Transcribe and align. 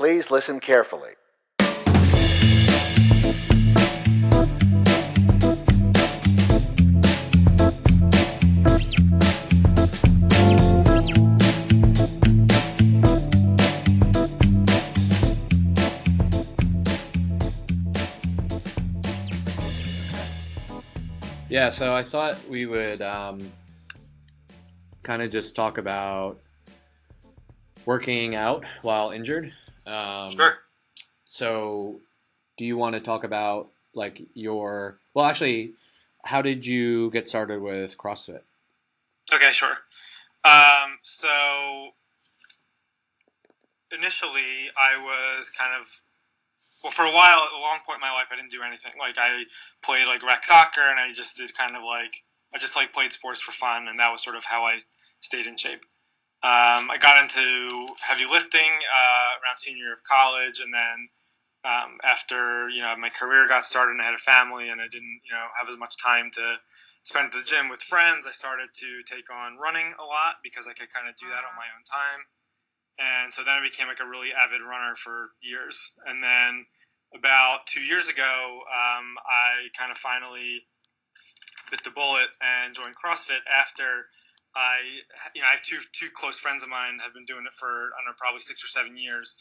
Please 0.00 0.30
listen 0.30 0.60
carefully. 0.60 1.10
Yeah, 21.50 21.68
so 21.68 21.94
I 21.94 22.02
thought 22.02 22.40
we 22.48 22.64
would 22.64 23.02
um, 23.02 23.38
kind 25.02 25.20
of 25.20 25.30
just 25.30 25.54
talk 25.54 25.76
about 25.76 26.40
working 27.84 28.34
out 28.34 28.64
while 28.80 29.10
injured. 29.10 29.52
Um, 29.90 30.30
Sure. 30.30 30.56
So, 31.24 32.00
do 32.56 32.64
you 32.64 32.76
want 32.76 32.94
to 32.94 33.00
talk 33.00 33.24
about 33.24 33.70
like 33.94 34.20
your? 34.34 34.98
Well, 35.14 35.24
actually, 35.26 35.74
how 36.24 36.42
did 36.42 36.66
you 36.66 37.10
get 37.10 37.28
started 37.28 37.60
with 37.60 37.96
CrossFit? 37.96 38.42
Okay, 39.32 39.50
sure. 39.52 39.76
Um, 40.44 40.98
so 41.02 41.90
initially, 43.92 44.70
I 44.76 45.00
was 45.02 45.50
kind 45.50 45.72
of 45.78 45.86
well 46.82 46.90
for 46.90 47.04
a 47.04 47.12
while. 47.12 47.40
At 47.42 47.52
a 47.52 47.60
long 47.60 47.78
point 47.86 47.96
in 47.96 48.00
my 48.00 48.12
life, 48.12 48.26
I 48.32 48.36
didn't 48.36 48.50
do 48.50 48.62
anything. 48.62 48.92
Like 48.98 49.16
I 49.18 49.44
played 49.82 50.06
like 50.06 50.22
rec 50.24 50.44
soccer, 50.44 50.88
and 50.88 50.98
I 50.98 51.12
just 51.12 51.36
did 51.36 51.56
kind 51.56 51.76
of 51.76 51.82
like 51.82 52.14
I 52.54 52.58
just 52.58 52.76
like 52.76 52.92
played 52.92 53.12
sports 53.12 53.40
for 53.40 53.52
fun, 53.52 53.88
and 53.88 54.00
that 54.00 54.10
was 54.10 54.22
sort 54.22 54.36
of 54.36 54.44
how 54.44 54.64
I 54.64 54.78
stayed 55.20 55.46
in 55.46 55.56
shape. 55.56 55.84
Um, 56.42 56.90
I 56.90 56.96
got 56.98 57.20
into 57.20 57.94
heavy 58.00 58.24
lifting 58.24 58.70
uh, 58.70 59.30
around 59.44 59.56
senior 59.56 59.84
year 59.84 59.92
of 59.92 60.02
college, 60.04 60.60
and 60.60 60.72
then 60.72 61.08
um, 61.64 61.98
after 62.02 62.68
you 62.70 62.82
know 62.82 62.96
my 62.96 63.10
career 63.10 63.46
got 63.46 63.64
started 63.64 63.92
and 63.92 64.00
I 64.00 64.06
had 64.06 64.14
a 64.14 64.18
family, 64.18 64.70
and 64.70 64.80
I 64.80 64.88
didn't 64.88 65.20
you 65.24 65.32
know 65.32 65.46
have 65.58 65.68
as 65.68 65.76
much 65.76 65.96
time 66.02 66.30
to 66.32 66.56
spend 67.02 67.26
at 67.26 67.32
the 67.32 67.44
gym 67.44 67.68
with 67.68 67.82
friends, 67.82 68.26
I 68.26 68.30
started 68.32 68.68
to 68.72 69.02
take 69.04 69.32
on 69.32 69.56
running 69.56 69.92
a 69.98 70.04
lot 70.04 70.36
because 70.42 70.66
I 70.66 70.72
could 70.72 70.92
kind 70.92 71.08
of 71.08 71.16
do 71.16 71.26
that 71.28 71.44
on 71.44 71.56
my 71.56 71.68
own 71.76 71.84
time. 71.84 72.20
And 73.00 73.32
so 73.32 73.42
then 73.42 73.56
I 73.56 73.62
became 73.62 73.88
like 73.88 74.00
a 74.00 74.08
really 74.08 74.32
avid 74.32 74.60
runner 74.60 74.94
for 74.96 75.30
years. 75.40 75.92
And 76.06 76.22
then 76.22 76.66
about 77.16 77.66
two 77.66 77.80
years 77.80 78.10
ago, 78.10 78.60
um, 78.68 79.16
I 79.24 79.68
kind 79.76 79.90
of 79.90 79.96
finally 79.96 80.66
bit 81.70 81.82
the 81.84 81.90
bullet 81.90 82.28
and 82.40 82.74
joined 82.74 82.94
CrossFit 82.96 83.40
after 83.48 84.04
I, 84.54 84.82
you 85.34 85.42
know, 85.42 85.48
I 85.48 85.52
have 85.52 85.62
two 85.62 85.78
two 85.92 86.08
close 86.14 86.38
friends 86.38 86.62
of 86.62 86.68
mine 86.68 86.98
have 87.02 87.14
been 87.14 87.24
doing 87.24 87.44
it 87.46 87.52
for 87.52 87.68
I 87.68 88.02
don't 88.02 88.10
know 88.10 88.18
probably 88.18 88.40
six 88.40 88.64
or 88.64 88.66
seven 88.66 88.96
years, 88.96 89.36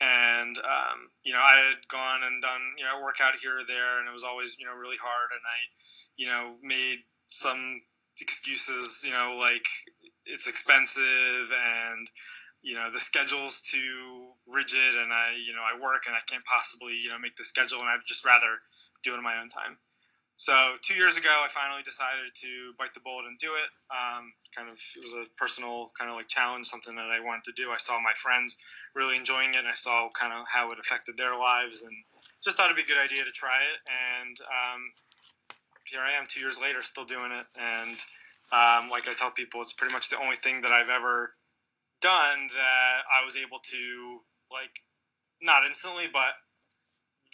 and 0.00 0.56
um, 0.58 1.10
you 1.22 1.32
know 1.32 1.40
I 1.40 1.70
had 1.70 1.86
gone 1.88 2.22
and 2.22 2.42
done 2.42 2.62
you 2.76 2.84
know 2.84 3.02
workout 3.02 3.34
here 3.40 3.58
or 3.58 3.66
there, 3.66 4.00
and 4.00 4.08
it 4.08 4.12
was 4.12 4.24
always 4.24 4.56
you 4.58 4.66
know 4.66 4.74
really 4.74 4.96
hard, 4.96 5.30
and 5.30 5.42
I, 5.42 5.58
you 6.16 6.26
know, 6.26 6.54
made 6.62 6.98
some 7.28 7.80
excuses, 8.20 9.04
you 9.06 9.12
know, 9.12 9.36
like 9.38 9.66
it's 10.26 10.48
expensive 10.48 11.52
and 11.52 12.06
you 12.62 12.74
know 12.74 12.90
the 12.90 13.00
schedule's 13.00 13.62
too 13.62 14.32
rigid, 14.48 14.96
and 14.98 15.12
I 15.12 15.38
you 15.38 15.54
know 15.54 15.62
I 15.62 15.80
work 15.80 16.04
and 16.06 16.16
I 16.16 16.20
can't 16.26 16.44
possibly 16.44 16.94
you 16.94 17.10
know 17.10 17.18
make 17.18 17.36
the 17.36 17.44
schedule, 17.44 17.78
and 17.80 17.88
I'd 17.88 18.06
just 18.06 18.26
rather 18.26 18.58
do 19.02 19.14
it 19.14 19.18
in 19.18 19.22
my 19.22 19.40
own 19.40 19.48
time. 19.48 19.78
So 20.38 20.54
two 20.82 20.94
years 20.94 21.18
ago, 21.18 21.28
I 21.28 21.48
finally 21.48 21.82
decided 21.82 22.30
to 22.32 22.72
bite 22.78 22.94
the 22.94 23.00
bullet 23.00 23.26
and 23.26 23.36
do 23.40 23.54
it. 23.58 23.68
Um, 23.90 24.30
kind 24.54 24.70
of, 24.70 24.78
it 24.96 25.02
was 25.02 25.12
a 25.12 25.28
personal 25.36 25.90
kind 25.98 26.08
of 26.08 26.16
like 26.16 26.28
challenge, 26.28 26.66
something 26.66 26.94
that 26.94 27.10
I 27.10 27.18
wanted 27.18 27.42
to 27.50 27.52
do. 27.60 27.72
I 27.72 27.76
saw 27.76 27.98
my 27.98 28.12
friends 28.14 28.56
really 28.94 29.16
enjoying 29.16 29.50
it, 29.50 29.56
and 29.56 29.66
I 29.66 29.74
saw 29.74 30.08
kind 30.14 30.32
of 30.32 30.46
how 30.46 30.70
it 30.70 30.78
affected 30.78 31.16
their 31.16 31.36
lives, 31.36 31.82
and 31.82 31.92
just 32.42 32.56
thought 32.56 32.70
it'd 32.70 32.76
be 32.76 32.86
a 32.86 32.86
good 32.86 33.02
idea 33.02 33.24
to 33.24 33.32
try 33.32 33.58
it. 33.66 33.78
And 33.90 34.36
um, 34.46 34.80
here 35.90 36.02
I 36.02 36.16
am, 36.16 36.24
two 36.28 36.38
years 36.38 36.60
later, 36.62 36.82
still 36.82 37.04
doing 37.04 37.32
it. 37.32 37.46
And 37.58 37.98
um, 38.54 38.90
like 38.90 39.08
I 39.08 39.14
tell 39.14 39.32
people, 39.32 39.60
it's 39.60 39.72
pretty 39.72 39.92
much 39.92 40.08
the 40.08 40.22
only 40.22 40.36
thing 40.36 40.60
that 40.60 40.70
I've 40.70 40.88
ever 40.88 41.34
done 42.00 42.46
that 42.54 42.98
I 43.10 43.24
was 43.24 43.36
able 43.36 43.58
to 43.58 44.20
like, 44.52 44.70
not 45.42 45.66
instantly, 45.66 46.06
but 46.12 46.30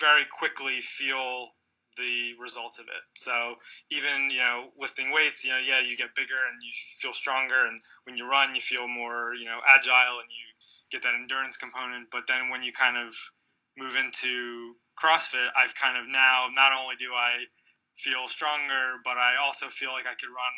very 0.00 0.25
quickly 0.25 0.81
feel 0.81 1.53
the 1.97 2.34
result 2.41 2.78
of 2.78 2.87
it. 2.87 3.03
So 3.15 3.55
even 3.91 4.31
you 4.31 4.38
know 4.38 4.71
lifting 4.78 5.12
weights, 5.12 5.44
you 5.44 5.53
know, 5.53 5.59
yeah, 5.59 5.81
you 5.81 5.97
get 5.97 6.15
bigger 6.15 6.37
and 6.37 6.62
you 6.62 6.72
feel 6.99 7.12
stronger, 7.12 7.66
and 7.66 7.78
when 8.05 8.16
you 8.16 8.28
run, 8.28 8.55
you 8.55 8.60
feel 8.60 8.88
more 8.88 9.34
you 9.34 9.47
know 9.47 9.60
agile 9.66 10.21
and 10.21 10.31
you 10.31 10.44
get 10.91 11.03
that 11.03 11.15
endurance 11.15 11.56
component. 11.56 12.10
But 12.10 12.27
then 12.27 12.50
when 12.50 12.62
you 12.62 12.72
kind 12.72 12.97
of 12.97 13.15
move 13.77 13.97
into 13.97 14.75
CrossFit, 15.00 15.49
I've 15.56 15.75
kind 15.75 15.99
of 15.99 16.04
now 16.09 16.49
not 16.54 16.72
only 16.72 16.97
do 16.97 17.12
I 17.12 17.44
feel 17.97 18.28
stronger, 18.28 19.00
but 19.04 19.16
I 19.16 19.37
also 19.43 19.66
feel 19.66 19.93
like 19.93 20.06
I 20.06 20.15
could 20.15 20.31
run 20.31 20.56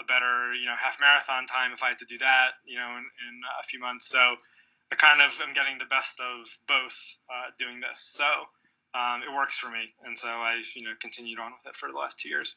a 0.00 0.04
better 0.04 0.54
you 0.54 0.66
know 0.66 0.76
half 0.78 1.00
marathon 1.00 1.46
time 1.46 1.72
if 1.72 1.82
I 1.82 1.88
had 1.88 1.98
to 1.98 2.06
do 2.06 2.18
that 2.18 2.52
you 2.64 2.78
know 2.78 2.88
in, 2.90 3.04
in 3.04 3.34
a 3.60 3.62
few 3.64 3.80
months. 3.80 4.08
So 4.08 4.36
I 4.90 4.96
kind 4.96 5.20
of 5.20 5.38
am 5.42 5.52
getting 5.52 5.78
the 5.78 5.86
best 5.86 6.20
of 6.20 6.46
both 6.66 6.96
uh, 7.28 7.50
doing 7.58 7.80
this. 7.80 8.00
So 8.00 8.24
um, 8.98 9.22
it 9.22 9.32
works 9.34 9.58
for 9.58 9.70
me, 9.70 9.92
and 10.04 10.18
so 10.18 10.28
I 10.28 10.60
you 10.74 10.84
know 10.84 10.92
continued 11.00 11.38
on 11.38 11.52
with 11.52 11.66
it 11.70 11.76
for 11.76 11.90
the 11.92 11.98
last 11.98 12.18
two 12.18 12.28
years. 12.28 12.56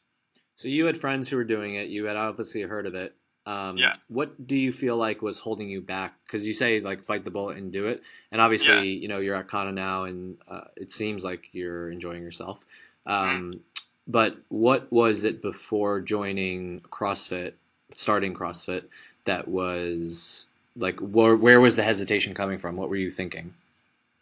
So 0.56 0.68
you 0.68 0.86
had 0.86 0.96
friends 0.96 1.28
who 1.28 1.36
were 1.36 1.44
doing 1.44 1.74
it. 1.74 1.88
You 1.88 2.06
had 2.06 2.16
obviously 2.16 2.62
heard 2.62 2.86
of 2.86 2.94
it. 2.94 3.14
Um, 3.46 3.76
Yeah. 3.76 3.94
What 4.08 4.46
do 4.46 4.54
you 4.54 4.72
feel 4.72 4.96
like 4.96 5.22
was 5.22 5.38
holding 5.40 5.68
you 5.68 5.80
back? 5.80 6.14
Because 6.24 6.46
you 6.46 6.52
say 6.54 6.80
like 6.80 7.06
bite 7.06 7.24
the 7.24 7.30
bullet 7.30 7.56
and 7.56 7.72
do 7.72 7.86
it, 7.88 8.02
and 8.30 8.40
obviously 8.40 8.90
you 9.02 9.08
know 9.08 9.18
you're 9.18 9.36
at 9.36 9.48
Kana 9.48 9.72
now, 9.72 10.04
and 10.04 10.36
uh, 10.48 10.64
it 10.76 10.90
seems 10.90 11.24
like 11.24 11.48
you're 11.52 11.90
enjoying 11.90 12.22
yourself. 12.22 12.64
Um, 13.06 13.60
But 14.06 14.36
what 14.48 14.90
was 14.92 15.22
it 15.22 15.40
before 15.42 16.00
joining 16.00 16.80
CrossFit, 16.80 17.52
starting 17.94 18.34
CrossFit, 18.34 18.84
that 19.26 19.46
was 19.46 20.46
like 20.76 20.98
where, 21.00 21.36
where 21.36 21.60
was 21.60 21.76
the 21.76 21.84
hesitation 21.84 22.34
coming 22.34 22.58
from? 22.58 22.76
What 22.76 22.88
were 22.88 22.96
you 22.96 23.10
thinking? 23.10 23.54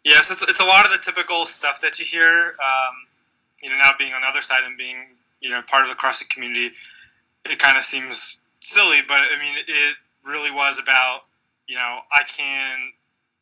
Yes, 0.03 0.31
it's, 0.31 0.41
it's 0.43 0.59
a 0.59 0.65
lot 0.65 0.85
of 0.85 0.91
the 0.91 0.97
typical 0.97 1.45
stuff 1.45 1.81
that 1.81 1.99
you 1.99 2.05
hear. 2.05 2.55
Um, 2.59 2.95
you 3.61 3.69
know, 3.69 3.77
now 3.77 3.91
being 3.99 4.13
on 4.13 4.21
the 4.21 4.27
other 4.27 4.41
side 4.41 4.63
and 4.65 4.77
being 4.77 4.97
you 5.39 5.49
know 5.49 5.61
part 5.67 5.83
of 5.83 5.89
the 5.89 5.95
CrossFit 5.95 6.29
community, 6.29 6.71
it 7.45 7.59
kind 7.59 7.77
of 7.77 7.83
seems 7.83 8.41
silly, 8.61 8.99
but 9.07 9.17
I 9.17 9.39
mean, 9.39 9.57
it 9.67 9.95
really 10.27 10.51
was 10.51 10.79
about 10.79 11.21
you 11.67 11.75
know 11.75 11.99
I 12.11 12.23
can 12.23 12.91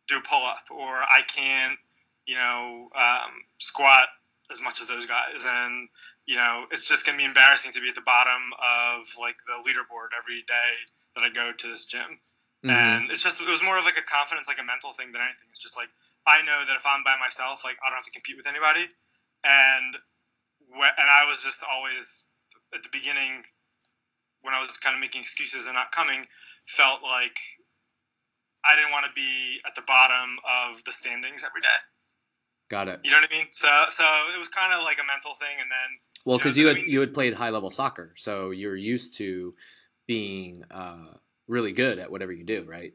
do 0.07 0.17
a 0.17 0.21
pull 0.21 0.43
up 0.45 0.63
or 0.71 0.97
I 0.97 1.21
can't 1.27 1.77
you 2.25 2.35
know 2.35 2.89
um, 2.95 3.31
squat 3.57 4.07
as 4.51 4.61
much 4.61 4.81
as 4.81 4.87
those 4.89 5.05
guys, 5.05 5.45
and 5.47 5.87
you 6.25 6.35
know 6.35 6.65
it's 6.71 6.89
just 6.89 7.05
gonna 7.05 7.17
be 7.17 7.25
embarrassing 7.25 7.71
to 7.71 7.81
be 7.81 7.87
at 7.87 7.95
the 7.95 8.01
bottom 8.01 8.41
of 8.59 9.05
like 9.19 9.37
the 9.47 9.53
leaderboard 9.63 10.09
every 10.17 10.41
day 10.45 10.71
that 11.15 11.23
I 11.23 11.29
go 11.29 11.51
to 11.51 11.67
this 11.67 11.85
gym. 11.85 12.19
Mhm. 12.63 12.71
And 12.71 13.11
it's 13.11 13.23
just 13.23 13.41
it 13.41 13.47
was 13.47 13.63
more 13.63 13.77
of 13.77 13.85
like 13.85 13.97
a 13.97 14.01
confidence, 14.01 14.47
like 14.47 14.59
a 14.59 14.63
mental 14.63 14.91
thing 14.91 15.11
than 15.11 15.21
anything. 15.21 15.47
It's 15.49 15.59
just 15.59 15.77
like 15.77 15.89
I 16.25 16.41
know 16.41 16.65
that 16.67 16.75
if 16.75 16.85
I'm 16.85 17.03
by 17.03 17.15
myself, 17.17 17.63
like 17.63 17.77
I 17.85 17.89
don't 17.89 17.95
have 17.95 18.05
to 18.05 18.11
compete 18.11 18.35
with 18.35 18.47
anybody, 18.47 18.87
and 19.43 19.95
wh- 20.75 20.95
and 20.97 21.09
I 21.09 21.25
was 21.25 21.43
just 21.43 21.63
always 21.63 22.25
at 22.75 22.83
the 22.83 22.89
beginning 22.91 23.43
when 24.41 24.53
I 24.53 24.59
was 24.59 24.77
kind 24.77 24.93
of 24.93 24.99
making 25.01 25.21
excuses 25.21 25.65
and 25.67 25.75
not 25.75 25.91
coming, 25.91 26.25
felt 26.65 27.01
like 27.01 27.39
I 28.65 28.75
didn't 28.75 28.91
want 28.91 29.05
to 29.05 29.11
be 29.15 29.61
at 29.65 29.73
the 29.75 29.81
bottom 29.83 30.37
of 30.45 30.83
the 30.83 30.91
standings 30.91 31.43
every 31.43 31.61
day. 31.61 31.79
Got 32.69 32.87
it. 32.89 32.99
You 33.03 33.11
know 33.11 33.19
what 33.21 33.29
I 33.31 33.35
mean? 33.37 33.47
So 33.51 33.69
so 33.87 34.03
it 34.35 34.37
was 34.37 34.49
kind 34.49 34.73
of 34.73 34.83
like 34.83 34.99
a 34.99 35.05
mental 35.05 35.33
thing, 35.35 35.55
and 35.61 35.71
then 35.71 35.99
Well, 36.25 36.37
because 36.37 36.57
I 36.57 36.61
you 36.61 36.67
had 36.67 36.75
mean- 36.75 36.89
you 36.89 36.99
had 36.99 37.13
played 37.13 37.33
high 37.35 37.51
level 37.51 37.71
soccer, 37.71 38.13
so 38.17 38.51
you're 38.51 38.75
used 38.75 39.15
to 39.15 39.55
being 40.07 40.63
uh, 40.71 41.13
really 41.49 41.73
good 41.73 41.99
at 41.99 42.11
whatever 42.11 42.31
you 42.31 42.45
do, 42.45 42.63
right? 42.63 42.93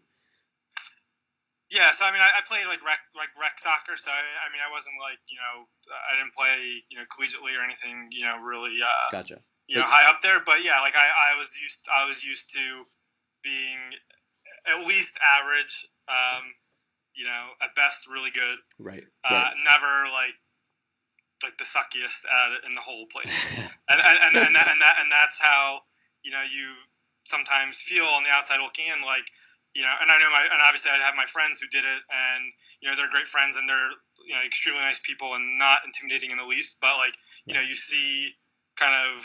Yeah, 1.71 1.91
so 1.91 2.07
I 2.07 2.15
mean, 2.15 2.23
I, 2.23 2.31
I 2.39 2.43
played 2.47 2.71
like 2.71 2.87
rec 2.87 3.03
like 3.19 3.35
rec 3.35 3.59
soccer. 3.59 3.99
So 3.99 4.15
I, 4.15 4.23
I 4.23 4.47
mean, 4.55 4.63
I 4.63 4.71
wasn't 4.71 4.95
like 5.03 5.19
you 5.27 5.37
know, 5.43 5.67
I 5.91 6.15
didn't 6.15 6.33
play 6.33 6.87
you 6.89 6.97
know 6.97 7.05
collegiately 7.11 7.59
or 7.59 7.67
anything. 7.67 8.09
You 8.15 8.25
know, 8.25 8.39
really 8.39 8.79
uh, 8.79 9.11
Gotcha. 9.11 9.43
you 9.67 9.77
know 9.77 9.85
high 9.85 10.09
up 10.09 10.23
there. 10.23 10.39
But 10.47 10.63
yeah, 10.63 10.81
like 10.81 10.95
I, 10.95 11.35
I 11.35 11.37
was 11.37 11.59
used 11.59 11.89
I 11.91 12.07
was 12.07 12.23
used 12.23 12.55
to 12.55 12.87
being 13.43 13.81
at 14.71 14.87
least 14.87 15.19
average. 15.19 15.89
Um, 16.07 16.55
you 17.17 17.25
know, 17.27 17.55
at 17.63 17.75
best 17.75 18.07
really 18.11 18.31
good. 18.31 18.59
Right. 18.79 19.05
Uh, 19.25 19.35
right. 19.35 19.55
Never 19.65 20.11
like 20.15 20.39
like 21.43 21.59
the 21.59 21.65
suckiest 21.65 22.23
at 22.23 22.53
it 22.55 22.63
in 22.67 22.75
the 22.75 22.81
whole 22.81 23.07
place. 23.11 23.51
and 23.91 23.99
and 23.99 24.19
and, 24.23 24.37
and, 24.37 24.55
that, 24.55 24.69
and 24.71 24.81
that 24.81 24.97
and 25.01 25.11
that's 25.11 25.41
how 25.41 25.81
you 26.23 26.31
know 26.31 26.43
you 26.43 26.71
sometimes 27.25 27.81
feel 27.81 28.05
on 28.05 28.23
the 28.23 28.31
outside 28.31 28.61
looking 28.61 28.87
in 28.87 29.01
like 29.03 29.25
you 29.75 29.83
know 29.83 29.93
and 30.01 30.11
i 30.11 30.19
know 30.19 30.31
my 30.31 30.45
and 30.45 30.63
obviously 30.65 30.91
i 30.91 31.01
have 31.03 31.17
my 31.17 31.27
friends 31.27 31.59
who 31.59 31.67
did 31.69 31.85
it 31.85 32.03
and 32.09 32.43
you 32.81 32.89
know 32.89 32.95
they're 32.97 33.11
great 33.11 33.29
friends 33.29 33.57
and 33.57 33.69
they're 33.69 33.93
you 34.27 34.35
know 34.35 34.43
extremely 34.45 34.81
nice 34.81 35.01
people 35.01 35.35
and 35.35 35.59
not 35.59 35.83
intimidating 35.85 36.31
in 36.31 36.37
the 36.37 36.47
least 36.47 36.79
but 36.81 36.97
like 36.97 37.15
you 37.47 37.55
know 37.55 37.65
you 37.65 37.75
see 37.75 38.33
kind 38.77 38.95
of 38.95 39.25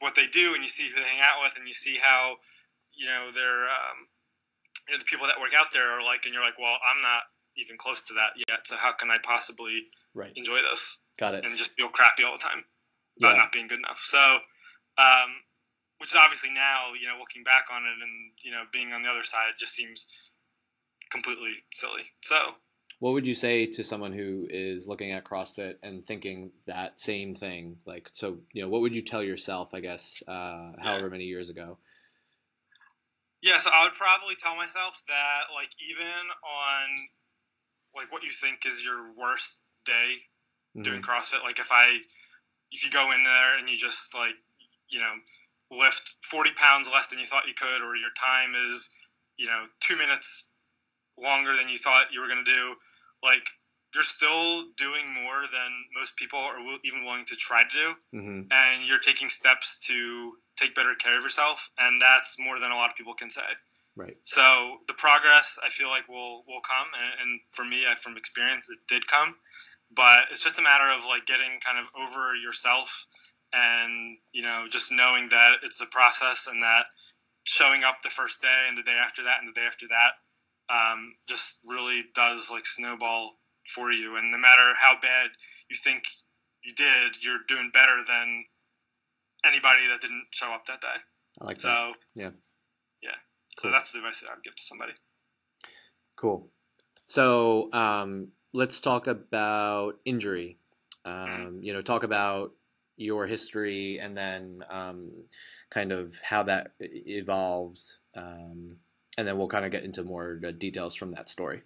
what 0.00 0.14
they 0.14 0.26
do 0.26 0.54
and 0.54 0.62
you 0.62 0.70
see 0.70 0.88
who 0.88 0.96
they 0.96 1.06
hang 1.06 1.20
out 1.20 1.42
with 1.42 1.52
and 1.58 1.68
you 1.68 1.74
see 1.74 1.96
how 2.00 2.36
you 2.96 3.06
know 3.06 3.28
they're 3.34 3.68
um, 3.68 3.98
you 4.88 4.94
know 4.94 4.98
the 4.98 5.04
people 5.04 5.26
that 5.26 5.38
work 5.38 5.52
out 5.52 5.68
there 5.72 5.90
are 5.92 6.02
like 6.02 6.24
and 6.24 6.32
you're 6.32 6.44
like 6.44 6.58
well 6.58 6.78
i'm 6.80 7.02
not 7.02 7.22
even 7.56 7.76
close 7.76 8.04
to 8.04 8.14
that 8.14 8.30
yet. 8.48 8.66
So 8.66 8.76
how 8.76 8.92
can 8.92 9.10
I 9.10 9.16
possibly 9.22 9.84
right. 10.14 10.32
enjoy 10.34 10.58
this? 10.70 10.98
Got 11.18 11.34
it. 11.34 11.44
And 11.44 11.56
just 11.56 11.72
feel 11.74 11.88
crappy 11.88 12.24
all 12.24 12.32
the 12.32 12.38
time 12.38 12.64
about 13.18 13.32
Yeah. 13.32 13.38
not 13.38 13.52
being 13.52 13.66
good 13.66 13.78
enough. 13.78 14.00
So, 14.00 14.40
um, 14.98 15.42
which 16.00 16.10
is 16.10 16.16
obviously 16.16 16.50
now, 16.50 16.92
you 17.00 17.06
know, 17.06 17.18
looking 17.18 17.44
back 17.44 17.66
on 17.70 17.82
it 17.84 18.02
and 18.02 18.32
you 18.42 18.50
know 18.50 18.62
being 18.72 18.92
on 18.92 19.02
the 19.02 19.08
other 19.08 19.22
side, 19.24 19.50
it 19.50 19.58
just 19.58 19.74
seems 19.74 20.08
completely 21.10 21.54
silly. 21.72 22.02
So 22.22 22.54
What 23.00 23.12
would 23.12 23.26
you 23.26 23.34
say 23.34 23.66
to 23.66 23.82
someone 23.84 24.12
who 24.12 24.46
is 24.50 24.86
looking 24.88 25.12
at 25.12 25.24
CrossFit 25.24 25.76
and 25.82 26.06
thinking 26.06 26.52
that 26.66 27.00
same 27.00 27.34
thing? 27.34 27.76
Like, 27.86 28.08
so 28.12 28.38
you 28.52 28.62
know, 28.62 28.68
what 28.68 28.80
would 28.82 28.94
you 28.94 29.02
tell 29.02 29.22
yourself? 29.22 29.74
I 29.74 29.80
guess, 29.80 30.22
uh, 30.28 30.72
however 30.78 31.10
many 31.10 31.24
years 31.24 31.50
ago. 31.50 31.78
Yeah, 33.42 33.56
so 33.56 33.70
I 33.72 33.84
would 33.84 33.94
probably 33.94 34.34
tell 34.34 34.54
myself 34.56 35.02
that 35.08 35.44
like 35.54 35.70
even 35.90 36.06
on 36.06 37.08
like 37.94 38.12
what 38.12 38.22
you 38.22 38.30
think 38.30 38.66
is 38.66 38.84
your 38.84 39.12
worst 39.14 39.60
day 39.84 40.16
doing 40.82 41.00
Mhm. 41.00 41.04
CrossFit, 41.04 41.42
like 41.42 41.58
if 41.58 41.72
I 41.72 42.00
if 42.70 42.84
you 42.84 42.90
go 42.90 43.12
in 43.12 43.22
there 43.22 43.58
and 43.58 43.68
you 43.68 43.76
just 43.76 44.14
like 44.14 44.34
you 44.90 45.00
know 45.00 45.12
lift 45.70 46.16
40 46.28 46.52
pounds 46.52 46.88
less 46.92 47.08
than 47.08 47.18
you 47.18 47.26
thought 47.26 47.46
you 47.46 47.54
could 47.54 47.82
or 47.82 47.96
your 47.96 48.10
time 48.18 48.54
is 48.68 48.90
you 49.36 49.46
know 49.46 49.66
2 49.80 49.96
minutes 49.96 50.50
longer 51.18 51.56
than 51.56 51.68
you 51.68 51.76
thought 51.76 52.12
you 52.12 52.20
were 52.20 52.28
going 52.28 52.44
to 52.44 52.50
do, 52.50 52.74
like 53.22 53.46
you're 53.94 54.04
still 54.04 54.64
doing 54.76 55.12
more 55.12 55.42
than 55.52 55.70
most 55.94 56.16
people 56.16 56.38
are 56.38 56.56
even 56.84 57.04
willing 57.04 57.24
to 57.26 57.36
try 57.36 57.62
to 57.64 57.68
do 57.70 57.94
Mhm. 58.16 58.46
and 58.50 58.86
you're 58.86 58.98
taking 59.00 59.28
steps 59.28 59.78
to 59.78 60.38
take 60.56 60.74
better 60.74 60.94
care 60.94 61.18
of 61.18 61.22
yourself 61.24 61.70
and 61.78 62.00
that's 62.00 62.38
more 62.38 62.58
than 62.58 62.70
a 62.70 62.76
lot 62.76 62.90
of 62.90 62.96
people 62.96 63.14
can 63.14 63.30
say 63.30 63.42
Right. 63.96 64.16
so 64.22 64.78
the 64.86 64.94
progress 64.94 65.58
i 65.62 65.68
feel 65.70 65.88
like 65.88 66.08
will 66.08 66.44
will 66.46 66.60
come 66.60 66.86
and, 66.94 67.20
and 67.20 67.40
for 67.50 67.64
me 67.64 67.84
I, 67.86 67.96
from 67.96 68.16
experience 68.16 68.70
it 68.70 68.78
did 68.86 69.06
come 69.06 69.34
but 69.90 70.30
it's 70.30 70.44
just 70.44 70.58
a 70.58 70.62
matter 70.62 70.88
of 70.88 71.04
like 71.04 71.26
getting 71.26 71.58
kind 71.60 71.78
of 71.78 71.86
over 71.94 72.36
yourself 72.36 73.06
and 73.52 74.18
you 74.32 74.42
know 74.42 74.66
just 74.70 74.92
knowing 74.92 75.28
that 75.30 75.52
it's 75.62 75.80
a 75.80 75.86
process 75.86 76.46
and 76.46 76.62
that 76.62 76.86
showing 77.44 77.84
up 77.84 77.96
the 78.02 78.10
first 78.10 78.42
day 78.42 78.64
and 78.68 78.76
the 78.76 78.82
day 78.82 78.96
after 79.02 79.24
that 79.24 79.38
and 79.40 79.48
the 79.48 79.52
day 79.58 79.66
after 79.66 79.86
that 79.88 80.12
um, 80.72 81.14
just 81.28 81.58
really 81.64 82.04
does 82.14 82.50
like 82.50 82.66
snowball 82.66 83.32
for 83.66 83.90
you 83.90 84.16
and 84.16 84.30
no 84.30 84.38
matter 84.38 84.72
how 84.78 84.94
bad 85.00 85.30
you 85.68 85.76
think 85.82 86.04
you 86.62 86.72
did 86.74 87.22
you're 87.22 87.40
doing 87.48 87.70
better 87.72 87.96
than 88.06 88.44
anybody 89.44 89.88
that 89.88 90.00
didn't 90.00 90.26
show 90.30 90.48
up 90.52 90.66
that 90.66 90.80
day 90.80 90.88
I 91.40 91.44
like 91.44 91.58
that. 91.58 91.62
so 91.62 91.94
Yeah. 92.14 92.30
yeah 93.02 93.10
so 93.56 93.62
Cool. 93.62 93.72
that's 93.72 93.92
the 93.92 93.98
advice 93.98 94.20
that 94.20 94.30
i 94.30 94.34
would 94.34 94.44
give 94.44 94.54
to 94.54 94.62
somebody 94.62 94.92
Cool. 96.20 96.50
So 97.06 97.72
um, 97.72 98.28
let's 98.52 98.78
talk 98.78 99.06
about 99.06 99.94
injury. 100.04 100.58
Um, 101.06 101.60
you 101.62 101.72
know, 101.72 101.80
talk 101.80 102.02
about 102.02 102.52
your 103.00 103.26
history 103.26 103.98
and 103.98 104.16
then 104.16 104.62
um, 104.68 105.10
kind 105.70 105.92
of 105.92 106.14
how 106.22 106.42
that 106.42 106.72
e- 106.82 107.02
evolved, 107.06 107.80
um, 108.14 108.76
and 109.16 109.26
then 109.26 109.38
we'll 109.38 109.48
kind 109.48 109.64
of 109.64 109.70
get 109.70 109.84
into 109.84 110.04
more 110.04 110.40
uh, 110.46 110.50
details 110.50 110.94
from 110.94 111.12
that 111.12 111.28
story. 111.28 111.62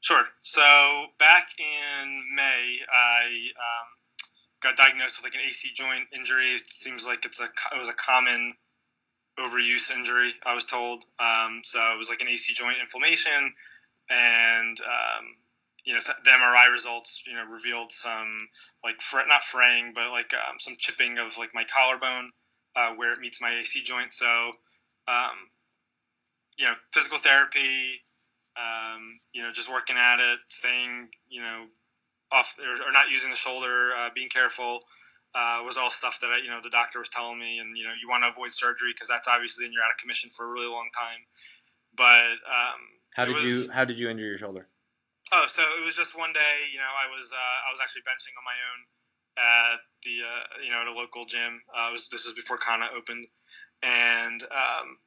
Sure. 0.00 0.24
So 0.40 1.06
back 1.18 1.48
in 1.58 2.24
May, 2.34 2.78
I 2.90 3.24
um, 3.26 3.88
got 4.60 4.76
diagnosed 4.76 5.18
with 5.18 5.24
like 5.24 5.34
an 5.34 5.46
AC 5.46 5.70
joint 5.74 6.08
injury. 6.14 6.54
It 6.54 6.66
seems 6.66 7.06
like 7.06 7.24
it's 7.24 7.40
a 7.40 7.44
it 7.44 7.78
was 7.78 7.88
a 7.88 7.92
common 7.92 8.54
overuse 9.38 9.90
injury. 9.90 10.32
I 10.44 10.54
was 10.54 10.64
told. 10.64 11.04
Um, 11.18 11.60
so 11.62 11.78
it 11.92 11.98
was 11.98 12.08
like 12.08 12.22
an 12.22 12.28
AC 12.28 12.54
joint 12.54 12.76
inflammation, 12.80 13.52
and 14.08 14.80
um, 14.80 15.26
you 15.84 15.94
know 15.94 16.00
the 16.24 16.30
MRI 16.30 16.70
results 16.70 17.22
you 17.26 17.34
know 17.34 17.44
revealed 17.44 17.90
some 17.90 18.48
like 18.84 19.00
fr- 19.00 19.26
not 19.28 19.42
fraying, 19.42 19.92
but 19.94 20.10
like 20.10 20.32
um, 20.34 20.58
some 20.58 20.74
chipping 20.78 21.18
of 21.18 21.38
like 21.38 21.50
my 21.54 21.64
collarbone 21.64 22.30
uh, 22.76 22.92
where 22.94 23.12
it 23.12 23.20
meets 23.20 23.40
my 23.40 23.58
AC 23.60 23.82
joint. 23.82 24.12
So 24.12 24.52
um, 25.08 25.36
you 26.58 26.66
know 26.66 26.74
physical 26.92 27.18
therapy 27.18 28.02
um, 28.56 29.20
you 29.32 29.42
know, 29.42 29.52
just 29.52 29.70
working 29.70 29.96
at 29.96 30.18
it, 30.20 30.38
staying, 30.46 31.08
you 31.28 31.40
know, 31.40 31.66
off 32.32 32.56
or, 32.58 32.88
or 32.88 32.92
not 32.92 33.10
using 33.10 33.30
the 33.30 33.36
shoulder, 33.36 33.92
uh, 33.96 34.10
being 34.14 34.28
careful, 34.28 34.80
uh, 35.34 35.62
was 35.64 35.76
all 35.76 35.90
stuff 35.90 36.20
that 36.20 36.30
I, 36.30 36.38
you 36.42 36.50
know, 36.50 36.60
the 36.62 36.70
doctor 36.70 36.98
was 36.98 37.08
telling 37.08 37.38
me. 37.38 37.58
And 37.58 37.76
you 37.76 37.84
know, 37.84 37.92
you 38.00 38.08
want 38.08 38.24
to 38.24 38.28
avoid 38.28 38.52
surgery 38.52 38.92
because 38.92 39.08
that's 39.08 39.28
obviously, 39.28 39.64
and 39.64 39.74
you're 39.74 39.82
out 39.82 39.90
of 39.90 39.98
commission 39.98 40.30
for 40.30 40.44
a 40.46 40.48
really 40.48 40.66
long 40.66 40.88
time. 40.96 41.20
But 41.96 42.32
um, 42.46 42.80
How 43.14 43.24
did 43.24 43.36
was- 43.36 43.66
you 43.66 43.72
How 43.72 43.84
did 43.84 43.98
you 43.98 44.08
injure 44.10 44.24
your 44.26 44.38
shoulder? 44.38 44.66
Oh, 45.32 45.44
so 45.46 45.62
it 45.78 45.84
was 45.84 45.94
just 45.94 46.18
one 46.18 46.32
day. 46.32 46.54
You 46.72 46.78
know, 46.78 46.90
I 46.90 47.06
was 47.14 47.32
uh, 47.32 47.58
I 47.68 47.70
was 47.70 47.78
actually 47.80 48.02
benching 48.02 48.34
on 48.34 48.44
my 48.44 48.58
own 48.58 48.80
at 49.38 49.78
the 50.02 50.16
uh, 50.26 50.44
you 50.64 50.70
know 50.70 50.82
at 50.82 50.88
a 50.88 50.92
local 50.92 51.24
gym. 51.24 51.62
Uh, 51.74 51.90
was 51.92 52.08
this 52.08 52.24
was 52.26 52.34
before 52.34 52.58
Kana 52.58 52.88
opened, 52.94 53.26
and 53.82 54.42
um, 54.50 54.98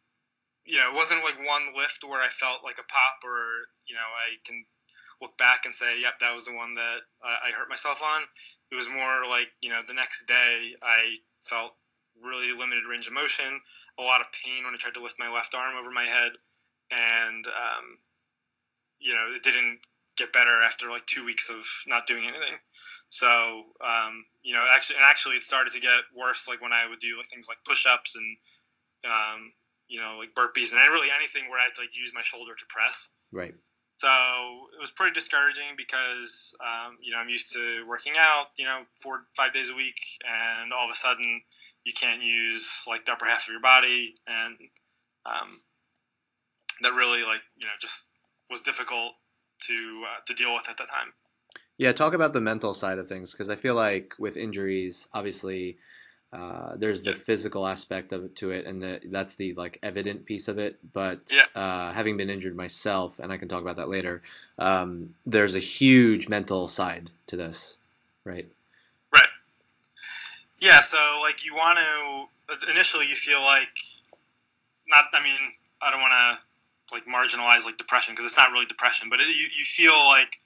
you 0.65 0.79
know 0.79 0.89
it 0.91 0.95
wasn't 0.95 1.23
like 1.23 1.37
one 1.45 1.75
lift 1.75 2.03
where 2.03 2.21
I 2.21 2.29
felt 2.29 2.63
like 2.63 2.79
a 2.79 2.87
pop 2.87 3.19
or 3.25 3.67
you 3.85 3.95
know 3.95 4.07
I 4.07 4.39
can 4.45 4.63
look 5.21 5.37
back 5.37 5.65
and 5.65 5.75
say, 5.75 6.01
yep, 6.01 6.19
that 6.19 6.33
was 6.33 6.45
the 6.45 6.55
one 6.55 6.73
that 6.73 6.99
I, 7.23 7.49
I 7.49 7.51
hurt 7.51 7.69
myself 7.69 8.01
on. 8.01 8.23
It 8.71 8.75
was 8.75 8.89
more 8.89 9.27
like 9.27 9.49
you 9.61 9.69
know 9.69 9.81
the 9.85 9.93
next 9.93 10.25
day 10.25 10.75
I 10.81 11.19
felt 11.41 11.73
really 12.23 12.53
limited 12.53 12.85
range 12.89 13.07
of 13.07 13.13
motion, 13.13 13.59
a 13.99 14.03
lot 14.03 14.21
of 14.21 14.27
pain 14.31 14.63
when 14.63 14.73
I 14.73 14.77
tried 14.77 14.93
to 14.95 15.03
lift 15.03 15.19
my 15.19 15.31
left 15.33 15.53
arm 15.53 15.75
over 15.75 15.91
my 15.91 16.05
head, 16.05 16.31
and 16.91 17.45
um, 17.47 17.99
you 18.99 19.13
know 19.13 19.35
it 19.35 19.43
didn't 19.43 19.79
get 20.17 20.33
better 20.33 20.61
after 20.61 20.89
like 20.89 21.05
two 21.05 21.25
weeks 21.25 21.49
of 21.49 21.65
not 21.87 22.05
doing 22.05 22.23
anything. 22.27 22.55
So 23.09 23.27
um, 23.81 24.25
you 24.41 24.53
know, 24.53 24.65
actually, 24.73 24.97
and 24.97 25.05
actually, 25.05 25.35
it 25.35 25.43
started 25.43 25.73
to 25.73 25.79
get 25.79 26.01
worse. 26.15 26.47
Like 26.47 26.61
when 26.61 26.73
I 26.73 26.89
would 26.89 26.99
do 26.99 27.17
like, 27.17 27.27
things 27.27 27.47
like 27.47 27.57
push-ups 27.65 28.15
and 28.15 28.37
um, 29.05 29.51
you 29.87 29.99
know, 29.99 30.17
like 30.19 30.33
burpees 30.33 30.73
and 30.73 30.81
really 30.91 31.09
anything 31.15 31.49
where 31.49 31.59
I 31.59 31.65
had 31.65 31.75
to 31.75 31.81
like 31.81 31.97
use 31.97 32.11
my 32.13 32.21
shoulder 32.23 32.53
to 32.55 32.65
press. 32.67 33.09
Right. 33.31 33.53
So 33.97 34.09
it 34.75 34.81
was 34.81 34.91
pretty 34.91 35.13
discouraging 35.13 35.77
because 35.77 36.55
um, 36.59 36.97
you 37.01 37.11
know 37.11 37.19
I'm 37.19 37.29
used 37.29 37.53
to 37.53 37.85
working 37.87 38.13
out, 38.17 38.47
you 38.57 38.65
know, 38.65 38.81
four 38.95 39.21
five 39.35 39.53
days 39.53 39.69
a 39.69 39.75
week, 39.75 39.99
and 40.25 40.73
all 40.73 40.85
of 40.85 40.91
a 40.91 40.95
sudden 40.95 41.41
you 41.83 41.93
can't 41.93 42.21
use 42.21 42.85
like 42.87 43.05
the 43.05 43.13
upper 43.13 43.25
half 43.25 43.47
of 43.47 43.51
your 43.51 43.61
body, 43.61 44.15
and 44.27 44.57
um, 45.25 45.61
that 46.81 46.93
really 46.93 47.23
like 47.23 47.41
you 47.55 47.65
know 47.65 47.73
just 47.79 48.09
was 48.49 48.61
difficult 48.61 49.13
to 49.67 50.03
uh, 50.07 50.21
to 50.25 50.33
deal 50.33 50.53
with 50.53 50.69
at 50.69 50.77
the 50.77 50.85
time. 50.85 51.13
Yeah, 51.77 51.91
talk 51.91 52.13
about 52.13 52.33
the 52.33 52.41
mental 52.41 52.73
side 52.73 52.99
of 52.99 53.07
things 53.07 53.31
because 53.31 53.49
I 53.49 53.55
feel 53.55 53.75
like 53.75 54.13
with 54.19 54.37
injuries, 54.37 55.07
obviously, 55.13 55.77
uh, 56.31 56.75
there's 56.75 57.03
the 57.03 57.11
Yeah. 57.11 57.17
physical 57.17 57.67
aspect 57.67 58.13
of 58.13 58.23
it 58.25 58.35
to 58.37 58.51
it, 58.51 58.65
and 58.65 58.81
the, 58.81 59.01
that's 59.05 59.35
the 59.35 59.53
like 59.53 59.79
evident 59.81 60.25
piece 60.25 60.47
of 60.47 60.59
it. 60.59 60.79
But 60.93 61.31
Yeah. 61.31 61.45
uh, 61.55 61.91
having 61.93 62.15
been 62.17 62.29
injured 62.29 62.55
myself, 62.55 63.19
and 63.19 63.31
I 63.31 63.37
can 63.37 63.47
talk 63.47 63.61
about 63.61 63.77
that 63.77 63.89
later, 63.89 64.21
um, 64.59 65.15
there's 65.25 65.55
a 65.55 65.59
huge 65.59 66.29
mental 66.29 66.67
side 66.67 67.11
to 67.27 67.35
this, 67.35 67.77
right? 68.23 68.47
Right. 69.11 69.29
Yeah. 70.59 70.79
So 70.79 71.19
like 71.21 71.43
you 71.45 71.55
want 71.55 71.79
to 71.79 72.71
initially 72.71 73.07
you 73.07 73.15
feel 73.15 73.41
like 73.41 73.75
not. 74.87 75.05
I 75.13 75.23
mean, 75.23 75.39
I 75.81 75.91
don't 75.91 76.01
want 76.01 76.13
to 76.13 76.39
like 76.93 77.05
marginalized 77.05 77.65
like 77.65 77.77
depression 77.77 78.13
because 78.13 78.25
it's 78.25 78.37
not 78.37 78.51
really 78.51 78.65
depression, 78.65 79.09
but 79.09 79.19
it, 79.19 79.27
you 79.27 79.47
you 79.57 79.65
feel 79.65 79.97
like 80.07 80.37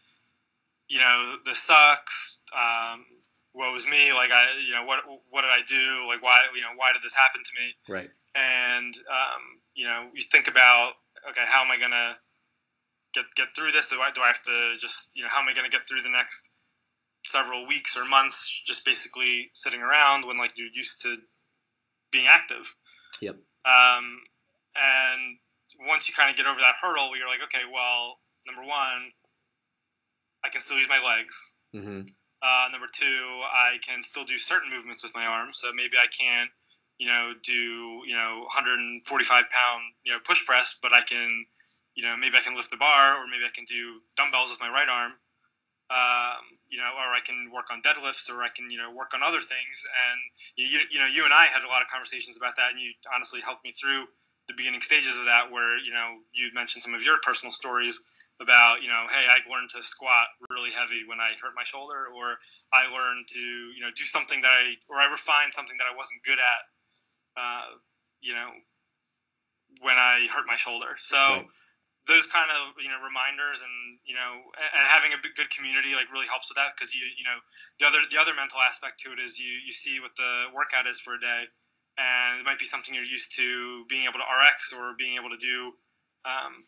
you 0.88 1.00
know 1.00 1.36
this 1.46 1.60
sucks. 1.60 2.42
Um, 2.56 3.06
what 3.54 3.74
was 3.74 3.86
me? 3.88 4.14
Like 4.14 4.32
I 4.32 4.46
you 4.66 4.74
know 4.74 4.86
what 4.86 5.00
what 5.30 5.42
did 5.42 5.52
I 5.52 5.62
do? 5.68 6.08
Like 6.08 6.24
why 6.24 6.38
you 6.56 6.62
know 6.62 6.74
why 6.76 6.94
did 6.94 7.02
this 7.02 7.14
happen 7.14 7.42
to 7.44 7.52
me? 7.62 7.76
Right. 7.90 8.10
and 8.36 8.94
um, 9.12 9.42
you 9.76 9.86
know 9.86 10.08
you 10.14 10.22
think 10.22 10.48
about 10.48 10.94
okay 11.30 11.44
how 11.46 11.62
am 11.64 11.72
i 11.72 11.78
going 11.78 11.92
to 11.92 12.16
get 13.14 13.26
get 13.36 13.48
through 13.56 13.72
this 13.72 13.90
do 13.90 14.00
i 14.00 14.12
do 14.12 14.22
i 14.22 14.28
have 14.28 14.42
to 14.44 14.74
just 14.80 15.16
you 15.18 15.24
know 15.24 15.30
how 15.32 15.42
am 15.42 15.48
i 15.50 15.54
going 15.54 15.70
to 15.70 15.76
get 15.76 15.82
through 15.88 16.02
the 16.02 16.10
next 16.10 16.52
several 17.26 17.66
weeks 17.68 17.98
or 17.98 18.06
months 18.06 18.62
just 18.66 18.86
basically 18.86 19.50
sitting 19.54 19.82
around 19.82 20.26
when 20.26 20.38
like 20.38 20.52
you're 20.56 20.70
used 20.74 21.02
to 21.02 21.18
being 22.12 22.28
active 22.30 22.74
Yep. 23.22 23.36
um, 23.66 24.06
and 24.76 25.38
once 25.86 26.08
you 26.08 26.14
kind 26.14 26.30
of 26.30 26.36
get 26.36 26.48
over 26.48 26.60
that 26.60 26.76
hurdle 26.82 27.16
you're 27.18 27.28
like 27.28 27.44
okay 27.44 27.66
well 27.72 28.18
number 28.46 28.62
one 28.62 29.12
i 30.44 30.50
can 30.50 30.62
still 30.62 30.78
use 30.78 30.90
my 30.90 31.02
legs 31.04 31.54
hmm 31.74 32.02
uh, 32.42 32.68
number 32.72 32.88
two, 32.92 33.42
I 33.50 33.78
can 33.82 34.02
still 34.02 34.24
do 34.24 34.38
certain 34.38 34.70
movements 34.70 35.04
with 35.04 35.16
my 35.16 35.26
arms. 35.26 35.58
So 35.60 35.74
maybe 35.74 35.98
I 35.98 36.06
can't, 36.06 36.50
you 36.98 37.08
know, 37.08 37.34
do 37.42 37.54
you 38.06 38.16
know 38.16 38.46
145 38.46 39.04
pound 39.50 39.82
you 40.04 40.14
know 40.14 40.20
push 40.24 40.46
press, 40.46 40.78
but 40.82 40.94
I 40.94 41.02
can, 41.02 41.46
you 41.96 42.04
know, 42.04 42.16
maybe 42.16 42.38
I 42.38 42.42
can 42.42 42.56
lift 42.56 42.70
the 42.70 42.78
bar, 42.78 43.18
or 43.18 43.26
maybe 43.26 43.44
I 43.46 43.54
can 43.54 43.66
do 43.66 44.02
dumbbells 44.16 44.52
with 44.52 44.60
my 44.60 44.70
right 44.70 44.90
arm. 44.90 45.14
Um, 45.90 46.44
you 46.68 46.78
know, 46.78 46.92
or 47.00 47.16
I 47.16 47.24
can 47.26 47.50
work 47.50 47.72
on 47.72 47.82
deadlifts, 47.82 48.30
or 48.30 48.44
I 48.44 48.50
can 48.50 48.70
you 48.70 48.78
know 48.78 48.92
work 48.92 49.14
on 49.16 49.24
other 49.24 49.42
things. 49.42 49.86
And 49.88 50.20
you, 50.58 50.82
you 50.92 51.00
know, 51.00 51.08
you 51.08 51.26
and 51.26 51.34
I 51.34 51.46
had 51.46 51.64
a 51.64 51.68
lot 51.68 51.82
of 51.82 51.88
conversations 51.88 52.38
about 52.38 52.58
that, 52.58 52.72
and 52.72 52.80
you 52.80 52.94
honestly 53.14 53.42
helped 53.42 53.64
me 53.64 53.72
through 53.72 54.06
the 54.48 54.54
beginning 54.56 54.82
stages 54.82 55.18
of 55.18 55.26
that, 55.26 55.52
where 55.52 55.78
you 55.78 55.92
know 55.92 56.18
you 56.34 56.50
mentioned 56.54 56.84
some 56.84 56.94
of 56.94 57.04
your 57.04 57.18
personal 57.22 57.52
stories 57.52 58.00
about 58.42 58.82
you 58.82 58.88
know, 58.88 59.06
hey, 59.10 59.26
I 59.28 59.44
learned 59.50 59.70
to 59.72 59.84
squat 59.84 60.28
really 60.50 60.72
heavy 60.72 61.04
when 61.06 61.20
I 61.20 61.36
hurt 61.42 61.54
my 61.56 61.64
shoulder, 61.64 62.08
or 62.16 62.38
I 62.72 62.92
learned 62.92 63.28
to 63.30 63.40
you 63.40 63.82
know 63.82 63.92
do 63.96 64.04
something 64.04 64.42
that 64.42 64.52
I 64.52 64.76
or 64.90 64.98
I 64.98 65.12
refined 65.12 65.54
something 65.54 65.78
that 65.78 65.88
I 65.92 65.96
wasn't 65.96 66.24
good 66.24 66.40
at, 66.40 66.62
uh, 67.36 67.70
you 68.22 68.34
know, 68.34 68.50
when 69.82 69.98
I 69.98 70.28
hurt 70.32 70.48
my 70.48 70.56
shoulder. 70.56 70.96
So. 71.00 71.18
Right 71.18 71.46
those 72.08 72.26
kind 72.26 72.48
of 72.48 72.72
you 72.80 72.88
know 72.88 72.98
reminders 73.04 73.60
and 73.60 74.00
you 74.08 74.16
know 74.16 74.40
and 74.56 74.84
having 74.88 75.12
a 75.12 75.20
good 75.20 75.52
community 75.52 75.92
like 75.92 76.08
really 76.08 76.26
helps 76.26 76.48
with 76.48 76.56
that 76.56 76.72
because 76.74 76.96
you 76.96 77.04
you 77.04 77.28
know 77.28 77.36
the 77.80 77.86
other 77.86 78.00
the 78.10 78.18
other 78.18 78.32
mental 78.34 78.64
aspect 78.64 79.04
to 79.04 79.12
it 79.12 79.20
is 79.20 79.38
you 79.38 79.52
you 79.68 79.76
see 79.76 80.00
what 80.00 80.16
the 80.16 80.48
workout 80.56 80.88
is 80.88 81.04
for 81.04 81.20
a 81.20 81.20
day 81.20 81.44
and 81.98 82.40
it 82.40 82.46
might 82.46 82.60
be 82.60 82.66
something 82.66 82.94
you're 82.94 83.04
used 83.04 83.36
to 83.36 83.86
being 83.90 84.04
able 84.04 84.20
to 84.22 84.28
RX 84.28 84.74
or 84.74 84.94
being 84.98 85.18
able 85.18 85.30
to 85.30 85.38
do 85.38 85.74
um, 86.26 86.62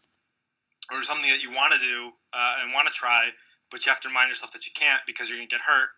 or 0.91 1.03
something 1.03 1.29
that 1.29 1.41
you 1.41 1.51
want 1.51 1.73
to 1.73 1.79
do 1.79 2.09
uh, 2.33 2.61
and 2.61 2.73
want 2.73 2.87
to 2.87 2.93
try 2.93 3.29
but 3.71 3.85
you 3.85 3.91
have 3.91 4.01
to 4.01 4.07
remind 4.07 4.29
yourself 4.29 4.51
that 4.51 4.65
you 4.65 4.73
can't 4.73 5.01
because 5.05 5.29
you're 5.29 5.37
going 5.37 5.47
to 5.47 5.53
get 5.53 5.61
hurt 5.61 5.89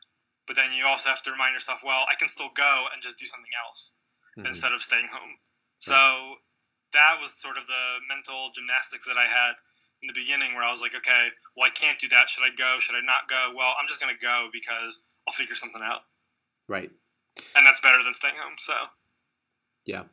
but 0.48 0.56
then 0.56 0.74
you 0.74 0.86
also 0.86 1.10
have 1.10 1.22
to 1.22 1.32
remind 1.32 1.54
yourself 1.54 1.82
well 1.86 2.06
I 2.10 2.16
can 2.16 2.28
still 2.28 2.50
go 2.56 2.86
and 2.92 3.02
just 3.02 3.18
do 3.18 3.26
something 3.26 3.52
else 3.66 3.96
mm-hmm. 4.38 4.48
instead 4.48 4.74
of 4.74 4.82
staying 4.82 5.08
home 5.08 5.36
so 5.80 5.96
that 6.94 7.18
was 7.20 7.34
sort 7.34 7.58
of 7.58 7.66
the 7.68 7.84
mental 8.08 8.52
gymnastics 8.54 9.08
that 9.08 9.18
I 9.18 9.26
had 9.26 9.56
in 10.04 10.08
the 10.08 10.14
beginning 10.14 10.54
where 10.54 10.64
I 10.64 10.70
was 10.70 10.82
like, 10.82 10.96
okay, 10.96 11.28
well, 11.56 11.66
I 11.66 11.70
can't 11.70 12.00
do 12.00 12.08
that. 12.10 12.30
Should 12.30 12.44
I 12.44 12.54
go? 12.56 12.80
Should 12.80 12.96
I 12.96 13.02
not 13.02 13.30
go? 13.30 13.54
Well, 13.56 13.74
I'm 13.80 13.88
just 13.88 14.02
going 14.02 14.14
to 14.14 14.20
go 14.20 14.50
because 14.52 15.00
I'll 15.28 15.34
figure 15.34 15.56
something 15.56 15.82
out. 15.82 16.02
Right. 16.68 16.90
And 17.56 17.66
that's 17.66 17.80
better 17.80 18.04
than 18.04 18.14
staying 18.14 18.36
home. 18.38 18.56
So. 18.58 18.74
Yeah. 19.86 20.04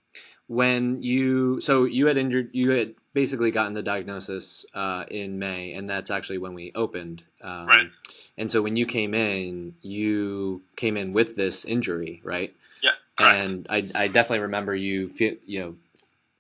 When 0.47 1.03
you, 1.03 1.61
so 1.61 1.85
you 1.85 2.07
had 2.07 2.17
injured, 2.17 2.51
you 2.53 2.71
had 2.71 2.95
basically 3.13 3.51
gotten 3.51 3.75
the 3.75 3.83
diagnosis 3.83 4.65
uh, 4.75 5.05
in 5.11 5.39
May, 5.39 5.75
and 5.75 5.91
that's 5.91 6.11
actually 6.11 6.39
when 6.39 6.55
we 6.55 6.73
opened. 6.75 7.23
Um, 7.43 7.67
right. 7.67 7.91
And 8.39 8.51
so 8.51 8.63
when 8.63 8.77
you 8.77 8.87
came 8.87 9.13
in, 9.13 9.75
you 9.83 10.63
came 10.77 10.97
in 10.97 11.13
with 11.13 11.37
this 11.37 11.65
injury, 11.65 12.23
right? 12.25 12.55
Yeah. 12.83 12.93
Correct. 13.17 13.45
And 13.45 13.67
I, 13.69 13.89
I 13.95 14.09
definitely 14.09 14.41
remember 14.41 14.75
you 14.75 15.09
feel, 15.09 15.35
you 15.45 15.61
know, 15.61 15.75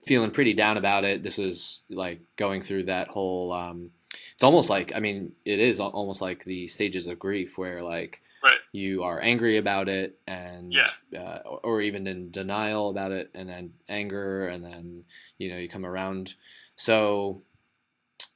feeling 0.04 0.30
pretty 0.30 0.54
down 0.54 0.76
about 0.78 1.04
it. 1.04 1.23
This 1.23 1.37
was 1.37 1.82
like 1.90 2.20
going 2.37 2.62
through 2.62 2.85
that 2.85 3.08
whole. 3.08 3.52
Um, 3.52 3.90
it's 4.35 4.44
almost 4.44 4.70
like 4.70 4.92
I 4.94 5.00
mean, 5.00 5.32
it 5.44 5.61
is 5.61 5.80
almost 5.80 6.23
like 6.23 6.44
the 6.44 6.66
stages 6.68 7.06
of 7.06 7.18
grief 7.18 7.58
where 7.58 7.82
like 7.82 8.23
right. 8.42 8.59
you 8.73 9.02
are 9.04 9.21
angry 9.21 9.57
about 9.57 9.88
it 9.88 10.18
and 10.26 10.73
yeah. 10.73 10.90
uh, 11.16 11.40
or 11.62 11.80
even 11.80 12.07
in 12.07 12.30
denial 12.30 12.90
about 12.90 13.12
it, 13.12 13.30
and 13.35 13.49
then 13.49 13.73
anger, 13.88 14.49
and 14.49 14.64
then 14.64 15.04
you 15.38 15.49
know 15.49 15.57
you 15.59 15.68
come 15.68 15.87
around. 15.87 16.35
So 16.76 17.42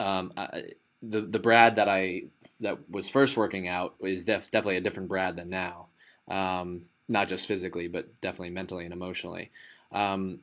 um, 0.01 0.33
I, 0.37 0.65
the 1.03 1.21
the 1.23 1.39
Brad 1.39 1.77
that 1.77 1.89
I 1.89 2.25
that 2.61 2.91
was 2.91 3.11
first 3.11 3.37
working 3.37 3.69
out 3.69 3.95
is 4.01 4.25
def- 4.25 4.51
definitely 4.51 4.77
a 4.77 4.81
different 4.81 5.09
Brad 5.09 5.37
than 5.37 5.51
now. 5.51 5.89
Um, 6.29 6.83
not 7.09 7.29
just 7.29 7.49
physically, 7.49 7.89
but 7.89 8.21
definitely 8.21 8.51
mentally 8.51 8.85
and 8.85 8.95
emotionally. 8.95 9.51
Um, 9.91 10.41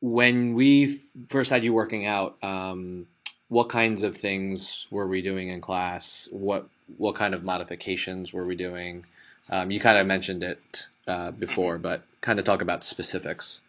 when 0.00 0.54
we 0.54 1.00
first 1.28 1.50
had 1.50 1.64
you 1.64 1.72
working 1.72 2.06
out, 2.06 2.36
um, 2.42 3.06
what 3.48 3.68
kinds 3.68 4.02
of 4.02 4.16
things 4.16 4.86
were 4.90 5.06
we 5.06 5.22
doing 5.22 5.48
in 5.48 5.60
class? 5.60 6.28
What 6.30 6.68
what 6.96 7.14
kind 7.14 7.34
of 7.34 7.44
modifications 7.44 8.32
were 8.32 8.46
we 8.46 8.56
doing? 8.56 9.04
Um, 9.50 9.70
you 9.70 9.80
kind 9.80 9.98
of 9.98 10.06
mentioned 10.06 10.42
it 10.42 10.88
uh, 11.06 11.30
before, 11.30 11.78
but 11.78 12.02
kind 12.20 12.38
of 12.38 12.44
talk 12.44 12.62
about 12.62 12.84
specifics. 12.84 13.60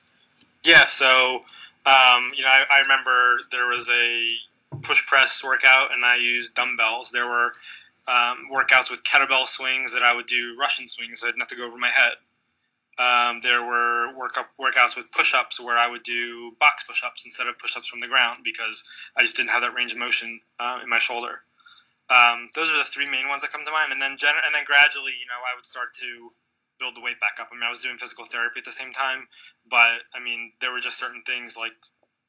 Yeah, 0.64 0.86
so 0.86 1.44
um, 1.86 2.32
you 2.36 2.44
know, 2.44 2.50
I, 2.50 2.64
I, 2.76 2.80
remember 2.82 3.40
there 3.52 3.68
was 3.68 3.90
a 3.90 4.32
push 4.82 5.06
press 5.08 5.44
workout, 5.44 5.94
and 5.94 6.04
I 6.04 6.18
used 6.18 6.54
dumbbells. 6.54 7.12
There 7.12 7.26
were 7.26 7.54
um, 8.08 8.50
workouts 8.52 8.92
with 8.92 9.04
kettlebell 9.04 9.48
swings 9.48 9.94
that 9.94 10.04
I 10.04 10.14
would 10.14 10.26
do 10.26 10.56
Russian 10.60 10.88
swings, 10.88 11.22
so 11.22 11.28
I 11.28 11.30
didn't 11.30 11.42
have 11.42 11.48
to 11.50 11.56
go 11.56 11.66
over 11.66 11.78
my 11.78 11.90
head. 11.90 12.14
Um, 13.00 13.40
there 13.42 13.64
were 13.64 14.14
work-up, 14.18 14.50
workouts 14.60 14.98
with 14.98 15.10
push-ups 15.10 15.58
where 15.58 15.78
I 15.78 15.88
would 15.88 16.04
do 16.04 16.52
box 16.60 16.84
push-ups 16.84 17.24
instead 17.24 17.48
of 17.48 17.58
push-ups 17.58 17.88
from 17.88 18.02
the 18.02 18.08
ground 18.08 18.42
because 18.44 18.84
I 19.16 19.22
just 19.22 19.38
didn't 19.38 19.52
have 19.52 19.62
that 19.62 19.74
range 19.74 19.94
of 19.94 20.00
motion 20.00 20.42
uh, 20.60 20.80
in 20.84 20.90
my 20.90 21.00
shoulder. 21.00 21.40
Um, 22.10 22.50
those 22.56 22.70
are 22.70 22.78
the 22.78 22.84
three 22.84 23.10
main 23.10 23.30
ones 23.30 23.42
that 23.42 23.52
come 23.52 23.64
to 23.64 23.72
mind, 23.72 23.94
and 23.94 24.02
then 24.02 24.18
gener- 24.18 24.44
and 24.46 24.54
then 24.54 24.66
gradually, 24.66 25.14
you 25.14 25.28
know, 25.28 25.40
I 25.40 25.56
would 25.56 25.66
start 25.66 25.94
to 26.02 26.34
build 26.78 26.96
the 26.96 27.02
weight 27.02 27.22
back 27.22 27.40
up. 27.40 27.50
I 27.52 27.56
mean, 27.56 27.64
I 27.64 27.70
was 27.70 27.80
doing 27.80 27.98
physical 27.98 28.26
therapy 28.26 28.60
at 28.60 28.66
the 28.66 28.72
same 28.72 28.92
time, 28.92 29.28
but 29.70 30.04
I 30.14 30.20
mean, 30.20 30.52
there 30.60 30.72
were 30.72 30.80
just 30.82 30.98
certain 30.98 31.24
things 31.26 31.56
like, 31.56 31.74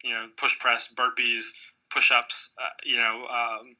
you 0.05 0.11
know, 0.11 0.29
push 0.37 0.59
press, 0.61 0.93
burpees, 0.93 1.51
push-ups, 1.91 2.55
uh, 2.61 2.75
you 2.85 2.97
know, 2.97 3.27
um, 3.27 3.75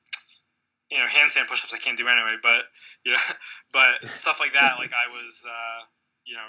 you 0.91 0.99
know, 0.99 1.07
handstand 1.07 1.47
push-ups 1.47 1.75
I 1.75 1.79
can't 1.79 1.97
do 1.97 2.09
anyway, 2.09 2.37
but 2.43 2.65
you 3.05 3.13
know, 3.13 3.23
but 3.73 3.95
stuff 4.15 4.41
like 4.41 4.55
that, 4.55 4.79
like 4.79 4.91
I 4.91 5.13
was, 5.13 5.47
uh, 5.47 5.85
you 6.25 6.35
know, 6.35 6.49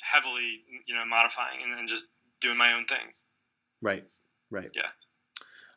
heavily, 0.00 0.62
you 0.86 0.94
know, 0.94 1.04
modifying 1.04 1.62
and, 1.62 1.78
and 1.78 1.88
just 1.88 2.06
doing 2.40 2.58
my 2.58 2.72
own 2.72 2.84
thing. 2.86 3.12
Right. 3.80 4.04
Right. 4.50 4.70
Yeah. 4.74 4.88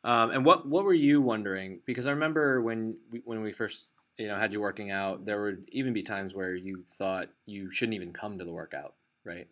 Um, 0.03 0.31
and 0.31 0.45
what 0.45 0.67
what 0.67 0.85
were 0.85 0.93
you 0.93 1.21
wondering? 1.21 1.81
Because 1.85 2.07
I 2.07 2.11
remember 2.11 2.61
when 2.61 2.97
we, 3.11 3.21
when 3.25 3.41
we 3.41 3.51
first 3.51 3.87
you 4.17 4.27
know 4.27 4.37
had 4.37 4.53
you 4.53 4.61
working 4.61 4.91
out, 4.91 5.25
there 5.25 5.41
would 5.41 5.67
even 5.71 5.93
be 5.93 6.03
times 6.03 6.35
where 6.35 6.55
you 6.55 6.85
thought 6.97 7.27
you 7.45 7.71
shouldn't 7.71 7.95
even 7.95 8.13
come 8.13 8.37
to 8.37 8.45
the 8.45 8.53
workout, 8.53 8.93
right? 9.25 9.47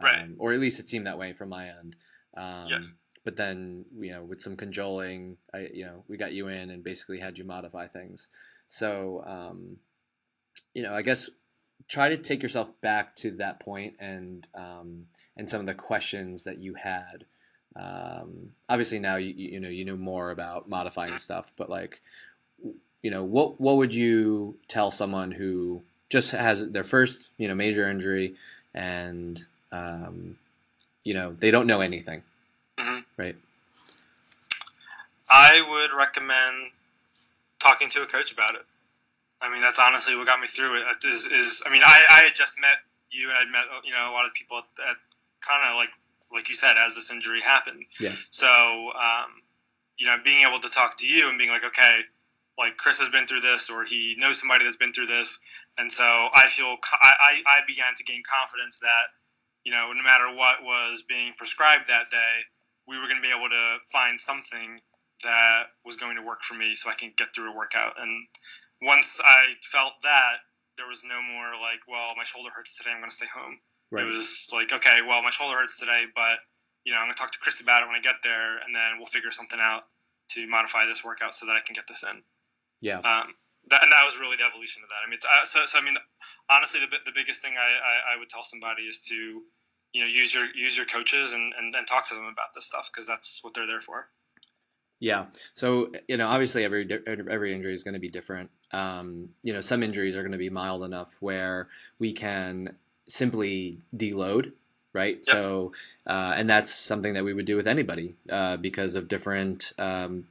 Right. 0.00 0.22
Um, 0.22 0.34
or 0.38 0.52
at 0.52 0.60
least 0.60 0.80
it 0.80 0.88
seemed 0.88 1.06
that 1.06 1.18
way 1.18 1.32
from 1.32 1.48
my 1.48 1.68
end. 1.68 1.96
Um, 2.36 2.66
yeah. 2.68 2.78
But 3.24 3.36
then 3.36 3.84
you 3.98 4.12
know, 4.12 4.24
with 4.24 4.40
some 4.40 4.56
cajoling, 4.56 5.38
I 5.54 5.68
you 5.72 5.86
know 5.86 6.04
we 6.08 6.16
got 6.16 6.32
you 6.32 6.48
in 6.48 6.70
and 6.70 6.84
basically 6.84 7.20
had 7.20 7.38
you 7.38 7.44
modify 7.44 7.86
things. 7.86 8.30
So 8.68 9.24
um, 9.26 9.76
you 10.74 10.82
know, 10.82 10.92
I 10.92 11.02
guess 11.02 11.30
try 11.94 12.08
to 12.08 12.16
take 12.16 12.42
yourself 12.42 12.72
back 12.80 13.14
to 13.14 13.30
that 13.30 13.60
point 13.60 13.94
and 14.00 14.48
um, 14.56 15.06
and 15.36 15.48
some 15.48 15.60
of 15.60 15.66
the 15.66 15.74
questions 15.74 16.42
that 16.42 16.58
you 16.58 16.74
had. 16.74 17.24
Um, 17.76 18.50
obviously 18.68 18.98
now 18.98 19.16
you 19.16 19.32
you 19.36 19.60
know 19.60 19.68
you 19.68 19.84
know 19.84 19.96
more 19.96 20.30
about 20.30 20.68
modifying 20.68 21.18
stuff, 21.18 21.52
but 21.56 21.70
like 21.70 22.00
you 23.02 23.10
know 23.12 23.22
what 23.22 23.60
what 23.60 23.76
would 23.76 23.94
you 23.94 24.56
tell 24.66 24.90
someone 24.90 25.30
who 25.30 25.82
just 26.10 26.32
has 26.32 26.68
their 26.70 26.82
first 26.82 27.30
you 27.38 27.46
know 27.46 27.54
major 27.54 27.88
injury 27.88 28.34
and 28.74 29.44
um, 29.70 30.36
you 31.04 31.14
know 31.14 31.32
they 31.32 31.52
don't 31.52 31.68
know 31.68 31.80
anything, 31.80 32.24
mm-hmm. 32.76 33.00
right? 33.16 33.36
I 35.30 35.64
would 35.68 35.96
recommend 35.96 36.72
talking 37.60 37.88
to 37.90 38.02
a 38.02 38.06
coach 38.06 38.32
about 38.32 38.56
it. 38.56 38.62
I 39.44 39.52
mean, 39.52 39.60
that's 39.60 39.78
honestly 39.78 40.16
what 40.16 40.26
got 40.26 40.40
me 40.40 40.46
through 40.46 40.80
it. 40.80 41.04
Is, 41.04 41.26
is 41.26 41.62
I 41.66 41.70
mean, 41.70 41.82
I, 41.84 42.02
I 42.10 42.20
had 42.22 42.34
just 42.34 42.60
met 42.60 42.80
you 43.10 43.28
and 43.28 43.38
I'd 43.38 43.50
met 43.50 43.64
you 43.84 43.92
know 43.92 44.10
a 44.10 44.12
lot 44.12 44.26
of 44.26 44.34
people 44.34 44.58
at, 44.58 44.64
at 44.88 44.96
kind 45.40 45.68
of 45.70 45.76
like 45.76 45.90
like 46.32 46.48
you 46.48 46.54
said 46.54 46.76
as 46.78 46.94
this 46.94 47.10
injury 47.10 47.40
happened. 47.40 47.84
Yeah. 48.00 48.12
So 48.30 48.48
um, 48.48 49.30
you 49.98 50.06
know, 50.06 50.16
being 50.24 50.46
able 50.46 50.60
to 50.60 50.68
talk 50.68 50.96
to 50.98 51.06
you 51.06 51.28
and 51.28 51.38
being 51.38 51.50
like, 51.50 51.64
okay, 51.64 52.00
like 52.58 52.76
Chris 52.76 52.98
has 53.00 53.08
been 53.08 53.26
through 53.26 53.40
this, 53.40 53.70
or 53.70 53.84
he 53.84 54.14
knows 54.18 54.40
somebody 54.40 54.64
that's 54.64 54.76
been 54.76 54.92
through 54.92 55.06
this, 55.06 55.38
and 55.78 55.90
so 55.90 56.04
I 56.04 56.46
feel 56.48 56.76
I, 57.02 57.42
I 57.46 57.60
began 57.66 57.94
to 57.96 58.04
gain 58.04 58.22
confidence 58.24 58.78
that 58.80 59.12
you 59.64 59.72
know 59.72 59.92
no 59.92 60.02
matter 60.02 60.34
what 60.34 60.62
was 60.62 61.02
being 61.02 61.32
prescribed 61.36 61.88
that 61.88 62.10
day, 62.10 62.34
we 62.88 62.96
were 62.96 63.04
going 63.04 63.16
to 63.16 63.22
be 63.22 63.34
able 63.34 63.48
to 63.48 63.76
find 63.92 64.20
something 64.20 64.80
that 65.22 65.64
was 65.84 65.96
going 65.96 66.16
to 66.16 66.22
work 66.22 66.42
for 66.42 66.54
me 66.54 66.74
so 66.74 66.90
I 66.90 66.94
can 66.94 67.12
get 67.16 67.34
through 67.34 67.52
a 67.52 67.56
workout. 67.56 67.94
And 67.98 68.26
once 68.82 69.20
I 69.22 69.54
felt 69.62 69.92
that, 70.02 70.42
there 70.76 70.88
was 70.88 71.04
no 71.04 71.22
more 71.22 71.54
like, 71.60 71.80
well, 71.86 72.14
my 72.16 72.24
shoulder 72.24 72.50
hurts 72.54 72.76
today. 72.76 72.90
I'm 72.90 72.98
going 72.98 73.10
to 73.10 73.16
stay 73.16 73.30
home. 73.30 73.58
Right. 73.90 74.04
It 74.04 74.10
was 74.10 74.48
like, 74.52 74.72
okay, 74.72 75.06
well, 75.06 75.22
my 75.22 75.30
shoulder 75.30 75.56
hurts 75.56 75.78
today, 75.78 76.04
but 76.14 76.42
you 76.84 76.92
know, 76.92 76.98
I'm 76.98 77.06
going 77.06 77.14
to 77.14 77.20
talk 77.20 77.32
to 77.32 77.38
Chris 77.38 77.60
about 77.60 77.82
it 77.82 77.86
when 77.86 77.96
I 77.96 78.00
get 78.00 78.16
there, 78.22 78.58
and 78.58 78.74
then 78.74 78.98
we'll 78.98 79.06
figure 79.06 79.30
something 79.30 79.60
out 79.60 79.84
to 80.30 80.46
modify 80.46 80.86
this 80.86 81.04
workout 81.04 81.32
so 81.32 81.46
that 81.46 81.56
I 81.56 81.60
can 81.64 81.74
get 81.74 81.86
this 81.86 82.02
in. 82.02 82.22
Yeah. 82.80 82.98
Um, 82.98 83.32
that, 83.70 83.82
and 83.82 83.92
that 83.92 84.04
was 84.04 84.20
really 84.20 84.36
the 84.36 84.44
evolution 84.44 84.82
of 84.82 84.88
that. 84.90 85.00
I 85.06 85.08
mean, 85.08 85.18
uh, 85.24 85.46
so, 85.46 85.64
so 85.64 85.78
I 85.78 85.82
mean, 85.82 85.96
honestly, 86.50 86.80
the, 86.80 86.96
the 87.06 87.12
biggest 87.14 87.40
thing 87.40 87.54
I, 87.56 87.60
I, 87.60 88.14
I 88.14 88.18
would 88.18 88.28
tell 88.28 88.44
somebody 88.44 88.82
is 88.82 89.00
to, 89.08 89.14
you 89.14 90.00
know, 90.02 90.06
use 90.06 90.34
your 90.34 90.46
use 90.54 90.76
your 90.76 90.86
coaches 90.86 91.32
and, 91.32 91.54
and, 91.56 91.74
and 91.74 91.86
talk 91.86 92.08
to 92.08 92.14
them 92.14 92.24
about 92.24 92.52
this 92.54 92.66
stuff 92.66 92.90
because 92.92 93.06
that's 93.06 93.40
what 93.42 93.54
they're 93.54 93.66
there 93.66 93.80
for. 93.80 94.08
Yeah. 95.00 95.26
So 95.54 95.92
you 96.08 96.16
know, 96.16 96.28
obviously 96.28 96.64
every 96.64 96.88
every 97.06 97.52
injury 97.52 97.72
is 97.72 97.84
going 97.84 97.94
to 97.94 98.00
be 98.00 98.08
different. 98.08 98.50
Um, 98.74 99.28
you 99.42 99.52
know, 99.52 99.60
some 99.60 99.82
injuries 99.82 100.16
are 100.16 100.22
going 100.22 100.32
to 100.32 100.38
be 100.38 100.50
mild 100.50 100.82
enough 100.82 101.16
where 101.20 101.68
we 101.98 102.12
can 102.12 102.74
simply 103.06 103.78
deload, 103.96 104.52
right? 104.92 105.16
Yep. 105.16 105.24
So, 105.26 105.72
uh, 106.06 106.34
and 106.36 106.50
that's 106.50 106.74
something 106.74 107.14
that 107.14 107.24
we 107.24 107.32
would 107.34 107.44
do 107.46 107.56
with 107.56 107.68
anybody 107.68 108.14
uh, 108.30 108.56
because 108.56 108.96
of 108.96 109.06
different 109.08 109.72
um, 109.78 110.26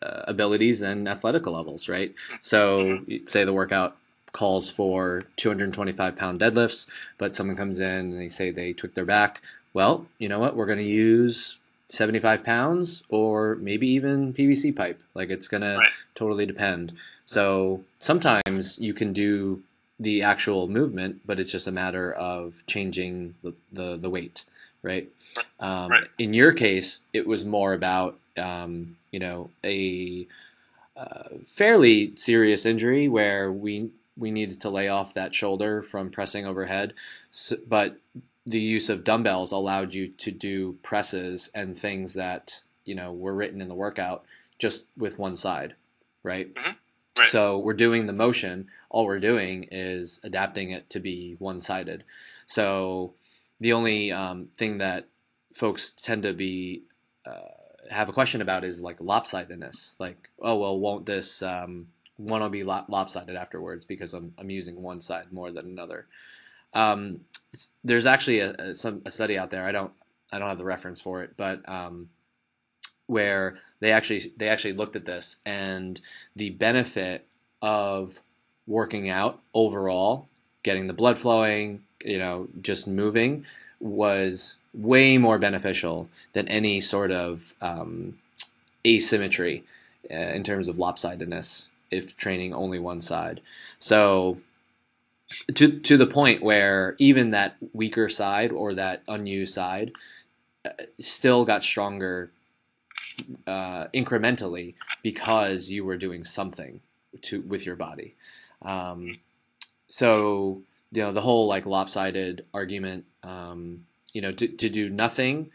uh, 0.00 0.22
abilities 0.28 0.80
and 0.82 1.08
athletic 1.08 1.46
levels, 1.46 1.88
right? 1.88 2.14
So, 2.40 2.84
mm-hmm. 2.84 3.26
say 3.26 3.44
the 3.44 3.52
workout 3.52 3.96
calls 4.32 4.70
for 4.70 5.24
225 5.36 6.16
pound 6.16 6.40
deadlifts, 6.40 6.88
but 7.16 7.34
someone 7.34 7.56
comes 7.56 7.80
in 7.80 8.12
and 8.12 8.20
they 8.20 8.28
say 8.28 8.50
they 8.50 8.72
took 8.72 8.94
their 8.94 9.06
back. 9.06 9.42
Well, 9.74 10.06
you 10.18 10.28
know 10.28 10.38
what? 10.38 10.54
We're 10.54 10.66
going 10.66 10.78
to 10.78 10.84
use 10.84 11.58
75 11.88 12.44
pounds 12.44 13.02
or 13.08 13.56
maybe 13.56 13.88
even 13.88 14.34
PVC 14.34 14.74
pipe. 14.76 15.02
Like 15.14 15.30
it's 15.30 15.48
going 15.48 15.62
Right. 15.62 15.84
to 15.84 15.90
totally 16.14 16.46
depend. 16.46 16.92
So 17.28 17.84
sometimes 17.98 18.78
you 18.78 18.94
can 18.94 19.12
do 19.12 19.62
the 20.00 20.22
actual 20.22 20.66
movement, 20.66 21.20
but 21.26 21.38
it's 21.38 21.52
just 21.52 21.66
a 21.66 21.70
matter 21.70 22.10
of 22.10 22.64
changing 22.66 23.34
the, 23.42 23.52
the, 23.70 23.98
the 23.98 24.08
weight, 24.08 24.46
right? 24.80 25.10
Um, 25.60 25.90
Right. 25.90 26.08
In 26.16 26.32
your 26.32 26.54
case, 26.54 27.02
it 27.12 27.26
was 27.26 27.44
more 27.44 27.74
about, 27.74 28.18
um, 28.38 28.96
you 29.10 29.18
know, 29.18 29.50
a 29.62 30.26
uh, 30.96 31.28
fairly 31.46 32.16
serious 32.16 32.64
injury 32.64 33.08
where 33.08 33.52
we 33.52 33.90
we 34.16 34.30
needed 34.30 34.62
to 34.62 34.70
lay 34.70 34.88
off 34.88 35.12
that 35.12 35.34
shoulder 35.34 35.82
from 35.82 36.08
pressing 36.08 36.46
overhead, 36.46 36.94
so, 37.30 37.56
but 37.68 37.98
the 38.46 38.58
use 38.58 38.88
of 38.88 39.04
dumbbells 39.04 39.52
allowed 39.52 39.92
you 39.92 40.08
to 40.08 40.30
do 40.30 40.72
presses 40.82 41.50
and 41.54 41.76
things 41.78 42.14
that 42.14 42.62
you 42.86 42.94
know 42.94 43.12
were 43.12 43.34
written 43.34 43.60
in 43.60 43.68
the 43.68 43.74
workout 43.74 44.24
just 44.58 44.86
with 44.96 45.18
one 45.18 45.36
side, 45.36 45.74
right? 46.22 46.48
Right. 47.18 47.28
So 47.28 47.58
we're 47.58 47.74
doing 47.74 48.06
the 48.06 48.12
motion. 48.12 48.68
All 48.90 49.06
we're 49.06 49.18
doing 49.18 49.68
is 49.70 50.20
adapting 50.24 50.70
it 50.70 50.88
to 50.90 51.00
be 51.00 51.36
one-sided. 51.38 52.04
So 52.46 53.14
the 53.60 53.72
only 53.72 54.12
um, 54.12 54.48
thing 54.56 54.78
that 54.78 55.08
folks 55.54 55.90
tend 55.90 56.22
to 56.22 56.32
be 56.32 56.82
uh, 57.26 57.48
have 57.90 58.08
a 58.08 58.12
question 58.12 58.40
about 58.40 58.64
is 58.64 58.80
like 58.80 58.98
lopsidedness. 58.98 59.96
Like, 59.98 60.30
oh 60.40 60.56
well, 60.56 60.78
won't 60.78 61.06
this 61.06 61.42
um, 61.42 61.88
one 62.16 62.40
will 62.40 62.48
be 62.48 62.64
lop- 62.64 62.88
lopsided 62.88 63.36
afterwards 63.36 63.84
because 63.84 64.14
I'm 64.14 64.34
I'm 64.38 64.50
using 64.50 64.82
one 64.82 65.00
side 65.00 65.32
more 65.32 65.50
than 65.50 65.66
another. 65.66 66.06
Um, 66.74 67.20
there's 67.82 68.06
actually 68.06 68.40
a, 68.40 68.52
a 68.52 68.74
some 68.74 69.02
a 69.04 69.10
study 69.10 69.38
out 69.38 69.50
there. 69.50 69.64
I 69.64 69.72
don't 69.72 69.92
I 70.30 70.38
don't 70.38 70.48
have 70.48 70.58
the 70.58 70.64
reference 70.64 71.00
for 71.00 71.22
it, 71.22 71.34
but 71.36 71.66
um, 71.68 72.10
where 73.08 73.58
they 73.80 73.90
actually 73.90 74.32
they 74.36 74.48
actually 74.48 74.74
looked 74.74 74.94
at 74.94 75.04
this 75.04 75.38
and 75.44 76.00
the 76.36 76.50
benefit 76.50 77.26
of 77.60 78.20
working 78.66 79.10
out 79.10 79.40
overall, 79.54 80.28
getting 80.62 80.86
the 80.86 80.92
blood 80.92 81.18
flowing, 81.18 81.82
you 82.04 82.18
know, 82.18 82.46
just 82.60 82.86
moving 82.86 83.44
was 83.80 84.56
way 84.74 85.18
more 85.18 85.38
beneficial 85.38 86.08
than 86.34 86.46
any 86.48 86.80
sort 86.80 87.10
of 87.10 87.54
um, 87.60 88.18
asymmetry 88.86 89.64
uh, 90.10 90.14
in 90.14 90.44
terms 90.44 90.68
of 90.68 90.76
lopsidedness 90.76 91.66
if 91.90 92.16
training 92.16 92.52
only 92.52 92.78
one 92.78 93.00
side. 93.00 93.40
So 93.78 94.38
to 95.54 95.78
to 95.80 95.96
the 95.96 96.06
point 96.06 96.42
where 96.42 96.94
even 96.98 97.30
that 97.30 97.56
weaker 97.72 98.08
side 98.08 98.52
or 98.52 98.74
that 98.74 99.02
unused 99.08 99.54
side 99.54 99.92
uh, 100.64 100.70
still 101.00 101.44
got 101.44 101.62
stronger 101.62 102.30
uh, 103.46 103.86
incrementally 103.88 104.74
because 105.02 105.70
you 105.70 105.84
were 105.84 105.96
doing 105.96 106.24
something 106.24 106.80
to 107.22 107.40
with 107.42 107.66
your 107.66 107.76
body. 107.76 108.14
Um, 108.62 109.18
so 109.86 110.62
you 110.92 111.02
know 111.02 111.12
the 111.12 111.20
whole 111.20 111.48
like 111.48 111.66
lopsided 111.66 112.44
argument, 112.54 113.04
um, 113.22 113.84
you 114.12 114.20
know, 114.20 114.32
to, 114.32 114.48
to 114.48 114.68
do 114.68 114.88
nothing 114.88 115.50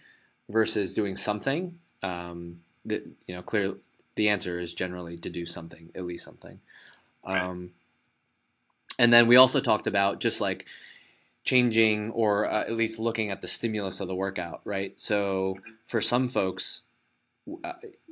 versus 0.49 0.93
doing 0.93 1.15
something. 1.15 1.77
Um, 2.01 2.59
that 2.85 3.05
you 3.25 3.35
know, 3.35 3.41
clear 3.41 3.75
the 4.15 4.29
answer 4.29 4.59
is 4.59 4.73
generally 4.73 5.17
to 5.17 5.29
do 5.29 5.45
something, 5.45 5.89
at 5.95 6.05
least 6.05 6.25
something. 6.25 6.59
Um, 7.23 7.71
and 8.99 9.11
then 9.11 9.27
we 9.27 9.37
also 9.37 9.59
talked 9.59 9.87
about 9.87 10.19
just 10.19 10.41
like 10.41 10.65
changing 11.43 12.11
or 12.11 12.49
uh, 12.49 12.61
at 12.61 12.73
least 12.73 12.99
looking 12.99 13.31
at 13.31 13.41
the 13.41 13.47
stimulus 13.47 13.99
of 13.99 14.07
the 14.07 14.15
workout, 14.15 14.61
right? 14.65 14.93
So 14.99 15.57
for 15.87 16.01
some 16.01 16.29
folks, 16.29 16.82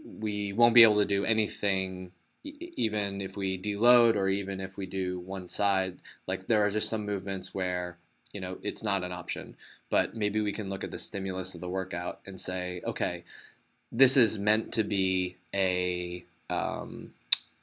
we 0.04 0.54
won't 0.54 0.76
be 0.76 0.84
able 0.84 0.98
to 0.98 1.06
do 1.06 1.26
anything 1.26 2.12
even 2.44 3.22
if 3.22 3.38
we 3.38 3.62
deload 3.62 4.16
or 4.16 4.28
even 4.28 4.60
if 4.60 4.78
we 4.78 4.86
do 4.86 5.20
one 5.20 5.48
side. 5.48 5.98
Like 6.28 6.48
there 6.48 6.66
are 6.66 6.72
just 6.72 6.90
some 6.90 7.06
movements 7.06 7.54
where 7.54 7.98
you 8.34 8.42
know 8.42 8.58
it's 8.64 8.84
not 8.84 9.04
an 9.04 9.12
option, 9.12 9.56
but 9.90 10.16
maybe 10.16 10.42
we 10.42 10.52
can 10.52 10.70
look 10.70 10.84
at 10.84 10.92
the 10.92 10.98
stimulus 10.98 11.54
of 11.56 11.62
the 11.62 11.70
workout 11.70 12.20
and 12.26 12.40
say, 12.40 12.82
okay, 12.86 13.24
this 13.92 14.18
is 14.18 14.40
meant 14.40 14.72
to 14.74 14.84
be 14.84 15.36
a 15.54 16.24
um, 16.50 17.14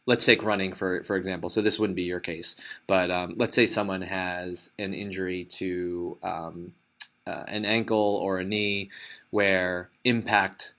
let's 0.07 0.25
take 0.25 0.43
running 0.43 0.73
for 0.73 1.03
for 1.03 1.17
example. 1.17 1.51
So 1.51 1.61
this 1.61 1.79
wouldn't 1.79 1.97
be 1.97 2.05
your 2.05 2.21
case, 2.21 2.57
but 2.87 3.11
um, 3.11 3.35
let's 3.37 3.55
say 3.55 3.67
someone 3.67 4.03
has 4.03 4.71
an 4.79 4.95
injury 4.95 5.45
to 5.45 6.19
um, 6.23 6.73
uh, 7.27 7.45
an 7.49 7.65
ankle 7.65 8.17
or 8.23 8.39
a 8.39 8.45
knee 8.45 8.91
where 9.31 9.91
impact 10.05 10.73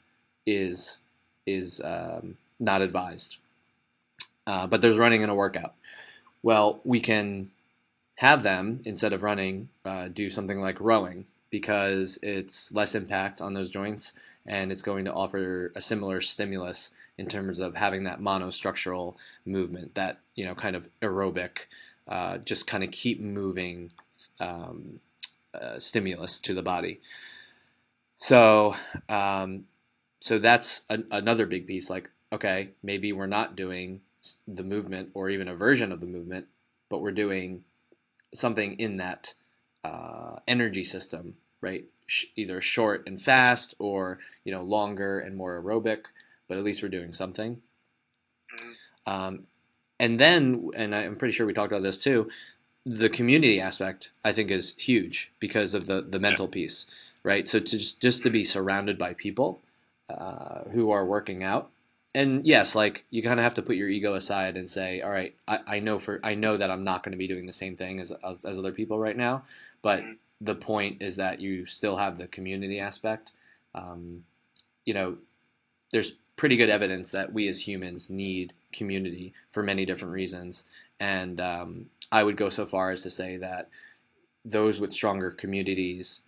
is 0.49 0.97
is 1.45 1.81
um, 1.83 2.37
not 2.59 2.81
advised, 2.81 3.37
uh, 4.45 4.67
but 4.67 4.81
there's 4.81 4.97
running 4.97 5.21
in 5.21 5.29
a 5.29 5.35
workout. 5.35 5.73
Well, 6.43 6.79
we 6.83 6.99
can 6.99 7.51
have 8.15 8.43
them 8.43 8.81
instead 8.85 9.13
of 9.13 9.23
running 9.23 9.69
uh, 9.85 10.09
do 10.09 10.29
something 10.29 10.59
like 10.59 10.79
rowing 10.79 11.25
because 11.49 12.19
it's 12.21 12.71
less 12.71 12.93
impact 12.93 13.41
on 13.41 13.53
those 13.53 13.71
joints 13.71 14.13
and 14.45 14.71
it's 14.71 14.81
going 14.81 15.05
to 15.05 15.13
offer 15.13 15.71
a 15.75 15.81
similar 15.81 16.21
stimulus 16.21 16.91
in 17.17 17.27
terms 17.27 17.59
of 17.59 17.75
having 17.75 18.05
that 18.05 18.21
monostructural 18.21 19.15
movement, 19.45 19.93
that 19.95 20.19
you 20.35 20.45
know 20.45 20.55
kind 20.55 20.75
of 20.75 20.87
aerobic, 21.01 21.65
uh, 22.07 22.37
just 22.39 22.65
kind 22.65 22.83
of 22.83 22.91
keep 22.91 23.19
moving 23.19 23.91
um, 24.39 24.99
uh, 25.53 25.77
stimulus 25.79 26.39
to 26.39 26.53
the 26.53 26.61
body. 26.61 26.99
So, 28.19 28.75
um, 29.07 29.65
so 30.19 30.39
that's 30.39 30.81
a, 30.89 30.99
another 31.11 31.45
big 31.45 31.67
piece. 31.67 31.89
Like, 31.89 32.09
okay, 32.31 32.71
maybe 32.83 33.13
we're 33.13 33.27
not 33.27 33.55
doing 33.55 34.01
the 34.47 34.63
movement 34.63 35.09
or 35.13 35.29
even 35.29 35.47
a 35.47 35.55
version 35.55 35.91
of 35.91 36.01
the 36.01 36.07
movement, 36.07 36.47
but 36.89 37.01
we're 37.01 37.11
doing 37.11 37.63
something 38.33 38.73
in 38.79 38.97
that 38.97 39.33
uh, 39.83 40.37
energy 40.47 40.83
system, 40.83 41.35
right? 41.61 41.85
Sh- 42.07 42.25
either 42.35 42.61
short 42.61 43.03
and 43.07 43.21
fast, 43.21 43.75
or 43.79 44.19
you 44.43 44.51
know 44.51 44.63
longer 44.63 45.19
and 45.19 45.35
more 45.35 45.61
aerobic. 45.61 46.05
But 46.47 46.57
at 46.57 46.63
least 46.63 46.81
we're 46.83 46.89
doing 46.89 47.13
something. 47.13 47.61
Mhm. 48.53 48.75
Um, 49.05 49.47
and 49.99 50.19
then, 50.19 50.69
and 50.75 50.95
I'm 50.95 51.15
pretty 51.15 51.33
sure 51.33 51.45
we 51.45 51.53
talked 51.53 51.71
about 51.71 51.83
this 51.83 51.99
too. 51.99 52.29
The 52.85 53.09
community 53.09 53.61
aspect, 53.61 54.11
I 54.23 54.31
think, 54.31 54.51
is 54.51 54.75
huge 54.77 55.31
because 55.39 55.73
of 55.73 55.85
the 55.85 56.01
the 56.01 56.19
mental 56.19 56.47
piece, 56.47 56.87
right? 57.23 57.47
So 57.47 57.59
to 57.59 57.77
just 57.77 58.01
just 58.01 58.23
to 58.23 58.29
be 58.29 58.43
surrounded 58.43 58.97
by 58.97 59.13
people 59.13 59.61
uh, 60.09 60.69
who 60.71 60.91
are 60.91 61.05
working 61.05 61.43
out, 61.43 61.71
and 62.15 62.45
yes, 62.45 62.75
like 62.75 63.05
you 63.09 63.21
kind 63.23 63.39
of 63.39 63.43
have 63.43 63.53
to 63.55 63.61
put 63.61 63.75
your 63.75 63.89
ego 63.89 64.15
aside 64.15 64.57
and 64.57 64.69
say, 64.69 65.01
all 65.01 65.11
right, 65.11 65.35
I, 65.47 65.59
I 65.67 65.79
know 65.79 65.99
for 65.99 66.19
I 66.23 66.35
know 66.35 66.57
that 66.57 66.71
I'm 66.71 66.83
not 66.83 67.03
going 67.03 67.11
to 67.13 67.17
be 67.17 67.27
doing 67.27 67.45
the 67.45 67.53
same 67.53 67.75
thing 67.75 67.99
as, 67.99 68.11
as 68.23 68.45
as 68.45 68.57
other 68.57 68.71
people 68.71 68.99
right 68.99 69.17
now, 69.17 69.43
but 69.81 70.01
Mhm. 70.01 70.17
the 70.41 70.55
point 70.55 71.01
is 71.01 71.17
that 71.17 71.39
you 71.41 71.65
still 71.65 71.97
have 71.97 72.17
the 72.17 72.27
community 72.27 72.79
aspect. 72.79 73.31
Um, 73.75 74.23
you 74.85 74.93
know, 74.93 75.17
there's 75.91 76.13
pretty 76.35 76.57
good 76.57 76.69
evidence 76.69 77.11
that 77.11 77.33
we 77.33 77.47
as 77.47 77.67
humans 77.67 78.09
need 78.09 78.53
community 78.71 79.33
for 79.51 79.63
many 79.63 79.85
different 79.85 80.13
reasons. 80.13 80.65
And 80.99 81.39
um, 81.41 81.87
I 82.11 82.23
would 82.23 82.37
go 82.37 82.49
so 82.49 82.65
far 82.65 82.89
as 82.91 83.03
to 83.03 83.09
say 83.09 83.37
that 83.37 83.69
those 84.45 84.79
with 84.79 84.93
stronger 84.93 85.31
communities 85.31 86.21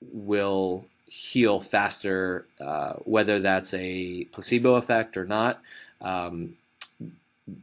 will 0.00 0.86
heal 1.10 1.60
faster, 1.60 2.46
uh, 2.60 2.94
whether 3.04 3.38
that's 3.38 3.74
a 3.74 4.24
placebo 4.26 4.74
effect 4.76 5.16
or 5.16 5.24
not. 5.24 5.60
Um, 6.00 6.56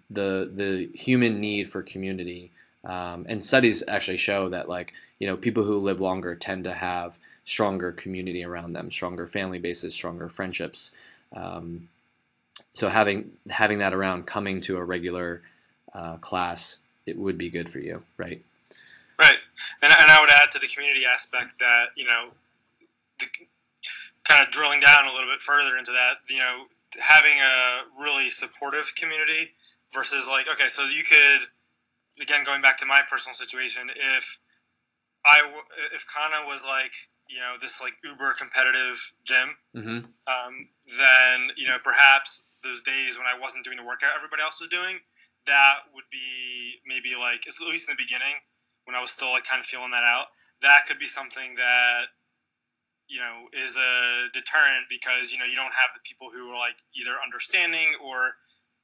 the 0.10 0.50
the 0.54 0.90
human 0.94 1.40
need 1.40 1.70
for 1.70 1.84
community, 1.84 2.52
um, 2.84 3.26
and 3.30 3.44
studies 3.44 3.84
actually 3.88 4.18
show 4.18 4.50
that 4.50 4.68
like 4.68 4.94
you 5.20 5.28
know 5.28 5.38
people 5.38 5.64
who 5.64 5.80
live 5.80 6.02
longer 6.02 6.36
tend 6.36 6.64
to 6.64 6.74
have 6.74 7.18
stronger 7.46 7.92
community 7.92 8.44
around 8.44 8.74
them, 8.74 8.92
stronger 8.92 9.28
family 9.28 9.60
bases, 9.60 9.94
stronger 9.94 10.28
friendships. 10.28 10.92
Um, 11.34 11.90
so 12.74 12.90
having 12.90 13.32
having 13.50 13.80
that 13.80 13.94
around, 13.94 14.26
coming 14.26 14.62
to 14.62 14.78
a 14.78 14.84
regular 14.84 15.42
uh, 15.94 16.18
class, 16.18 16.80
it 17.06 17.18
would 17.18 17.38
be 17.38 17.50
good 17.50 17.70
for 17.70 17.80
you, 17.80 18.04
right? 18.18 18.44
Right, 19.18 19.38
and, 19.82 19.94
and 19.94 20.12
I 20.12 20.20
would 20.20 20.30
add 20.30 20.52
to 20.52 20.60
the 20.60 20.68
community 20.68 21.06
aspect 21.06 21.54
that 21.60 21.86
you 21.96 22.06
know, 22.06 22.30
the, 23.20 23.26
kind 24.24 24.46
of 24.46 24.52
drilling 24.52 24.80
down 24.80 25.06
a 25.06 25.14
little 25.14 25.32
bit 25.32 25.42
further 25.42 25.78
into 25.78 25.92
that, 25.92 26.18
you 26.30 26.40
know, 26.40 26.66
having 27.00 27.38
a 27.40 27.82
really 28.02 28.30
supportive 28.30 28.94
community 28.96 29.52
versus 29.94 30.28
like 30.30 30.48
okay, 30.48 30.68
so 30.68 30.84
you 30.84 31.04
could 31.04 31.48
again 32.22 32.44
going 32.44 32.62
back 32.62 32.78
to 32.78 32.86
my 32.86 33.02
personal 33.10 33.34
situation, 33.34 33.90
if 34.16 34.38
I, 35.26 35.42
if 35.94 36.06
Kana 36.08 36.48
was 36.48 36.66
like 36.66 36.94
you 37.28 37.40
know 37.40 37.56
this 37.60 37.82
like 37.82 37.94
uber 38.04 38.34
competitive 38.34 39.14
gym, 39.24 39.50
Mm-hmm. 39.76 39.98
um, 40.28 40.54
then 40.98 41.50
you 41.58 41.68
know 41.68 41.78
perhaps 41.84 42.46
those 42.64 42.82
days 42.82 43.18
when 43.18 43.28
I 43.28 43.40
wasn't 43.40 43.64
doing 43.64 43.78
the 43.78 43.84
workout 43.84 44.12
everybody 44.16 44.42
else 44.42 44.60
was 44.60 44.70
doing, 44.70 44.98
that 45.46 45.80
would 45.94 46.06
be 46.12 46.80
maybe 46.88 47.16
like 47.20 47.48
at 47.48 47.54
least 47.68 47.90
in 47.90 47.96
the 47.96 48.02
beginning 48.02 48.36
when 48.86 48.96
I 48.96 49.02
was 49.02 49.12
still 49.12 49.30
like 49.32 49.44
kind 49.44 49.60
of 49.60 49.66
feeling 49.66 49.92
that 49.92 50.04
out. 50.04 50.28
That 50.62 50.86
could 50.88 51.00
be 51.00 51.08
something 51.08 51.56
that 51.56 52.06
you 53.08 53.20
know 53.20 53.48
is 53.54 53.78
a 53.78 54.28
deterrent 54.34 54.90
because 54.90 55.32
you 55.32 55.40
know 55.40 55.46
you 55.46 55.56
don't 55.56 55.74
have 55.74 55.94
the 55.94 56.02
people 56.04 56.30
who 56.30 56.50
are 56.50 56.58
like 56.58 56.78
either 56.98 57.14
understanding 57.22 57.94
or 58.04 58.34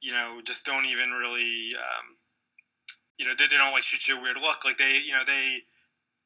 you 0.00 0.12
know 0.12 0.40
just 0.44 0.64
don't 0.64 0.86
even 0.86 1.10
really 1.10 1.74
um, 1.74 2.06
you 3.18 3.26
know 3.26 3.34
they, 3.36 3.46
they 3.46 3.58
don't 3.58 3.72
like 3.72 3.82
shoot 3.82 4.06
you 4.08 4.18
a 4.18 4.22
weird 4.22 4.38
look. 4.40 4.64
Like 4.64 4.78
they 4.78 4.98
you 4.98 5.12
know 5.12 5.26
they 5.26 5.62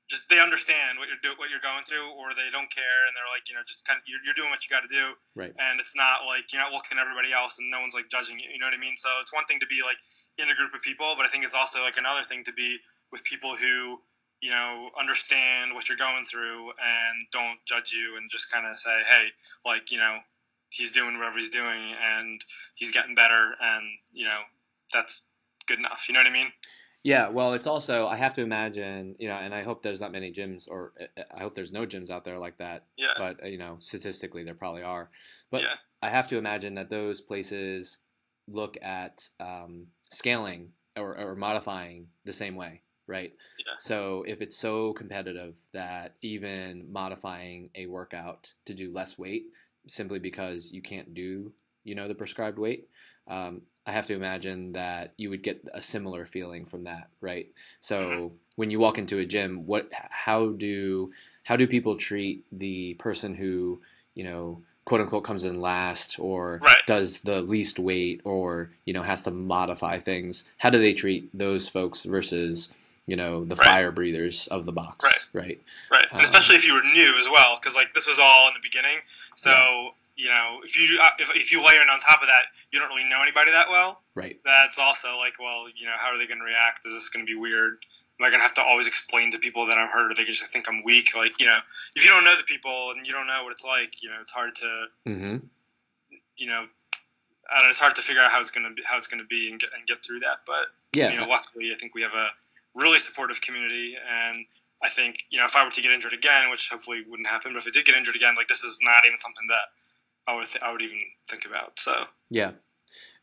just 0.06 0.28
they 0.30 0.38
understand 0.38 1.02
what 1.02 1.10
you're 1.10 1.18
do, 1.18 1.34
what 1.34 1.50
you're 1.50 1.62
going 1.64 1.82
through 1.82 2.14
or 2.14 2.30
they 2.30 2.46
don't 2.54 2.70
care 2.70 3.10
and 3.10 3.12
they're 3.18 3.26
like 3.32 3.48
you 3.50 3.58
know 3.58 3.64
just 3.66 3.82
kind 3.82 3.98
of 3.98 4.06
you're, 4.06 4.22
you're 4.22 4.38
doing 4.38 4.52
what 4.52 4.62
you 4.62 4.70
got 4.70 4.86
to 4.86 4.92
do. 4.92 5.16
Right. 5.34 5.52
And 5.58 5.80
it's 5.80 5.96
not 5.98 6.28
like 6.28 6.52
you're 6.54 6.62
not 6.62 6.70
looking 6.70 6.96
at 6.98 7.02
everybody 7.02 7.34
else 7.34 7.58
and 7.58 7.66
no 7.72 7.82
one's 7.82 7.96
like 7.96 8.06
judging 8.06 8.38
you 8.38 8.46
you 8.52 8.60
know 8.62 8.70
what 8.70 8.76
i 8.76 8.80
mean? 8.80 8.94
So 8.94 9.10
it's 9.20 9.34
one 9.34 9.44
thing 9.50 9.58
to 9.60 9.68
be 9.68 9.82
like 9.82 9.98
in 10.38 10.52
a 10.52 10.54
group 10.54 10.76
of 10.76 10.84
people 10.84 11.16
but 11.16 11.24
i 11.24 11.32
think 11.32 11.42
it's 11.42 11.56
also 11.56 11.80
like 11.80 11.96
another 11.96 12.22
thing 12.22 12.44
to 12.44 12.52
be 12.52 12.76
with 13.10 13.24
people 13.24 13.56
who 13.56 13.98
you 14.40 14.50
know 14.50 14.90
understand 14.98 15.74
what 15.74 15.88
you're 15.88 15.98
going 15.98 16.24
through 16.24 16.68
and 16.70 17.26
don't 17.32 17.58
judge 17.64 17.92
you 17.92 18.16
and 18.16 18.30
just 18.30 18.52
kind 18.52 18.66
of 18.66 18.76
say 18.76 18.96
hey 19.08 19.26
like 19.64 19.90
you 19.90 19.98
know 19.98 20.18
he's 20.68 20.92
doing 20.92 21.16
whatever 21.16 21.38
he's 21.38 21.50
doing 21.50 21.94
and 22.16 22.44
he's 22.74 22.90
getting 22.90 23.14
better 23.14 23.54
and 23.60 23.84
you 24.12 24.24
know 24.24 24.40
that's 24.92 25.26
good 25.66 25.78
enough 25.78 26.06
you 26.08 26.14
know 26.14 26.20
what 26.20 26.26
i 26.26 26.32
mean 26.32 26.50
yeah, 27.06 27.28
well, 27.28 27.54
it's 27.54 27.68
also 27.68 28.08
I 28.08 28.16
have 28.16 28.34
to 28.34 28.40
imagine, 28.40 29.14
you 29.20 29.28
know, 29.28 29.36
and 29.36 29.54
I 29.54 29.62
hope 29.62 29.80
there's 29.80 30.00
not 30.00 30.10
many 30.10 30.32
gyms, 30.32 30.68
or 30.68 30.92
uh, 31.00 31.22
I 31.32 31.38
hope 31.38 31.54
there's 31.54 31.70
no 31.70 31.86
gyms 31.86 32.10
out 32.10 32.24
there 32.24 32.36
like 32.36 32.58
that. 32.58 32.86
Yeah. 32.96 33.12
But 33.16 33.44
uh, 33.44 33.46
you 33.46 33.58
know, 33.58 33.76
statistically, 33.78 34.42
there 34.42 34.56
probably 34.56 34.82
are. 34.82 35.08
But 35.52 35.62
Yeah. 35.62 35.74
I 36.02 36.08
have 36.08 36.26
to 36.30 36.36
imagine 36.36 36.74
that 36.74 36.88
those 36.88 37.20
places 37.20 37.98
look 38.48 38.76
at 38.82 39.28
um, 39.38 39.86
scaling 40.10 40.72
or, 40.96 41.16
or 41.16 41.36
modifying 41.36 42.08
the 42.24 42.32
same 42.32 42.56
way, 42.56 42.82
right? 43.06 43.32
So 43.78 44.24
if 44.26 44.40
it's 44.40 44.56
so 44.56 44.92
competitive 44.92 45.54
that 45.72 46.14
even 46.22 46.90
modifying 46.90 47.70
a 47.74 47.86
workout 47.86 48.52
to 48.64 48.74
do 48.74 48.92
less 48.92 49.18
weight 49.18 49.46
simply 49.86 50.18
because 50.18 50.72
you 50.72 50.82
can't 50.82 51.14
do, 51.14 51.52
you 51.84 51.94
know, 51.94 52.08
the 52.08 52.14
prescribed 52.14 52.58
weight, 52.58 52.88
um, 53.28 53.62
I 53.86 53.92
have 53.92 54.06
to 54.08 54.14
imagine 54.14 54.72
that 54.72 55.14
you 55.16 55.30
would 55.30 55.42
get 55.42 55.66
a 55.72 55.80
similar 55.80 56.26
feeling 56.26 56.66
from 56.66 56.84
that, 56.84 57.08
right? 57.20 57.48
So 57.78 58.00
Mhm. 58.00 58.38
when 58.56 58.70
you 58.70 58.80
walk 58.80 58.98
into 58.98 59.18
a 59.18 59.24
gym, 59.24 59.66
what, 59.66 59.90
how 59.92 60.50
do, 60.50 61.12
how 61.44 61.56
do 61.56 61.66
people 61.66 61.96
treat 61.96 62.44
the 62.50 62.94
person 62.94 63.34
who, 63.34 63.80
you 64.14 64.24
know, 64.24 64.62
quote 64.84 65.00
unquote 65.00 65.24
comes 65.24 65.44
in 65.44 65.60
last 65.60 66.18
or 66.18 66.60
Right. 66.62 66.86
does 66.86 67.20
the 67.20 67.42
least 67.42 67.78
weight 67.78 68.20
or 68.24 68.70
you 68.84 68.94
know 68.94 69.02
has 69.02 69.22
to 69.24 69.30
modify 69.30 69.98
things? 69.98 70.44
How 70.58 70.70
do 70.70 70.78
they 70.78 70.94
treat 70.94 71.28
those 71.36 71.68
folks 71.68 72.04
versus 72.04 72.72
you 73.06 73.16
know 73.16 73.44
the 73.44 73.56
Right. 73.56 73.66
fire 73.66 73.92
breathers 73.92 74.46
of 74.48 74.66
the 74.66 74.72
box, 74.72 75.04
Right. 75.04 75.44
right? 75.44 75.60
right 75.90 76.02
and 76.10 76.18
Um, 76.18 76.20
especially 76.20 76.56
if 76.56 76.66
you 76.66 76.74
were 76.74 76.82
new 76.82 77.14
as 77.18 77.28
well 77.28 77.56
because 77.60 77.76
like 77.76 77.94
this 77.94 78.06
was 78.08 78.18
all 78.18 78.48
in 78.48 78.54
the 78.54 78.60
beginning 78.62 78.98
so 79.36 79.50
Yeah. 79.50 79.88
you 80.16 80.28
know 80.28 80.60
if 80.64 80.76
you 80.78 80.98
uh, 81.00 81.10
if, 81.18 81.30
if 81.34 81.52
you 81.52 81.64
layer 81.64 81.80
in 81.82 81.88
on 81.88 82.00
top 82.00 82.20
of 82.22 82.26
that 82.28 82.46
you 82.72 82.78
don't 82.80 82.88
really 82.88 83.04
know 83.08 83.22
anybody 83.22 83.52
that 83.52 83.68
well 83.70 84.02
Right. 84.14 84.40
that's 84.44 84.78
also 84.78 85.16
like 85.18 85.34
well 85.38 85.66
you 85.74 85.86
know 85.86 85.94
how 85.98 86.08
are 86.12 86.18
they 86.18 86.26
going 86.26 86.40
to 86.40 86.44
react 86.44 86.84
is 86.86 86.92
this 86.92 87.08
going 87.08 87.24
to 87.24 87.30
be 87.32 87.38
weird 87.38 87.78
am 88.18 88.24
i 88.26 88.30
going 88.30 88.40
to 88.40 88.42
have 88.42 88.54
to 88.54 88.62
always 88.62 88.86
explain 88.88 89.30
to 89.30 89.38
people 89.38 89.64
that 89.66 89.78
i'm 89.78 89.88
hurt 89.88 90.10
or 90.10 90.14
they 90.14 90.24
just 90.24 90.44
think 90.52 90.68
i'm 90.68 90.82
weak 90.82 91.14
like 91.14 91.38
you 91.38 91.46
know 91.46 91.58
if 91.94 92.04
you 92.04 92.10
don't 92.10 92.24
know 92.24 92.36
the 92.36 92.42
people 92.44 92.90
and 92.96 93.06
you 93.06 93.12
don't 93.12 93.26
know 93.28 93.44
what 93.44 93.52
it's 93.52 93.64
like 93.64 94.02
you 94.02 94.08
know 94.10 94.16
it's 94.20 94.32
hard 94.32 94.54
to 94.56 94.86
Mm-hmm. 95.06 95.36
you 96.36 96.46
know 96.48 96.66
I 97.48 97.58
don't 97.58 97.66
know, 97.66 97.70
it's 97.70 97.78
hard 97.78 97.94
to 97.94 98.02
figure 98.02 98.20
out 98.22 98.32
how 98.32 98.40
it's 98.40 98.50
going 98.50 98.66
to 98.68 98.74
be 98.74 98.82
how 98.84 98.96
it's 98.96 99.06
going 99.06 99.20
to 99.22 99.26
be 99.28 99.48
and 99.50 99.60
get, 99.60 99.70
and 99.76 99.86
get 99.86 100.04
through 100.04 100.18
that 100.20 100.38
but 100.46 100.66
Yeah. 100.92 101.12
you 101.12 101.18
know, 101.20 101.26
luckily, 101.28 101.72
I 101.72 101.78
think 101.78 101.94
we 101.94 102.02
have 102.02 102.12
a 102.14 102.30
really 102.76 102.98
supportive 103.00 103.40
community, 103.40 103.96
and 103.96 104.44
I 104.84 104.88
think 104.90 105.16
you 105.30 105.38
know, 105.38 105.46
if 105.46 105.56
I 105.56 105.64
were 105.64 105.70
to 105.70 105.82
get 105.82 105.90
injured 105.90 106.12
again, 106.12 106.50
which 106.50 106.68
hopefully 106.68 107.02
wouldn't 107.08 107.26
happen, 107.28 107.52
but 107.52 107.58
if 107.60 107.66
I 107.66 107.70
did 107.70 107.86
get 107.86 107.96
injured 107.96 108.14
again, 108.16 108.34
like 108.36 108.48
this 108.48 108.62
is 108.62 108.78
not 108.82 109.04
even 109.06 109.18
something 109.18 109.46
that 109.48 109.64
I 110.30 110.36
would 110.36 110.46
th- 110.46 110.62
I 110.62 110.70
would 110.70 110.82
even 110.82 111.00
think 111.28 111.44
about. 111.46 111.78
So 111.78 112.04
Yeah. 112.30 112.52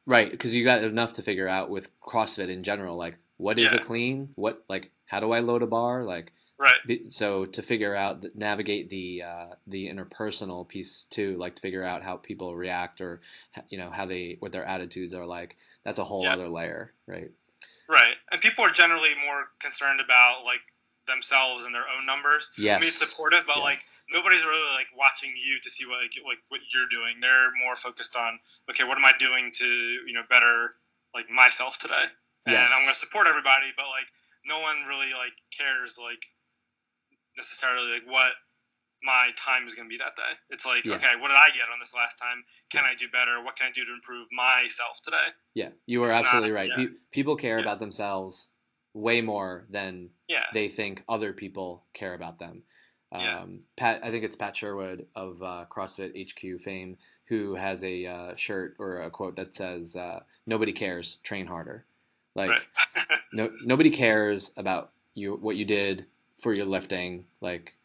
Right, 0.06 0.30
because 0.30 0.54
you 0.54 0.66
got 0.66 0.84
enough 0.84 1.14
to 1.14 1.22
figure 1.22 1.48
out 1.48 1.70
with 1.70 1.88
CrossFit 2.02 2.50
in 2.50 2.64
general, 2.64 2.98
like 2.98 3.18
what 3.38 3.58
is 3.58 3.72
a 3.72 3.80
clean? 3.80 4.30
What 4.36 4.64
like 4.68 4.92
how 5.06 5.22
do 5.22 5.32
I 5.32 5.40
load 5.40 5.62
a 5.64 5.68
bar? 5.68 6.04
Like 6.04 6.34
right, 6.60 6.76
be- 6.86 7.10
so 7.10 7.46
to 7.46 7.62
figure 7.62 7.96
out 7.96 8.26
navigate 8.36 8.90
the 8.90 9.24
uh, 9.24 9.46
the 9.66 9.90
interpersonal 9.90 10.68
piece 10.68 11.06
too, 11.06 11.38
like 11.38 11.56
to 11.56 11.62
figure 11.62 11.84
out 11.84 12.04
how 12.04 12.18
people 12.18 12.54
react 12.56 13.00
or 13.00 13.22
you 13.70 13.78
know 13.78 13.92
how 13.92 14.06
they 14.06 14.36
what 14.42 14.52
their 14.52 14.66
attitudes 14.66 15.14
are 15.14 15.26
like. 15.26 15.56
That's 15.86 16.00
a 16.00 16.04
whole 16.04 16.24
Yeah. 16.24 16.34
other 16.34 16.50
layer, 16.50 16.94
right? 17.08 17.32
Right, 17.90 18.16
and 18.32 18.42
people 18.42 18.64
are 18.64 18.72
generally 18.72 19.12
more 19.26 19.50
concerned 19.60 20.02
about 20.02 20.46
like 20.46 20.62
themselves 21.06 21.66
and 21.66 21.76
their 21.76 21.88
own 21.88 22.06
numbers. 22.06 22.50
Yes. 22.58 22.78
I 22.78 22.80
mean, 22.80 22.88
it's 22.88 23.00
supportive, 23.00 23.44
but 23.46 23.60
like 23.60 23.80
nobody's 24.12 24.46
really 24.46 24.74
like 24.76 24.88
watching 24.98 25.32
you 25.36 25.60
to 25.62 25.70
see 25.70 25.86
what 25.86 26.00
like, 26.00 26.16
like 26.26 26.42
what 26.50 26.62
you're 26.74 26.88
doing. 26.90 27.20
They're 27.20 27.52
more 27.64 27.76
focused 27.76 28.16
on 28.16 28.40
okay, 28.70 28.84
what 28.84 28.98
am 28.98 29.06
I 29.06 29.14
doing 29.20 29.52
to 29.60 29.68
you 29.68 30.14
know 30.14 30.24
better 30.30 30.70
like 31.14 31.30
myself 31.30 31.78
today, 31.78 32.08
and 32.46 32.54
Yes. 32.54 32.72
I'm 32.74 32.84
going 32.84 32.94
to 32.94 33.00
support 33.00 33.28
everybody, 33.28 33.72
but 33.76 33.88
like 33.88 34.08
no 34.46 34.60
one 34.60 34.84
really 34.88 35.12
like 35.14 35.36
cares 35.56 36.00
like 36.02 36.24
necessarily 37.38 37.92
like 37.92 38.08
what 38.08 38.34
my 39.04 39.30
time 39.36 39.66
is 39.66 39.74
going 39.74 39.88
to 39.88 39.90
be 39.90 39.98
that 39.98 40.16
day. 40.16 40.32
It's 40.50 40.66
like 40.66 40.86
Yeah. 40.86 40.96
okay, 40.96 41.16
what 41.20 41.28
did 41.28 41.38
I 41.38 41.50
get 41.50 41.70
on 41.72 41.80
this 41.80 41.94
last 41.94 42.18
time? 42.18 42.44
Can 42.70 42.86
I 42.86 42.96
do 42.96 43.08
better? 43.10 43.44
What 43.44 43.56
can 43.56 43.68
I 43.68 43.72
do 43.72 43.86
to 43.86 43.94
improve 43.94 44.28
myself 44.32 45.02
today? 45.02 45.28
Yeah, 45.54 45.70
you 45.86 46.04
are 46.04 46.08
It's 46.08 46.16
not- 46.16 46.26
absolutely 46.26 46.52
right. 46.52 46.70
yeah. 46.70 46.86
Pe- 46.86 46.94
people 47.12 47.36
care 47.36 47.58
Yeah. 47.58 47.64
about 47.64 47.80
themselves 47.80 48.50
way 48.94 49.22
more 49.22 49.66
than 49.70 50.10
Yeah, 50.28 50.46
they 50.54 50.68
think 50.70 51.04
other 51.10 51.34
people 51.34 51.86
care 51.94 52.14
about 52.14 52.40
them. 52.40 52.64
Um, 53.12 53.64
Pat, 53.76 54.04
I 54.04 54.10
think 54.10 54.24
it's 54.24 54.36
Pat 54.36 54.56
Sherwood 54.58 55.08
of 55.14 55.42
uh, 55.44 55.66
CrossFit 55.70 56.16
HQ 56.16 56.60
fame 56.62 56.98
who 57.26 57.54
has 57.56 57.84
a 57.84 58.06
uh, 58.08 58.36
shirt 58.36 58.76
or 58.80 59.02
a 59.02 59.10
quote 59.12 59.36
that 59.36 59.54
says, 59.54 59.96
uh, 59.96 60.24
"Nobody 60.48 60.72
cares, 60.72 61.18
train 61.18 61.46
harder." 61.46 61.86
Like 62.34 62.50
right. 62.50 63.20
no, 63.34 63.52
nobody 63.64 63.92
cares 63.92 64.52
about 64.58 64.94
you 65.14 65.36
what 65.36 65.56
you 65.58 65.66
did 65.66 66.08
for 66.40 66.54
your 66.54 66.66
lifting. 66.66 67.28
Like 67.40 67.76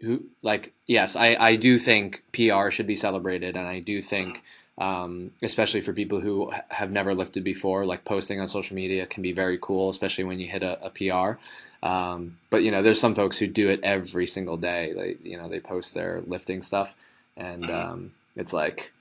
who, 0.00 0.24
like 0.42 0.72
yes, 0.86 1.16
I 1.16 1.36
I 1.38 1.56
do 1.56 1.78
think 1.78 2.22
PR 2.32 2.70
should 2.70 2.86
be 2.86 2.96
celebrated, 2.96 3.56
and 3.56 3.66
I 3.66 3.80
do 3.80 4.02
think. 4.02 4.38
Um, 4.80 5.32
especially 5.42 5.80
for 5.80 5.92
people 5.92 6.20
who 6.20 6.52
have 6.68 6.92
never 6.92 7.12
lifted 7.12 7.42
before, 7.42 7.84
like 7.84 8.04
posting 8.04 8.40
on 8.40 8.46
social 8.46 8.76
media 8.76 9.06
can 9.06 9.24
be 9.24 9.32
very 9.32 9.58
cool, 9.60 9.88
especially 9.88 10.22
when 10.22 10.38
you 10.38 10.46
hit 10.46 10.62
a, 10.62 10.78
a 10.86 10.90
PR. 10.90 11.40
Um, 11.84 12.38
but 12.48 12.62
you 12.62 12.70
know, 12.70 12.80
there's 12.80 13.00
some 13.00 13.16
folks 13.16 13.38
who 13.38 13.48
do 13.48 13.68
it 13.70 13.80
every 13.82 14.28
single 14.28 14.56
day. 14.56 14.92
They, 14.92 15.16
you 15.28 15.36
know, 15.36 15.48
they 15.48 15.58
post 15.58 15.94
their 15.94 16.22
lifting 16.28 16.62
stuff, 16.62 16.94
and 17.36 17.68
Mhm. 17.68 17.90
um, 17.90 18.12
it's 18.36 18.52
like, 18.52 18.92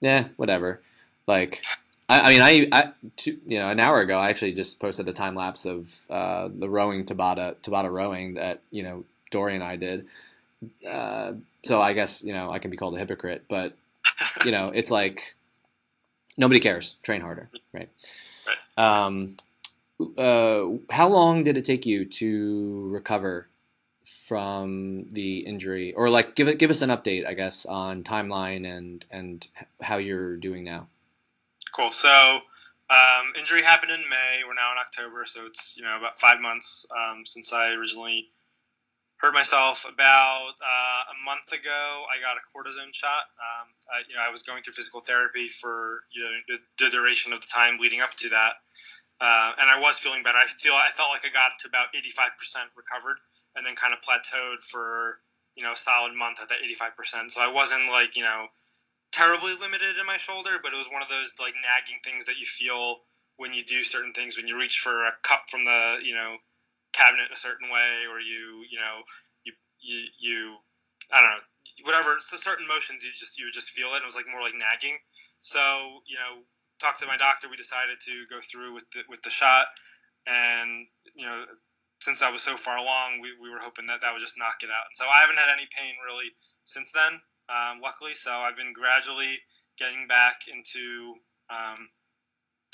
yeah, 0.00 0.28
whatever. 0.36 0.80
Like, 1.26 1.64
I, 2.08 2.20
I 2.20 2.28
mean, 2.30 2.42
I, 2.42 2.66
I, 2.72 2.92
two, 3.16 3.38
you 3.46 3.58
know, 3.58 3.68
an 3.70 3.80
hour 3.80 4.00
ago, 4.00 4.18
I 4.18 4.30
actually 4.30 4.52
just 4.52 4.80
posted 4.80 5.08
a 5.08 5.12
time 5.12 5.34
lapse 5.34 5.66
of 5.66 6.00
uh, 6.10 6.48
the 6.52 6.68
rowing 6.68 7.04
Tabata, 7.04 7.54
Tabata 7.62 7.90
rowing 7.92 8.34
that 8.34 8.62
you 8.70 8.82
know 8.82 9.04
Dory 9.30 9.54
and 9.54 9.64
I 9.64 9.76
did. 9.76 10.06
Uh, 10.88 11.32
so 11.62 11.80
I 11.80 11.92
guess 11.92 12.22
you 12.22 12.32
know 12.32 12.50
I 12.50 12.58
can 12.58 12.70
be 12.70 12.76
called 12.76 12.94
a 12.94 12.98
hypocrite, 12.98 13.44
but 13.48 13.76
you 14.44 14.52
know, 14.52 14.70
it's 14.74 14.90
like 14.90 15.34
nobody 16.36 16.60
cares. 16.60 16.96
Train 17.02 17.20
harder, 17.20 17.50
right? 17.72 17.88
Um, 18.76 19.36
uh, 20.16 20.66
how 20.90 21.08
long 21.08 21.44
did 21.44 21.56
it 21.56 21.64
take 21.64 21.86
you 21.86 22.04
to 22.04 22.88
recover 22.88 23.48
from 24.26 25.08
the 25.10 25.38
injury, 25.38 25.92
or 25.94 26.08
like 26.10 26.34
give 26.34 26.48
it 26.48 26.58
give 26.58 26.70
us 26.70 26.82
an 26.82 26.90
update, 26.90 27.26
I 27.26 27.34
guess, 27.34 27.66
on 27.66 28.02
timeline 28.02 28.66
and 28.66 29.04
and 29.10 29.46
how 29.80 29.96
you're 29.96 30.36
doing 30.36 30.64
now? 30.64 30.88
Cool. 31.74 31.92
So, 31.92 32.40
um, 32.90 33.32
injury 33.38 33.62
happened 33.62 33.92
in 33.92 34.00
May. 34.08 34.42
We're 34.46 34.54
now 34.54 34.72
in 34.72 34.78
October, 34.78 35.24
so 35.26 35.46
it's 35.46 35.76
you 35.76 35.84
know 35.84 35.98
about 35.98 36.18
five 36.18 36.40
months 36.40 36.86
um, 36.90 37.24
since 37.24 37.52
I 37.52 37.68
originally 37.68 38.28
hurt 39.20 39.34
myself. 39.34 39.84
About 39.84 40.56
uh, 40.60 41.12
a 41.12 41.16
month 41.24 41.52
ago, 41.52 42.04
I 42.08 42.20
got 42.20 42.40
a 42.40 42.44
cortisone 42.48 42.92
shot. 42.92 43.28
Um, 43.36 43.68
I, 43.92 43.98
you 44.08 44.16
know, 44.16 44.24
I 44.26 44.30
was 44.30 44.42
going 44.42 44.62
through 44.62 44.74
physical 44.74 45.00
therapy 45.00 45.48
for 45.48 46.02
you 46.10 46.24
know 46.24 46.56
the, 46.78 46.90
duration 46.90 47.32
of 47.32 47.40
the 47.40 47.46
time 47.46 47.78
leading 47.78 48.00
up 48.00 48.14
to 48.24 48.28
that. 48.30 48.54
Uh, 49.20 49.52
and 49.60 49.68
I 49.68 49.78
was 49.78 49.98
feeling 49.98 50.22
better. 50.22 50.38
I 50.38 50.46
feel 50.46 50.72
I 50.72 50.88
felt 50.96 51.10
like 51.10 51.24
I 51.24 51.32
got 51.32 51.52
to 51.60 51.68
about 51.68 51.92
85% 51.92 52.72
recovered, 52.74 53.20
and 53.54 53.64
then 53.66 53.76
kind 53.76 53.92
of 53.92 54.00
plateaued 54.00 54.64
for 54.64 55.20
you 55.54 55.62
know 55.62 55.72
a 55.72 55.76
solid 55.76 56.14
month 56.14 56.40
at 56.40 56.48
that 56.48 56.64
85%. 56.64 57.30
So 57.30 57.40
I 57.40 57.52
wasn't 57.52 57.88
like 57.88 58.16
you 58.16 58.24
know 58.24 58.46
terribly 59.12 59.52
limited 59.60 59.98
in 60.00 60.06
my 60.06 60.16
shoulder, 60.16 60.56
but 60.62 60.72
it 60.72 60.76
was 60.76 60.88
one 60.88 61.02
of 61.02 61.08
those 61.08 61.34
like 61.38 61.54
nagging 61.60 62.00
things 62.02 62.24
that 62.26 62.38
you 62.38 62.46
feel 62.46 63.04
when 63.36 63.52
you 63.52 63.62
do 63.62 63.84
certain 63.84 64.12
things. 64.12 64.38
When 64.38 64.48
you 64.48 64.58
reach 64.58 64.80
for 64.80 65.04
a 65.04 65.12
cup 65.22 65.44
from 65.50 65.66
the 65.66 65.98
you 66.02 66.14
know 66.14 66.36
cabinet 66.92 67.32
a 67.32 67.36
certain 67.36 67.70
way, 67.70 68.06
or 68.10 68.20
you 68.20 68.64
you 68.70 68.78
know 68.78 69.02
you 69.44 69.52
you, 69.80 69.98
you 70.20 70.56
I 71.12 71.20
don't 71.20 71.30
know 71.30 71.44
whatever 71.84 72.16
so 72.20 72.36
certain 72.36 72.66
motions 72.66 73.04
you 73.04 73.10
just 73.14 73.38
you 73.38 73.50
just 73.50 73.70
feel 73.70 73.94
it. 73.94 74.02
It 74.02 74.08
was 74.08 74.16
like 74.16 74.28
more 74.30 74.42
like 74.42 74.54
nagging. 74.54 74.98
So 75.40 75.60
you 76.06 76.16
know 76.16 76.42
talked 76.80 77.00
to 77.00 77.06
my 77.06 77.16
doctor. 77.16 77.48
We 77.48 77.56
decided 77.56 78.00
to 78.06 78.24
go 78.30 78.40
through 78.40 78.74
with 78.74 78.84
the, 78.94 79.00
with 79.08 79.22
the 79.22 79.30
shot, 79.30 79.66
and 80.26 80.86
you 81.14 81.26
know 81.26 81.44
since 82.00 82.22
I 82.22 82.30
was 82.30 82.42
so 82.42 82.56
far 82.56 82.78
along, 82.78 83.20
we, 83.20 83.28
we 83.40 83.50
were 83.50 83.60
hoping 83.60 83.86
that 83.86 84.00
that 84.00 84.12
would 84.12 84.24
just 84.24 84.38
knock 84.38 84.64
it 84.64 84.72
out. 84.72 84.88
And 84.88 84.96
so 84.96 85.04
I 85.04 85.20
haven't 85.20 85.36
had 85.36 85.52
any 85.52 85.68
pain 85.68 85.94
really 86.00 86.32
since 86.64 86.92
then, 86.92 87.20
um, 87.52 87.80
luckily. 87.84 88.14
So 88.14 88.32
I've 88.32 88.56
been 88.56 88.72
gradually 88.72 89.38
getting 89.76 90.08
back 90.08 90.48
into, 90.48 91.14
um, 91.52 91.88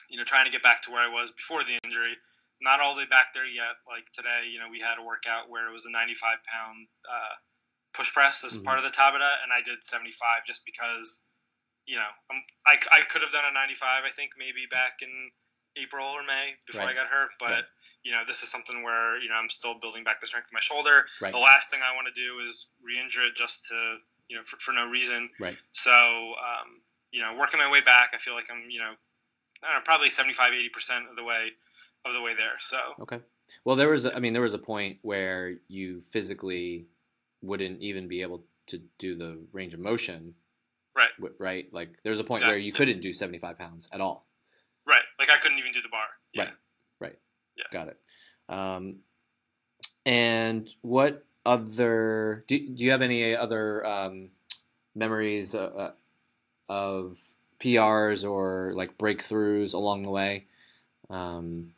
you 0.08 0.16
know, 0.16 0.24
trying 0.24 0.46
to 0.46 0.54
get 0.54 0.62
back 0.62 0.82
to 0.82 0.92
where 0.92 1.02
I 1.02 1.12
was 1.12 1.32
before 1.32 1.64
the 1.64 1.78
injury. 1.82 2.14
Not 2.60 2.80
all 2.80 2.94
the 2.94 3.04
way 3.04 3.10
back 3.10 3.34
there 3.34 3.46
yet. 3.46 3.76
Like 3.84 4.08
today, 4.12 4.48
you 4.48 4.58
know, 4.58 4.72
we 4.72 4.80
had 4.80 4.96
a 4.98 5.04
workout 5.04 5.50
where 5.50 5.68
it 5.68 5.72
was 5.72 5.84
a 5.84 5.92
95 5.92 6.38
pound 6.44 6.88
uh, 7.04 7.34
push 7.92 8.12
press 8.12 8.44
as 8.44 8.56
mm-hmm. 8.56 8.64
part 8.64 8.78
of 8.78 8.84
the 8.84 8.90
Tabata, 8.90 9.28
and 9.44 9.52
I 9.52 9.60
did 9.60 9.84
75 9.84 10.46
just 10.46 10.64
because, 10.64 11.20
you 11.84 11.96
know, 11.96 12.08
I'm, 12.32 12.40
I, 12.64 12.80
I 12.92 13.00
could 13.04 13.20
have 13.20 13.32
done 13.32 13.44
a 13.44 13.52
95, 13.52 14.04
I 14.04 14.10
think, 14.10 14.32
maybe 14.40 14.64
back 14.70 15.00
in 15.02 15.12
April 15.76 16.06
or 16.06 16.24
May 16.24 16.56
before 16.66 16.82
right. 16.82 16.90
I 16.90 16.94
got 16.94 17.06
hurt. 17.06 17.30
But 17.38 17.50
right. 17.50 17.64
you 18.02 18.12
know, 18.12 18.22
this 18.26 18.42
is 18.42 18.48
something 18.48 18.82
where 18.82 19.20
you 19.20 19.28
know 19.28 19.36
I'm 19.36 19.48
still 19.48 19.78
building 19.78 20.04
back 20.04 20.20
the 20.20 20.26
strength 20.26 20.48
of 20.48 20.52
my 20.52 20.60
shoulder. 20.60 21.04
Right. 21.20 21.32
The 21.32 21.38
last 21.38 21.70
thing 21.70 21.80
I 21.84 21.94
want 21.94 22.08
to 22.12 22.16
do 22.16 22.40
is 22.42 22.68
re-injure 22.82 23.26
it 23.26 23.36
just 23.36 23.66
to 23.68 23.76
you 24.28 24.36
know 24.36 24.42
for, 24.44 24.56
for 24.56 24.72
no 24.72 24.86
reason. 24.88 25.28
Right. 25.38 25.56
So 25.72 25.92
um, 25.92 26.80
you 27.12 27.20
know, 27.20 27.36
working 27.38 27.60
my 27.60 27.70
way 27.70 27.80
back, 27.80 28.10
I 28.14 28.18
feel 28.18 28.34
like 28.34 28.48
I'm 28.50 28.70
you 28.70 28.80
know, 28.80 28.92
know 29.62 29.80
probably 29.84 30.10
75, 30.10 30.52
80 30.52 30.68
percent 30.70 31.04
of 31.10 31.16
the 31.16 31.24
way 31.24 31.52
of 32.06 32.14
the 32.14 32.22
way 32.22 32.34
there. 32.34 32.58
So 32.58 32.78
okay. 33.00 33.20
Well, 33.64 33.76
there 33.76 33.88
was 33.88 34.04
a, 34.04 34.14
I 34.14 34.20
mean 34.20 34.32
there 34.32 34.42
was 34.42 34.54
a 34.54 34.58
point 34.58 34.98
where 35.02 35.54
you 35.68 36.00
physically 36.00 36.86
wouldn't 37.42 37.80
even 37.80 38.08
be 38.08 38.22
able 38.22 38.44
to 38.68 38.80
do 38.98 39.14
the 39.14 39.38
range 39.52 39.74
of 39.74 39.80
motion. 39.80 40.34
Right. 40.94 41.32
Right. 41.38 41.72
Like 41.72 41.98
there's 42.02 42.20
a 42.20 42.24
point 42.24 42.40
exactly. 42.40 42.54
where 42.54 42.58
you 42.58 42.72
couldn't 42.72 43.00
do 43.00 43.12
75 43.12 43.58
pounds 43.58 43.88
at 43.92 44.00
all. 44.00 44.26
Right. 44.86 45.02
Like 45.18 45.30
I 45.30 45.36
couldn't 45.38 45.58
even 45.58 45.72
do 45.72 45.82
the 45.82 45.88
bar. 45.88 46.06
Yeah. 46.32 46.44
Right. 46.44 46.52
Right. 47.00 47.18
Yeah. 47.56 47.64
Got 47.70 47.88
it. 47.88 47.98
Um, 48.48 48.96
and 50.04 50.68
what 50.82 51.24
other 51.44 52.44
do, 52.48 52.58
do 52.58 52.84
you 52.84 52.90
have 52.92 53.02
any 53.02 53.36
other 53.36 53.84
um, 53.86 54.30
memories 54.94 55.54
uh, 55.54 55.58
uh 55.58 55.90
of 56.68 57.18
PRs 57.60 58.28
or 58.28 58.72
like 58.74 58.98
breakthroughs 58.98 59.74
along 59.74 60.02
the 60.02 60.10
way? 60.10 60.46
Um, 61.10 61.72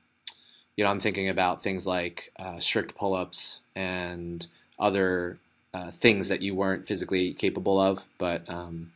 you 0.79 0.85
know, 0.85 0.91
I'm 0.91 1.01
thinking 1.01 1.29
about 1.29 1.65
things 1.65 1.89
like 1.89 2.33
uh, 2.39 2.61
strict 2.61 2.95
pull-ups 2.95 3.63
and 3.75 4.47
other 4.79 5.39
uh, 5.75 5.91
things 5.91 6.29
that 6.29 6.41
you 6.41 6.55
weren't 6.55 6.87
physically 6.87 7.35
capable 7.35 7.81
of, 7.81 8.05
but 8.17 8.49
um, 8.49 8.93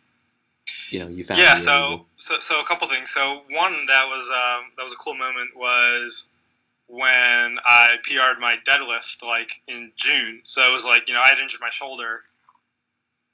you 0.90 1.00
know 1.00 1.08
you 1.08 1.24
found 1.24 1.40
yeah 1.40 1.56
so, 1.56 2.06
so 2.16 2.38
so 2.38 2.60
a 2.60 2.64
couple 2.64 2.86
things. 2.86 3.10
So 3.10 3.42
one 3.50 3.86
that 3.88 4.06
was 4.06 4.30
um, 4.30 4.70
that 4.76 4.84
was 4.84 4.92
a 4.92 4.96
cool 4.96 5.16
moment 5.16 5.56
was 5.56 6.28
when 6.86 7.58
i 7.64 7.96
pr'd 8.08 8.38
my 8.38 8.56
deadlift 8.64 9.26
like 9.26 9.60
in 9.66 9.90
june. 9.96 10.40
So 10.44 10.68
it 10.68 10.72
was 10.72 10.84
like 10.84 11.08
you 11.08 11.14
know 11.14 11.20
i 11.20 11.28
had 11.28 11.40
injured 11.40 11.60
my 11.60 11.70
shoulder 11.70 12.20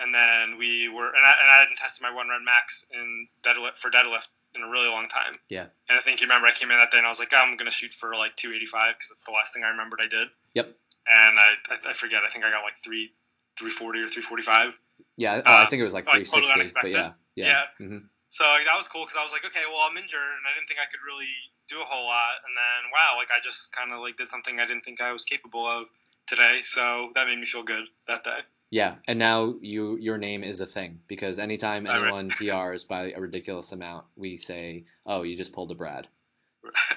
and 0.01 0.15
then 0.15 0.57
we 0.57 0.89
were 0.89 1.09
and 1.09 1.25
i, 1.25 1.33
and 1.43 1.51
I 1.51 1.59
hadn't 1.61 1.77
tested 1.77 2.03
my 2.03 2.15
one 2.15 2.29
run 2.29 2.45
max 2.45 2.87
in 2.93 3.29
deadlift 3.43 3.77
for 3.79 3.91
deadlift 3.91 4.29
in 4.55 4.63
a 4.63 4.69
really 4.69 4.89
long 4.89 5.09
time 5.09 5.39
yeah 5.49 5.67
and 5.89 5.99
i 5.99 6.01
think 6.01 6.21
you 6.21 6.27
remember 6.27 6.47
i 6.47 6.53
came 6.53 6.71
in 6.71 6.77
that 6.77 6.91
day 6.91 6.99
and 6.99 7.07
i 7.07 7.11
was 7.11 7.19
like 7.19 7.31
oh, 7.33 7.39
i'm 7.39 7.57
gonna 7.57 7.71
shoot 7.71 7.93
for 7.93 8.15
like 8.17 8.35
285 8.37 8.95
because 8.97 9.11
it's 9.11 9.25
the 9.25 9.33
last 9.33 9.55
thing 9.55 9.63
i 9.65 9.69
remembered 9.69 10.01
i 10.03 10.09
did 10.09 10.29
yep 10.55 10.75
and 11.07 11.39
I, 11.39 11.53
I, 11.71 11.91
I 11.91 11.93
forget 11.93 12.21
i 12.27 12.31
think 12.31 12.45
i 12.45 12.51
got 12.51 12.65
like 12.65 12.77
3 12.77 13.11
340 13.59 14.01
or 14.01 14.09
345 14.09 14.79
yeah, 15.17 15.43
uh, 15.43 15.43
I 15.47 15.67
think 15.67 15.81
it 15.81 15.85
was 15.85 15.95
like 15.95 16.05
360, 16.05 16.37
like 16.37 16.47
totally 16.47 16.71
but 16.75 16.91
yeah, 16.95 17.13
yeah. 17.35 17.47
yeah. 17.47 17.87
Mm-hmm. 17.87 18.07
So 18.29 18.45
like, 18.45 18.65
that 18.67 18.77
was 18.77 18.89
cool 18.89 19.03
because 19.03 19.17
I 19.17 19.23
was 19.23 19.33
like, 19.33 19.45
okay, 19.47 19.65
well, 19.67 19.83
I'm 19.89 19.97
injured 19.97 20.21
and 20.21 20.45
I 20.47 20.55
didn't 20.55 20.69
think 20.69 20.81
I 20.81 20.87
could 20.91 21.01
really 21.03 21.33
do 21.67 21.81
a 21.81 21.85
whole 21.85 22.05
lot. 22.05 22.45
And 22.47 22.55
then, 22.55 22.93
wow, 22.93 23.17
like 23.17 23.31
I 23.33 23.41
just 23.43 23.73
kind 23.73 23.93
of 23.93 24.01
like 24.01 24.17
did 24.17 24.29
something 24.29 24.61
I 24.61 24.67
didn't 24.67 24.85
think 24.85 25.01
I 25.01 25.13
was 25.13 25.25
capable 25.25 25.67
of 25.67 25.89
today. 26.27 26.61
So 26.63 27.11
that 27.15 27.27
made 27.27 27.39
me 27.39 27.47
feel 27.47 27.63
good 27.63 27.85
that 28.07 28.23
day. 28.23 28.41
Yeah, 28.71 28.97
and 29.07 29.19
now 29.19 29.55
you 29.63 29.97
your 29.97 30.19
name 30.19 30.45
is 30.45 30.61
a 30.61 30.67
thing 30.67 31.01
because 31.09 31.39
anytime 31.39 31.87
anyone 31.87 32.29
right. 32.29 32.39
PRs 32.39 32.87
by 32.87 33.13
a 33.13 33.21
ridiculous 33.21 33.73
amount, 33.73 34.05
we 34.15 34.37
say, 34.37 34.85
"Oh, 35.07 35.23
you 35.23 35.37
just 35.37 35.55
pulled 35.55 35.71
a 35.71 35.75
Brad." 35.75 36.09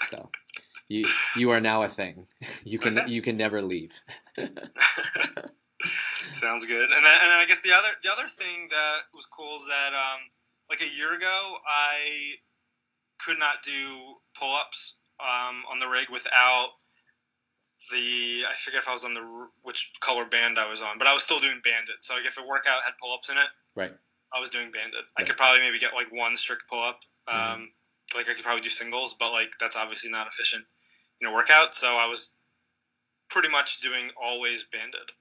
so 0.10 0.30
you 0.90 1.06
you 1.38 1.50
are 1.52 1.62
now 1.62 1.84
a 1.84 1.88
thing. 1.88 2.28
You 2.66 2.78
can 2.80 3.08
you 3.08 3.22
can 3.22 3.38
never 3.38 3.62
leave. 3.62 4.00
Sounds 6.34 6.66
good. 6.66 6.92
And 6.92 7.06
then, 7.06 7.20
and 7.24 7.34
I 7.34 7.46
guess 7.48 7.62
the 7.62 7.72
other 7.72 7.88
the 8.04 8.12
other 8.12 8.28
thing 8.28 8.68
that 8.70 9.00
was 9.14 9.26
cool 9.26 9.58
is 9.58 9.68
that 9.68 9.94
um, 9.94 10.20
like 10.70 10.82
a 10.82 10.96
year 10.96 11.14
ago 11.14 11.58
I 11.66 12.36
could 13.20 13.40
not 13.40 13.64
do 13.64 14.16
pull 14.38 14.54
ups 14.54 14.96
um, 15.20 15.64
on 15.72 15.80
the 15.80 15.88
rig 15.88 16.10
without 16.12 16.70
the 17.91 18.44
I 18.50 18.56
forget 18.56 18.82
if 18.82 18.88
I 18.88 18.94
was 18.94 19.04
on 19.04 19.13
the 19.13 19.48
which 19.63 19.91
color 20.00 20.26
band 20.26 20.60
I 20.60 20.70
was 20.70 20.82
on, 20.82 20.98
but 20.98 21.08
I 21.08 21.13
was 21.13 21.24
still 21.24 21.39
doing 21.39 21.62
banded. 21.63 21.96
So 22.02 22.15
like 22.15 22.26
if 22.26 22.38
a 22.38 22.46
workout 22.46 22.84
had 22.84 22.94
pull 23.02 23.13
ups 23.13 23.30
in 23.30 23.38
it, 23.38 23.48
right, 23.76 23.94
I 24.34 24.39
was 24.39 24.50
doing 24.50 24.72
banded. 24.72 24.96
Right. 24.96 25.04
I 25.20 25.24
could 25.24 25.38
probably 25.38 25.62
maybe 25.62 25.80
get 25.80 25.94
like 25.94 26.12
one 26.12 26.38
strict 26.38 26.70
pull 26.70 26.82
up. 26.82 27.02
Mm-hmm. 27.28 27.54
Um, 27.54 27.60
mm-hmm. 27.60 28.17
Like 28.17 28.30
I 28.30 28.34
could 28.34 28.44
probably 28.44 28.62
do 28.62 28.70
singles, 28.70 29.15
but 29.15 29.32
like 29.32 29.54
that's 29.60 29.76
obviously 29.76 30.12
not 30.12 30.28
efficient 30.28 30.65
in 31.22 31.28
a 31.28 31.34
workout. 31.34 31.74
So 31.74 31.88
I 31.88 32.06
was 32.08 32.36
pretty 33.30 33.50
much 33.50 33.80
doing 33.80 34.10
always 34.22 34.63
banded 34.65 35.12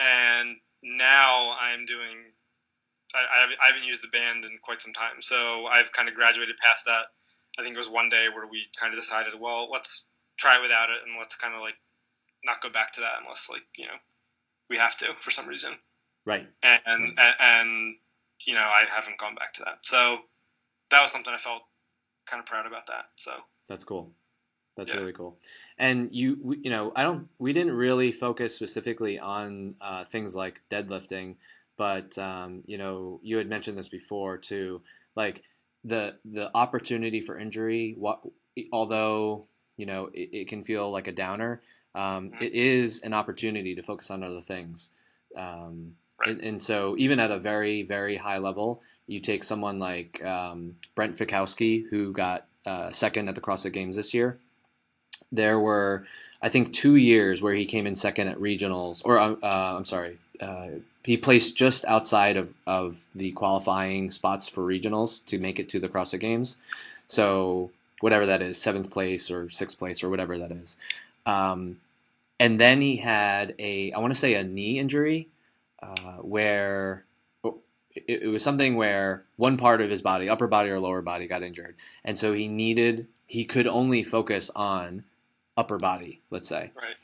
and 0.00 0.56
now 0.82 1.52
I'm 1.60 1.84
doing. 1.84 2.32
I, 3.14 3.52
I 3.60 3.66
haven't 3.66 3.84
used 3.84 4.02
the 4.02 4.08
band 4.08 4.44
in 4.44 4.58
quite 4.62 4.80
some 4.80 4.92
time, 4.92 5.20
so 5.20 5.66
I've 5.66 5.92
kind 5.92 6.08
of 6.08 6.14
graduated 6.14 6.56
past 6.58 6.86
that. 6.86 7.10
I 7.58 7.62
think 7.62 7.74
it 7.74 7.76
was 7.76 7.90
one 7.90 8.08
day 8.08 8.26
where 8.32 8.46
we 8.46 8.64
kind 8.78 8.94
of 8.94 8.98
decided, 8.98 9.34
well, 9.38 9.68
let's 9.70 10.06
try 10.38 10.56
it 10.56 10.62
without 10.62 10.90
it, 10.90 11.02
and 11.04 11.18
let's 11.18 11.34
kind 11.34 11.54
of 11.54 11.60
like 11.60 11.74
not 12.44 12.60
go 12.60 12.70
back 12.70 12.92
to 12.92 13.00
that 13.00 13.14
unless 13.20 13.48
like 13.50 13.62
you 13.76 13.86
know 13.86 13.94
we 14.68 14.76
have 14.76 14.96
to 14.98 15.06
for 15.18 15.30
some 15.30 15.46
reason. 15.46 15.72
Right. 16.24 16.46
And 16.62 16.80
and, 16.86 17.04
and, 17.18 17.34
and 17.40 17.96
you 18.46 18.54
know 18.54 18.60
I 18.60 18.84
haven't 18.88 19.18
gone 19.18 19.34
back 19.34 19.52
to 19.54 19.64
that, 19.64 19.78
so 19.84 20.18
that 20.90 21.02
was 21.02 21.12
something 21.12 21.32
I 21.32 21.38
felt 21.38 21.62
kind 22.26 22.40
of 22.40 22.46
proud 22.46 22.66
about 22.66 22.86
that. 22.86 23.06
So 23.16 23.32
that's 23.68 23.84
cool. 23.84 24.12
That's 24.76 24.92
yeah. 24.92 25.00
really 25.00 25.12
cool. 25.12 25.36
And 25.78 26.10
you, 26.12 26.56
you 26.62 26.70
know, 26.70 26.92
I 26.94 27.02
don't, 27.02 27.28
we 27.38 27.52
didn't 27.52 27.74
really 27.74 28.12
focus 28.12 28.54
specifically 28.54 29.18
on 29.18 29.74
uh, 29.80 30.04
things 30.04 30.34
like 30.34 30.62
deadlifting, 30.70 31.36
but 31.76 32.16
um, 32.18 32.62
you 32.66 32.78
know, 32.78 33.20
you 33.22 33.36
had 33.36 33.48
mentioned 33.48 33.76
this 33.76 33.88
before 33.88 34.38
too, 34.38 34.80
like 35.16 35.42
the 35.84 36.16
the 36.24 36.50
opportunity 36.54 37.20
for 37.20 37.38
injury. 37.38 37.94
What, 37.98 38.20
although 38.72 39.46
you 39.76 39.86
know, 39.86 40.10
it, 40.12 40.28
it 40.32 40.48
can 40.48 40.62
feel 40.62 40.90
like 40.90 41.08
a 41.08 41.12
downer. 41.12 41.62
Um, 41.94 42.30
mm-hmm. 42.30 42.44
it 42.44 42.52
is 42.52 43.00
an 43.00 43.14
opportunity 43.14 43.74
to 43.74 43.82
focus 43.82 44.10
on 44.10 44.22
other 44.22 44.40
things. 44.40 44.90
Um, 45.36 45.94
right. 46.18 46.30
and, 46.30 46.40
and, 46.44 46.62
so, 46.62 46.96
even 46.98 47.20
at 47.20 47.30
a 47.30 47.38
very, 47.38 47.82
very 47.82 48.16
high 48.16 48.38
level, 48.38 48.82
you 49.06 49.20
take 49.20 49.44
someone 49.44 49.78
like 49.78 50.24
um, 50.24 50.76
Brent 50.94 51.16
Fikowski, 51.16 51.88
who 51.88 52.12
got 52.12 52.46
uh, 52.66 52.90
second 52.90 53.28
at 53.28 53.34
the 53.34 53.40
CrossFit 53.40 53.72
Games 53.72 53.96
this 53.96 54.14
year 54.14 54.38
there 55.32 55.58
were, 55.58 56.06
I 56.42 56.48
think, 56.48 56.72
two 56.72 56.96
years 56.96 57.42
where 57.42 57.54
he 57.54 57.66
came 57.66 57.86
in 57.86 57.94
second 57.94 58.28
at 58.28 58.38
regionals, 58.38 59.02
or 59.04 59.18
uh, 59.18 59.34
uh, 59.42 59.74
I'm 59.76 59.84
sorry, 59.84 60.18
uh, 60.40 60.68
he 61.04 61.16
placed 61.16 61.56
just 61.56 61.84
outside 61.86 62.36
of, 62.36 62.52
of 62.66 62.98
the 63.14 63.32
qualifying 63.32 64.10
spots 64.10 64.48
for 64.48 64.62
regionals 64.62 65.24
to 65.26 65.38
make 65.38 65.58
it 65.58 65.68
to 65.70 65.80
the 65.80 65.88
CrossFit 65.88 66.20
Games. 66.20 66.56
So 67.06 67.70
whatever 68.00 68.26
that 68.26 68.42
is, 68.42 68.60
seventh 68.60 68.90
place 68.90 69.30
or 69.30 69.50
sixth 69.50 69.78
place 69.78 70.02
or 70.02 70.08
whatever 70.08 70.38
that 70.38 70.52
is. 70.52 70.76
Um, 71.26 71.80
and 72.38 72.58
then 72.58 72.80
he 72.80 72.96
had 72.96 73.54
a, 73.58 73.92
I 73.92 73.98
want 73.98 74.12
to 74.12 74.18
say 74.18 74.34
a 74.34 74.42
knee 74.42 74.78
injury, 74.78 75.28
uh, 75.82 76.16
where 76.16 77.04
oh, 77.44 77.58
it, 77.94 78.22
it, 78.22 78.28
was 78.28 78.42
something 78.42 78.76
where 78.76 79.24
one 79.36 79.56
part 79.56 79.80
of 79.80 79.90
his 79.90 80.02
body, 80.02 80.28
upper 80.28 80.46
body 80.46 80.70
or 80.70 80.80
lower 80.80 81.02
body, 81.02 81.26
got 81.26 81.42
injured, 81.42 81.74
and 82.04 82.18
so 82.18 82.32
he 82.32 82.48
needed, 82.48 83.06
he 83.26 83.44
could 83.44 83.66
only 83.66 84.02
focus 84.02 84.50
on 84.54 85.04
upper 85.56 85.78
body, 85.78 86.20
let's 86.30 86.48
say, 86.48 86.72
right. 86.74 86.96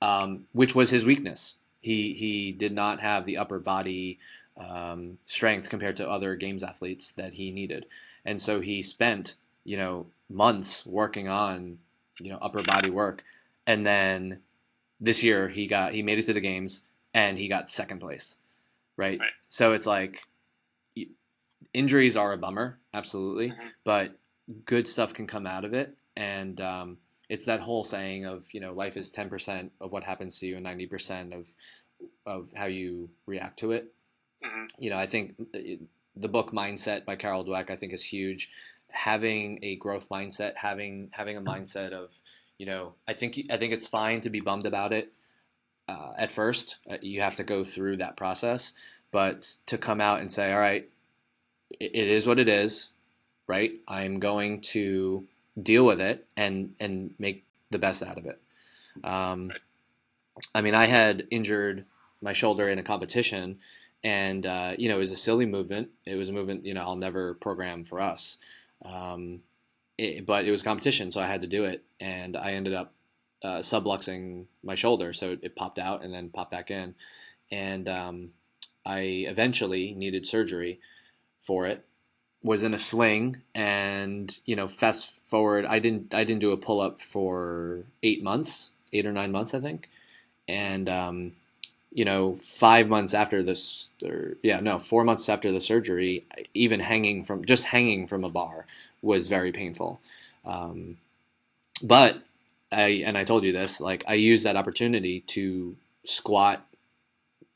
um, 0.00 0.46
which 0.52 0.74
was 0.74 0.90
his 0.90 1.04
weakness. 1.04 1.56
He 1.80 2.14
he 2.14 2.52
did 2.52 2.72
not 2.72 3.00
have 3.00 3.24
the 3.24 3.36
upper 3.36 3.58
body 3.58 4.18
um, 4.56 5.18
strength 5.26 5.68
compared 5.68 5.96
to 5.96 6.08
other 6.08 6.36
games 6.36 6.62
athletes 6.62 7.12
that 7.12 7.34
he 7.34 7.50
needed, 7.50 7.86
and 8.24 8.40
so 8.40 8.60
he 8.60 8.82
spent 8.82 9.34
you 9.64 9.76
know 9.76 10.06
months 10.28 10.86
working 10.86 11.28
on 11.28 11.78
you 12.20 12.30
know 12.30 12.38
upper 12.40 12.62
body 12.62 12.90
work, 12.90 13.24
and 13.72 13.86
then 13.86 14.40
this 15.00 15.22
year 15.22 15.48
he 15.48 15.66
got 15.66 15.92
he 15.92 16.02
made 16.02 16.18
it 16.18 16.24
through 16.24 16.34
the 16.34 16.40
games 16.40 16.82
and 17.14 17.38
he 17.38 17.48
got 17.48 17.70
second 17.70 18.00
place, 18.00 18.36
right? 18.96 19.18
right. 19.18 19.30
So 19.48 19.72
it's 19.72 19.86
like 19.86 20.22
injuries 21.72 22.16
are 22.16 22.32
a 22.32 22.38
bummer, 22.38 22.78
absolutely, 22.92 23.50
mm-hmm. 23.50 23.68
but 23.84 24.16
good 24.64 24.86
stuff 24.86 25.14
can 25.14 25.26
come 25.26 25.46
out 25.46 25.64
of 25.64 25.72
it, 25.72 25.96
and 26.16 26.60
um, 26.60 26.98
it's 27.28 27.46
that 27.46 27.60
whole 27.60 27.82
saying 27.82 28.26
of 28.26 28.44
you 28.52 28.60
know 28.60 28.72
life 28.72 28.96
is 28.96 29.10
10% 29.10 29.70
of 29.80 29.90
what 29.90 30.04
happens 30.04 30.38
to 30.38 30.46
you 30.46 30.56
and 30.56 30.66
90% 30.66 31.34
of 31.34 31.48
of 32.26 32.48
how 32.54 32.66
you 32.66 33.08
react 33.26 33.60
to 33.60 33.70
it 33.70 33.94
mm-hmm. 34.44 34.64
you 34.76 34.90
know 34.90 34.98
i 34.98 35.06
think 35.06 35.36
the 36.16 36.28
book 36.28 36.50
mindset 36.50 37.04
by 37.04 37.14
carol 37.14 37.44
dweck 37.44 37.70
i 37.70 37.76
think 37.76 37.92
is 37.92 38.02
huge 38.02 38.50
having 38.90 39.60
a 39.62 39.76
growth 39.76 40.08
mindset 40.08 40.56
having 40.56 41.08
having 41.12 41.36
a 41.36 41.40
mindset 41.40 41.92
of 41.92 42.10
you 42.58 42.66
know, 42.66 42.94
I 43.08 43.12
think 43.12 43.40
I 43.50 43.56
think 43.56 43.72
it's 43.72 43.86
fine 43.86 44.20
to 44.22 44.30
be 44.30 44.40
bummed 44.40 44.66
about 44.66 44.92
it 44.92 45.12
uh, 45.88 46.12
at 46.16 46.30
first. 46.30 46.78
Uh, 46.90 46.98
you 47.00 47.20
have 47.20 47.36
to 47.36 47.44
go 47.44 47.64
through 47.64 47.98
that 47.98 48.16
process, 48.16 48.72
but 49.10 49.56
to 49.66 49.78
come 49.78 50.00
out 50.00 50.20
and 50.20 50.32
say, 50.32 50.52
all 50.52 50.60
right, 50.60 50.88
it, 51.80 51.90
it 51.94 52.08
is 52.08 52.26
what 52.26 52.38
it 52.38 52.48
is, 52.48 52.90
right? 53.46 53.72
I'm 53.88 54.20
going 54.20 54.60
to 54.72 55.26
deal 55.60 55.84
with 55.84 56.00
it 56.00 56.26
and 56.36 56.74
and 56.80 57.14
make 57.18 57.44
the 57.70 57.78
best 57.78 58.02
out 58.02 58.18
of 58.18 58.26
it. 58.26 58.40
Um. 59.04 59.52
I 60.54 60.62
mean, 60.62 60.74
I 60.74 60.86
had 60.86 61.26
injured 61.30 61.84
my 62.22 62.32
shoulder 62.32 62.68
in 62.68 62.78
a 62.78 62.82
competition, 62.82 63.58
and 64.02 64.46
uh, 64.46 64.72
you 64.78 64.88
know, 64.88 64.96
it 64.96 65.00
was 65.00 65.12
a 65.12 65.16
silly 65.16 65.46
movement. 65.46 65.90
It 66.06 66.14
was 66.14 66.28
a 66.28 66.32
movement 66.32 66.64
you 66.64 66.74
know 66.74 66.82
I'll 66.82 66.96
never 66.96 67.34
program 67.34 67.84
for 67.84 68.00
us. 68.00 68.38
Um, 68.84 69.40
it, 69.98 70.26
but 70.26 70.44
it 70.46 70.50
was 70.50 70.62
competition, 70.62 71.10
so 71.10 71.20
I 71.20 71.26
had 71.26 71.42
to 71.42 71.46
do 71.46 71.64
it, 71.64 71.82
and 72.00 72.36
I 72.36 72.52
ended 72.52 72.74
up 72.74 72.92
uh, 73.42 73.58
subluxing 73.58 74.46
my 74.62 74.74
shoulder, 74.74 75.12
so 75.12 75.32
it, 75.32 75.40
it, 75.42 75.56
popped 75.56 75.78
out 75.78 76.04
and 76.04 76.14
then 76.14 76.30
popped 76.30 76.50
back 76.50 76.70
in, 76.70 76.94
and 77.50 77.88
um, 77.88 78.30
I 78.86 79.24
eventually 79.28 79.94
needed 79.94 80.26
surgery 80.26 80.80
for 81.40 81.66
it. 81.66 81.84
Was 82.44 82.62
in 82.64 82.74
a 82.74 82.78
sling, 82.78 83.42
and 83.54 84.36
you 84.44 84.56
know, 84.56 84.66
fast 84.66 85.20
forward, 85.28 85.64
I 85.64 85.78
didn't 85.78 86.12
I 86.12 86.24
didn't 86.24 86.40
do 86.40 86.50
a 86.50 86.56
pull 86.56 86.80
up 86.80 87.00
for 87.00 87.84
eight 88.02 88.22
months, 88.22 88.70
eight 88.92 89.06
or 89.06 89.12
nine 89.12 89.30
months, 89.30 89.54
I 89.54 89.60
think, 89.60 89.88
and 90.48 90.88
um, 90.88 91.32
you 91.92 92.04
know, 92.04 92.34
five 92.42 92.88
months 92.88 93.14
after 93.14 93.44
this, 93.44 93.90
or 94.04 94.36
yeah, 94.42 94.58
no, 94.58 94.80
four 94.80 95.04
months 95.04 95.28
after 95.28 95.52
the 95.52 95.60
surgery, 95.60 96.24
even 96.52 96.80
hanging 96.80 97.24
from 97.24 97.44
just 97.44 97.64
hanging 97.64 98.08
from 98.08 98.24
a 98.24 98.28
bar 98.28 98.66
was 99.02 99.28
very 99.28 99.52
painful. 99.52 100.00
Um, 100.44 100.96
but 101.82 102.22
I 102.70 103.02
and 103.04 103.18
I 103.18 103.24
told 103.24 103.44
you 103.44 103.52
this, 103.52 103.80
like 103.80 104.04
I 104.08 104.14
used 104.14 104.46
that 104.46 104.56
opportunity 104.56 105.20
to 105.28 105.76
squat 106.04 106.66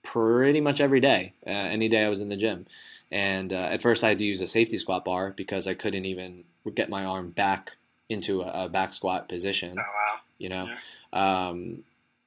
pretty 0.02 0.60
much 0.60 0.80
every 0.80 1.00
day, 1.00 1.32
uh, 1.46 1.50
any 1.50 1.88
day 1.88 2.04
I 2.04 2.08
was 2.08 2.20
in 2.20 2.28
the 2.28 2.36
gym. 2.36 2.66
And 3.10 3.52
uh, 3.52 3.68
at 3.70 3.82
first, 3.82 4.02
I 4.02 4.08
had 4.08 4.18
to 4.18 4.24
use 4.24 4.40
a 4.40 4.46
safety 4.46 4.78
squat 4.78 5.04
bar 5.04 5.32
because 5.36 5.66
I 5.66 5.74
couldn't 5.74 6.04
even 6.04 6.44
get 6.74 6.90
my 6.90 7.04
arm 7.04 7.30
back 7.30 7.76
into 8.08 8.42
a, 8.42 8.64
a 8.64 8.68
back 8.68 8.92
squat 8.92 9.28
position. 9.28 9.76
Oh 9.78 9.82
wow! 9.82 10.20
You 10.38 10.48
know, 10.48 10.68
yeah. 11.12 11.48
um, 11.48 11.84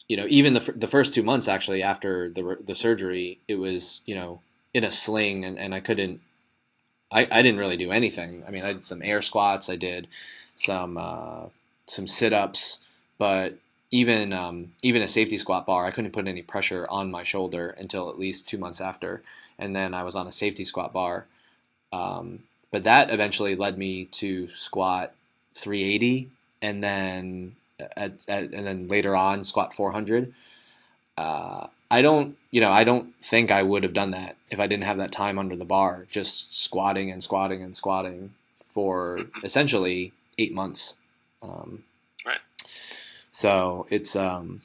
you 0.08 0.17
know, 0.17 0.25
even 0.29 0.53
the 0.53 0.73
the 0.75 0.88
first 0.88 1.13
two 1.13 1.23
months 1.23 1.47
actually 1.47 1.84
after 1.84 2.29
the 2.29 2.58
the 2.65 2.75
surgery, 2.75 3.39
it 3.47 3.55
was 3.55 4.01
you 4.05 4.15
know 4.15 4.41
in 4.73 4.84
a 4.84 4.91
sling, 4.91 5.43
and, 5.43 5.58
and 5.58 5.75
I 5.75 5.79
couldn't 5.79 6.21
I, 7.12 7.28
I 7.32 7.41
didn't 7.41 7.60
really 7.60 7.78
do 7.78 7.91
anything. 7.91 8.43
I 8.48 8.52
mean, 8.52 8.63
I 8.63 8.74
did 8.74 8.84
some 8.84 9.02
air 9.02 9.22
squats, 9.22 9.69
I 9.69 9.76
did 9.76 10.08
some 10.56 10.98
uh, 10.98 11.45
some 11.88 12.08
sit 12.08 12.34
ups, 12.34 12.80
but 13.17 13.56
even 13.91 14.34
um, 14.34 14.74
even 14.84 15.02
a 15.02 15.08
safety 15.08 15.38
squat 15.38 15.65
bar, 15.65 15.86
I 15.86 15.91
couldn't 15.91 16.12
put 16.12 16.28
any 16.28 16.41
pressure 16.41 16.86
on 16.89 17.10
my 17.10 17.24
shoulder 17.24 17.76
until 17.78 18.10
at 18.10 18.19
least 18.19 18.48
two 18.48 18.58
months 18.58 18.82
after, 18.82 19.24
and 19.58 19.76
then 19.76 19.93
I 19.93 20.04
was 20.04 20.15
on 20.15 20.28
a 20.28 20.32
safety 20.32 20.63
squat 20.63 20.93
bar. 20.93 21.26
Um, 21.91 22.43
but 22.72 22.84
that 22.84 23.12
eventually 23.12 23.56
led 23.56 23.78
me 23.78 24.06
to 24.06 24.48
squat 24.50 25.13
380, 25.56 26.30
and 26.62 26.84
then 26.84 27.56
at, 27.80 28.24
at, 28.28 28.54
and 28.54 28.67
then 28.67 28.88
later 28.88 29.15
on 29.15 29.43
squat 29.43 29.74
400. 29.74 30.34
Uh, 31.17 31.67
I 31.91 32.02
don't, 32.02 32.38
you 32.52 32.62
know, 32.62 32.71
I 32.71 32.84
don't 32.84 33.15
think 33.21 33.52
I 33.52 33.63
would 33.63 33.84
have 33.84 33.93
done 33.93 34.12
that 34.12 34.38
if 34.49 34.60
I 34.60 34.67
didn't 34.67 34.84
have 34.84 34.97
that 34.97 35.12
time 35.12 35.39
under 35.39 35.56
the 35.56 35.65
bar, 35.65 36.08
just 36.12 36.56
squatting 36.62 37.12
and 37.12 37.23
squatting 37.23 37.63
and 37.63 37.75
squatting 37.75 38.34
for 38.71 39.19
mm-hmm. 39.19 39.45
essentially 39.45 40.13
eight 40.38 40.54
months. 40.54 40.95
Um, 41.41 41.84
right. 42.25 42.39
So 43.32 43.88
it's, 43.89 44.15
um, 44.15 44.62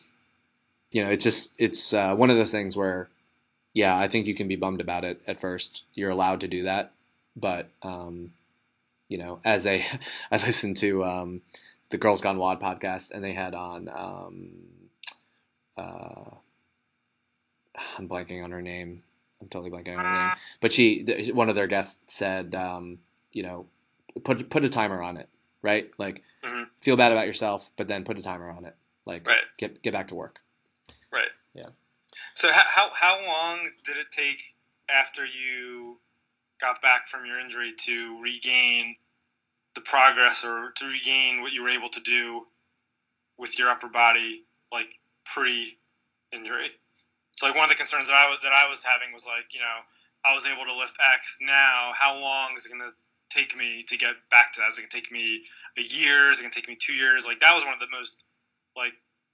you 0.92 1.02
know, 1.02 1.10
it's 1.10 1.24
just 1.24 1.54
it's 1.58 1.94
uh, 1.94 2.14
one 2.14 2.30
of 2.30 2.36
those 2.36 2.52
things 2.52 2.76
where, 2.76 3.08
yeah, 3.72 3.98
I 3.98 4.06
think 4.06 4.26
you 4.26 4.34
can 4.34 4.46
be 4.46 4.56
bummed 4.56 4.80
about 4.80 5.04
it 5.04 5.20
at 5.26 5.40
first. 5.40 5.84
You're 5.94 6.10
allowed 6.10 6.40
to 6.40 6.48
do 6.48 6.62
that, 6.64 6.92
but 7.34 7.68
um, 7.82 8.32
you 9.08 9.18
know, 9.18 9.40
as 9.44 9.66
a, 9.66 9.84
I 10.30 10.36
listened 10.36 10.76
to 10.78 11.04
um, 11.04 11.42
the 11.88 11.98
Girls 11.98 12.20
Gone 12.20 12.38
WOD 12.38 12.60
podcast, 12.60 13.10
and 13.12 13.24
they 13.24 13.32
had 13.32 13.54
on. 13.54 13.88
Um, 13.88 14.50
uh, 15.76 16.36
I'm 17.98 18.08
blanking 18.08 18.42
on 18.42 18.50
her 18.50 18.62
name. 18.62 19.02
I'm 19.40 19.48
totally 19.48 19.70
blanking 19.70 19.98
on 19.98 20.04
her 20.04 20.28
name. 20.28 20.36
But 20.60 20.72
she, 20.72 21.04
one 21.32 21.48
of 21.48 21.54
their 21.54 21.66
guests 21.66 22.14
said, 22.14 22.54
um, 22.54 22.98
you 23.32 23.42
know, 23.42 23.66
put 24.22 24.48
put 24.48 24.64
a 24.64 24.68
timer 24.68 25.02
on 25.02 25.16
it, 25.16 25.28
right? 25.62 25.90
Like, 25.98 26.22
mm-hmm. 26.44 26.64
feel 26.80 26.96
bad 26.96 27.12
about 27.12 27.26
yourself, 27.26 27.70
but 27.76 27.88
then 27.88 28.04
put 28.04 28.18
a 28.18 28.22
timer 28.22 28.50
on 28.50 28.64
it. 28.64 28.76
Like, 29.06 29.26
right. 29.26 29.42
get 29.58 29.82
get 29.82 29.92
back 29.92 30.08
to 30.08 30.14
work. 30.14 30.40
Right. 31.12 31.28
Yeah. 31.54 31.62
So 32.34 32.50
how 32.52 32.90
how 32.92 33.24
long 33.26 33.64
did 33.84 33.96
it 33.96 34.10
take 34.10 34.40
after 34.88 35.24
you 35.24 35.98
got 36.60 36.80
back 36.80 37.08
from 37.08 37.26
your 37.26 37.40
injury 37.40 37.72
to 37.76 38.18
regain 38.22 38.96
the 39.74 39.80
progress 39.80 40.44
or 40.44 40.72
to 40.76 40.86
regain 40.86 41.42
what 41.42 41.52
you 41.52 41.62
were 41.62 41.70
able 41.70 41.88
to 41.90 42.00
do 42.00 42.46
with 43.36 43.58
your 43.58 43.70
upper 43.70 43.88
body, 43.88 44.44
like 44.72 44.98
pre 45.24 45.76
injury? 46.32 46.70
So 47.34 47.46
like 47.46 47.54
one 47.54 47.64
of 47.64 47.70
the 47.70 47.76
concerns 47.76 48.08
that 48.08 48.14
I 48.14 48.30
was 48.30 48.40
that 48.42 48.52
I 48.52 48.68
was 48.68 48.82
having 48.82 49.12
was 49.12 49.26
like 49.26 49.52
you 49.52 49.60
know 49.60 49.78
I 50.24 50.34
was 50.34 50.46
able 50.46 50.64
to 50.64 50.74
lift 50.74 50.96
X. 51.14 51.38
Now 51.40 51.92
how 51.94 52.18
long 52.18 52.54
is 52.56 52.66
it 52.66 52.72
going 52.72 52.86
to 52.86 52.94
take 53.30 53.56
me 53.56 53.82
to 53.88 53.96
get 53.96 54.14
back 54.30 54.52
to 54.52 54.60
that? 54.60 54.70
Is 54.70 54.78
it 54.78 54.82
going 54.82 54.90
to 54.90 54.96
take 54.96 55.10
me 55.10 55.44
a 55.76 55.82
year? 55.82 56.30
Is 56.30 56.38
it 56.38 56.42
going 56.42 56.52
to 56.52 56.60
take 56.60 56.68
me 56.68 56.76
two 56.80 56.94
years? 56.94 57.26
Like 57.26 57.40
that 57.40 57.54
was 57.54 57.64
one 57.64 57.74
of 57.74 57.80
the 57.80 57.90
most 57.90 58.24
like 58.76 58.92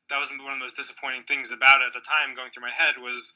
that 0.09 0.19
was 0.19 0.31
one 0.31 0.41
of 0.41 0.59
the 0.59 0.65
most 0.65 0.77
disappointing 0.77 1.23
things 1.25 1.53
about 1.53 1.83
it 1.83 1.87
at 1.87 1.93
the 1.93 2.01
time 2.01 2.35
going 2.35 2.51
through 2.51 2.65
my 2.65 2.73
head 2.73 2.97
was 2.99 3.35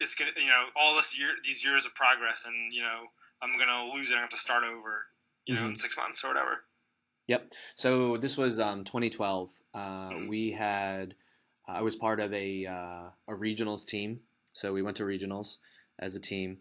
it's 0.00 0.14
gonna 0.14 0.30
you 0.36 0.46
know 0.46 0.64
all 0.76 0.94
this 0.94 1.18
year 1.18 1.30
these 1.42 1.64
years 1.64 1.86
of 1.86 1.94
progress 1.94 2.44
and 2.46 2.72
you 2.72 2.82
know 2.82 3.06
I'm 3.42 3.52
gonna 3.58 3.94
lose 3.94 4.10
it. 4.10 4.16
I 4.16 4.20
have 4.20 4.30
to 4.30 4.36
start 4.36 4.64
over 4.64 5.06
you 5.46 5.54
know 5.54 5.60
mm-hmm. 5.60 5.70
in 5.70 5.74
six 5.76 5.96
months 5.96 6.24
or 6.24 6.28
whatever. 6.28 6.62
Yep. 7.28 7.52
So 7.74 8.16
this 8.16 8.36
was 8.36 8.60
um, 8.60 8.84
2012. 8.84 9.50
Uh, 9.74 9.78
mm-hmm. 9.80 10.28
We 10.28 10.52
had 10.52 11.14
I 11.68 11.82
was 11.82 11.96
part 11.96 12.20
of 12.20 12.32
a 12.32 12.66
uh, 12.66 13.10
a 13.28 13.36
regionals 13.36 13.84
team, 13.84 14.20
so 14.52 14.72
we 14.72 14.82
went 14.82 14.96
to 14.98 15.04
regionals 15.04 15.58
as 15.98 16.14
a 16.14 16.20
team, 16.20 16.58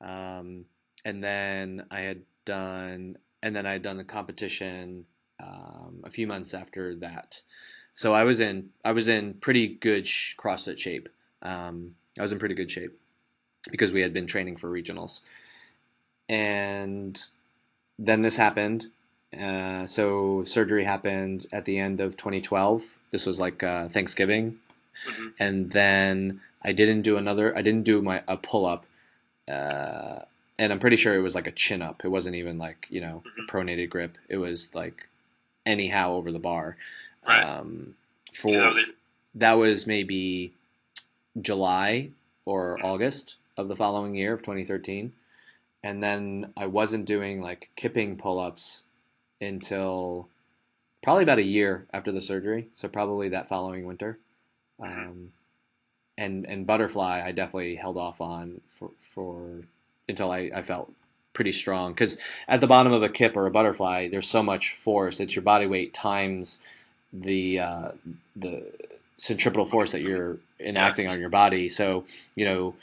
um, 0.00 0.64
and 1.04 1.22
then 1.22 1.86
I 1.90 2.00
had 2.00 2.22
done, 2.44 3.18
and 3.42 3.54
then 3.54 3.66
I 3.66 3.72
had 3.72 3.82
done 3.82 3.98
the 3.98 4.04
competition 4.04 5.04
um, 5.40 6.00
a 6.04 6.10
few 6.10 6.26
months 6.26 6.54
after 6.54 6.94
that. 6.96 7.42
So 7.94 8.14
I 8.14 8.24
was 8.24 8.40
in 8.40 8.70
I 8.84 8.92
was 8.92 9.08
in 9.08 9.34
pretty 9.34 9.68
good 9.68 10.06
sh- 10.06 10.34
CrossFit 10.36 10.78
shape. 10.78 11.08
Um, 11.42 11.94
I 12.18 12.22
was 12.22 12.32
in 12.32 12.38
pretty 12.38 12.54
good 12.54 12.70
shape 12.70 12.98
because 13.70 13.92
we 13.92 14.00
had 14.00 14.12
been 14.12 14.26
training 14.26 14.56
for 14.56 14.70
regionals, 14.70 15.20
and 16.28 17.22
then 17.98 18.22
this 18.22 18.36
happened. 18.36 18.86
Uh, 19.38 19.86
so 19.86 20.44
surgery 20.44 20.84
happened 20.84 21.46
at 21.52 21.66
the 21.66 21.78
end 21.78 22.00
of 22.00 22.16
2012 22.16 22.95
this 23.10 23.26
was 23.26 23.40
like 23.40 23.62
uh, 23.62 23.88
Thanksgiving, 23.88 24.58
mm-hmm. 25.08 25.28
and 25.38 25.70
then 25.70 26.40
I 26.62 26.72
didn't 26.72 27.02
do 27.02 27.16
another. 27.16 27.56
I 27.56 27.62
didn't 27.62 27.84
do 27.84 28.02
my 28.02 28.22
a 28.28 28.36
pull 28.36 28.66
up, 28.66 28.86
uh, 29.48 30.20
and 30.58 30.72
I'm 30.72 30.78
pretty 30.78 30.96
sure 30.96 31.14
it 31.14 31.22
was 31.22 31.34
like 31.34 31.46
a 31.46 31.52
chin 31.52 31.82
up. 31.82 32.04
It 32.04 32.08
wasn't 32.08 32.36
even 32.36 32.58
like 32.58 32.86
you 32.90 33.00
know 33.00 33.22
mm-hmm. 33.26 33.56
pronated 33.56 33.90
grip. 33.90 34.18
It 34.28 34.38
was 34.38 34.74
like 34.74 35.08
anyhow 35.64 36.12
over 36.12 36.32
the 36.32 36.38
bar. 36.38 36.76
Right. 37.26 37.42
Um, 37.42 37.94
for 38.32 38.52
so 38.52 38.60
that, 38.60 38.74
was 38.74 38.90
that 39.34 39.52
was 39.54 39.86
maybe 39.86 40.52
July 41.40 42.10
or 42.44 42.76
mm-hmm. 42.76 42.86
August 42.86 43.36
of 43.56 43.68
the 43.68 43.76
following 43.76 44.14
year 44.14 44.32
of 44.32 44.40
2013. 44.40 45.12
And 45.82 46.02
then 46.02 46.52
I 46.56 46.66
wasn't 46.66 47.04
doing 47.04 47.40
like 47.40 47.70
kipping 47.76 48.16
pull 48.16 48.38
ups 48.38 48.84
until 49.40 50.28
probably 51.02 51.22
about 51.22 51.38
a 51.38 51.44
year 51.44 51.86
after 51.92 52.12
the 52.12 52.22
surgery, 52.22 52.68
so 52.74 52.88
probably 52.88 53.28
that 53.28 53.48
following 53.48 53.86
winter. 53.86 54.18
Um, 54.80 55.32
and 56.18 56.46
and 56.46 56.66
butterfly, 56.66 57.22
I 57.24 57.32
definitely 57.32 57.76
held 57.76 57.96
off 57.96 58.20
on 58.20 58.60
for 58.68 58.90
for 59.00 59.62
until 60.08 60.30
I, 60.30 60.50
I 60.54 60.62
felt 60.62 60.92
pretty 61.32 61.52
strong 61.52 61.92
because 61.92 62.16
at 62.48 62.60
the 62.60 62.66
bottom 62.66 62.92
of 62.92 63.02
a 63.02 63.08
kip 63.08 63.36
or 63.36 63.46
a 63.46 63.50
butterfly, 63.50 64.08
there's 64.08 64.28
so 64.28 64.42
much 64.42 64.74
force. 64.74 65.20
It's 65.20 65.34
your 65.34 65.42
body 65.42 65.66
weight 65.66 65.92
times 65.92 66.60
the 67.12 67.60
uh, 67.60 67.90
the 68.34 68.72
centripetal 69.18 69.66
force 69.66 69.92
that 69.92 70.02
you're 70.02 70.38
enacting 70.60 71.08
on 71.08 71.20
your 71.20 71.28
body. 71.28 71.68
So 71.68 72.04
you 72.34 72.44
know, 72.44 72.74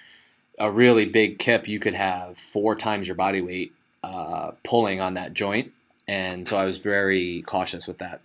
a 0.59 0.69
really 0.71 1.09
big 1.09 1.39
kip, 1.39 1.67
you 1.67 1.79
could 1.79 1.95
have 1.95 2.37
four 2.37 2.75
times 2.75 3.07
your 3.07 3.15
body 3.15 3.41
weight 3.41 3.73
uh, 4.03 4.51
pulling 4.63 5.01
on 5.01 5.15
that 5.15 5.33
joint 5.33 5.71
and 6.07 6.47
so 6.47 6.57
I 6.57 6.65
was 6.65 6.77
very 6.77 7.43
cautious 7.43 7.87
with 7.87 7.99
that. 7.99 8.21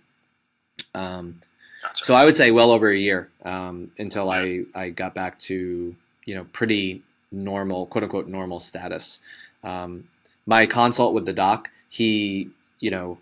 Um, 0.93 1.39
gotcha. 1.81 2.05
So 2.05 2.13
I 2.13 2.25
would 2.25 2.35
say 2.35 2.51
well 2.51 2.71
over 2.71 2.89
a 2.89 2.97
year 2.97 3.29
um, 3.43 3.91
until 3.97 4.27
yeah. 4.27 4.63
I, 4.75 4.81
I 4.83 4.89
got 4.89 5.13
back 5.13 5.39
to 5.39 5.95
you 6.25 6.35
know 6.35 6.45
pretty 6.51 7.03
normal 7.31 7.85
quote 7.85 8.03
unquote 8.03 8.27
normal 8.27 8.59
status. 8.59 9.19
Um, 9.63 10.07
my 10.45 10.65
consult 10.65 11.13
with 11.13 11.25
the 11.25 11.33
doc, 11.33 11.69
he 11.89 12.49
you 12.79 12.91
know 12.91 13.17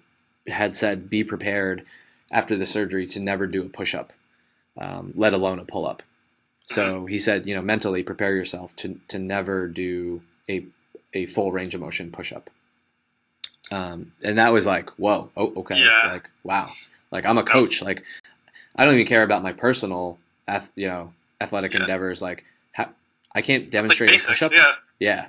had 0.48 0.78
said 0.78 1.10
be 1.10 1.24
prepared 1.24 1.86
after 2.32 2.56
the 2.56 2.66
surgery 2.66 3.06
to 3.08 3.20
never 3.20 3.48
do 3.48 3.66
a 3.66 3.70
push 3.70 3.96
up, 3.96 4.14
um, 4.78 5.14
let 5.16 5.34
alone 5.34 5.60
a 5.60 5.66
pull 5.66 5.88
up. 5.88 6.04
So 6.66 7.06
he 7.06 7.18
said, 7.18 7.48
you 7.48 7.56
know, 7.56 7.62
mentally 7.62 8.04
prepare 8.04 8.36
yourself 8.36 8.76
to 8.78 9.00
to 9.08 9.20
never 9.20 9.68
do 9.68 10.22
a 10.50 10.66
a 11.14 11.26
full 11.26 11.52
range 11.52 11.74
of 11.74 11.82
motion 11.82 12.12
push 12.12 12.34
up. 12.34 12.50
Um, 13.72 14.12
and 14.24 14.38
that 14.38 14.54
was 14.54 14.66
like, 14.66 14.90
whoa, 14.92 15.30
oh, 15.36 15.54
okay, 15.58 15.84
Yeah. 15.84 16.12
like 16.12 16.30
wow, 16.44 16.70
like 17.12 17.26
I'm 17.26 17.38
a 17.38 17.44
coach, 17.44 17.82
like 17.82 18.04
I 18.76 18.86
don't 18.86 18.94
even 18.94 19.06
care 19.08 19.24
about 19.24 19.44
my 19.44 19.52
personal, 19.54 20.20
you 20.76 20.88
know, 20.88 21.14
athletic 21.42 21.74
Yeah. 21.74 21.82
endeavors. 21.82 22.22
Like, 22.22 22.46
ha- 22.76 22.92
I 23.36 23.42
can't 23.42 23.64
Like 23.66 23.72
demonstrate 23.72 24.10
a 24.12 24.14
basic, 24.14 24.52
yeah. 24.54 24.72
Yeah. 25.00 25.28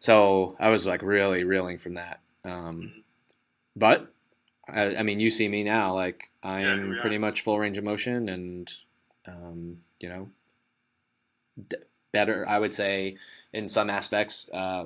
So 0.00 0.56
I 0.58 0.70
was 0.70 0.86
like 0.86 1.02
really 1.02 1.44
reeling 1.44 1.78
from 1.78 1.94
that. 1.94 2.20
Um, 2.44 3.04
but 3.76 4.10
I, 4.68 4.96
I 4.96 5.02
mean, 5.02 5.20
you 5.20 5.30
see 5.30 5.48
me 5.48 5.62
now, 5.64 5.94
like 5.94 6.30
I 6.42 6.60
am 6.60 6.92
are. 6.92 7.00
pretty 7.00 7.18
much 7.18 7.42
full 7.42 7.58
range 7.58 7.78
of 7.78 7.84
motion 7.84 8.28
and, 8.28 8.72
um, 9.26 9.78
you 10.00 10.08
know, 10.08 10.30
d- 11.68 11.76
better, 12.12 12.48
I 12.48 12.58
would 12.58 12.74
say 12.74 13.16
in 13.52 13.68
some 13.68 13.90
aspects, 13.90 14.48
uh, 14.52 14.84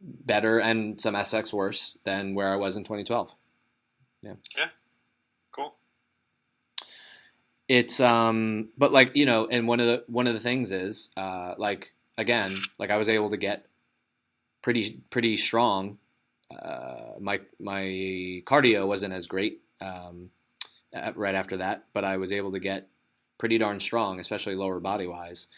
better 0.00 0.58
and 0.58 1.00
some 1.00 1.16
aspects 1.16 1.52
worse 1.52 1.96
than 2.04 2.34
where 2.34 2.52
I 2.52 2.56
was 2.56 2.76
in 2.76 2.84
2012. 2.84 3.30
Yeah. 4.22 4.34
Yeah. 4.56 4.68
Cool. 5.52 5.74
it's 7.68 8.00
um 8.00 8.68
but 8.78 8.92
like 8.92 9.16
you 9.16 9.26
know 9.26 9.46
and 9.48 9.66
one 9.66 9.80
of 9.80 9.86
the 9.86 10.04
one 10.08 10.26
of 10.26 10.34
the 10.34 10.40
things 10.40 10.70
is 10.72 11.10
uh 11.16 11.54
like 11.58 11.92
again 12.18 12.54
like 12.78 12.90
i 12.90 12.96
was 12.96 13.08
able 13.08 13.30
to 13.30 13.36
get 13.36 13.66
pretty 14.62 15.02
pretty 15.10 15.36
strong 15.36 15.98
uh 16.60 17.12
my 17.20 17.40
my 17.58 17.82
cardio 18.46 18.86
wasn't 18.86 19.12
as 19.12 19.26
great 19.26 19.62
um 19.80 20.30
right 21.16 21.34
after 21.34 21.56
that 21.58 21.84
but 21.92 22.04
i 22.04 22.16
was 22.16 22.32
able 22.32 22.52
to 22.52 22.60
get 22.60 22.88
pretty 23.38 23.58
darn 23.58 23.80
strong 23.80 24.20
especially 24.20 24.54
lower 24.54 24.80
body 24.80 25.06
wise 25.06 25.48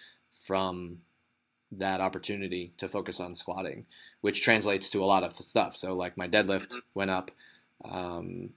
from 0.44 0.98
that 1.70 2.00
opportunity 2.00 2.72
to 2.78 2.88
focus 2.88 3.20
on 3.20 3.34
squatting 3.34 3.84
which 4.20 4.42
translates 4.42 4.90
to 4.90 5.02
a 5.02 5.06
lot 5.06 5.24
of 5.24 5.34
stuff 5.34 5.76
so 5.76 5.94
like 5.94 6.16
my 6.16 6.28
deadlift 6.28 6.70
Mhm. 6.72 6.82
went 6.94 7.10
up 7.10 7.30
um 7.84 8.50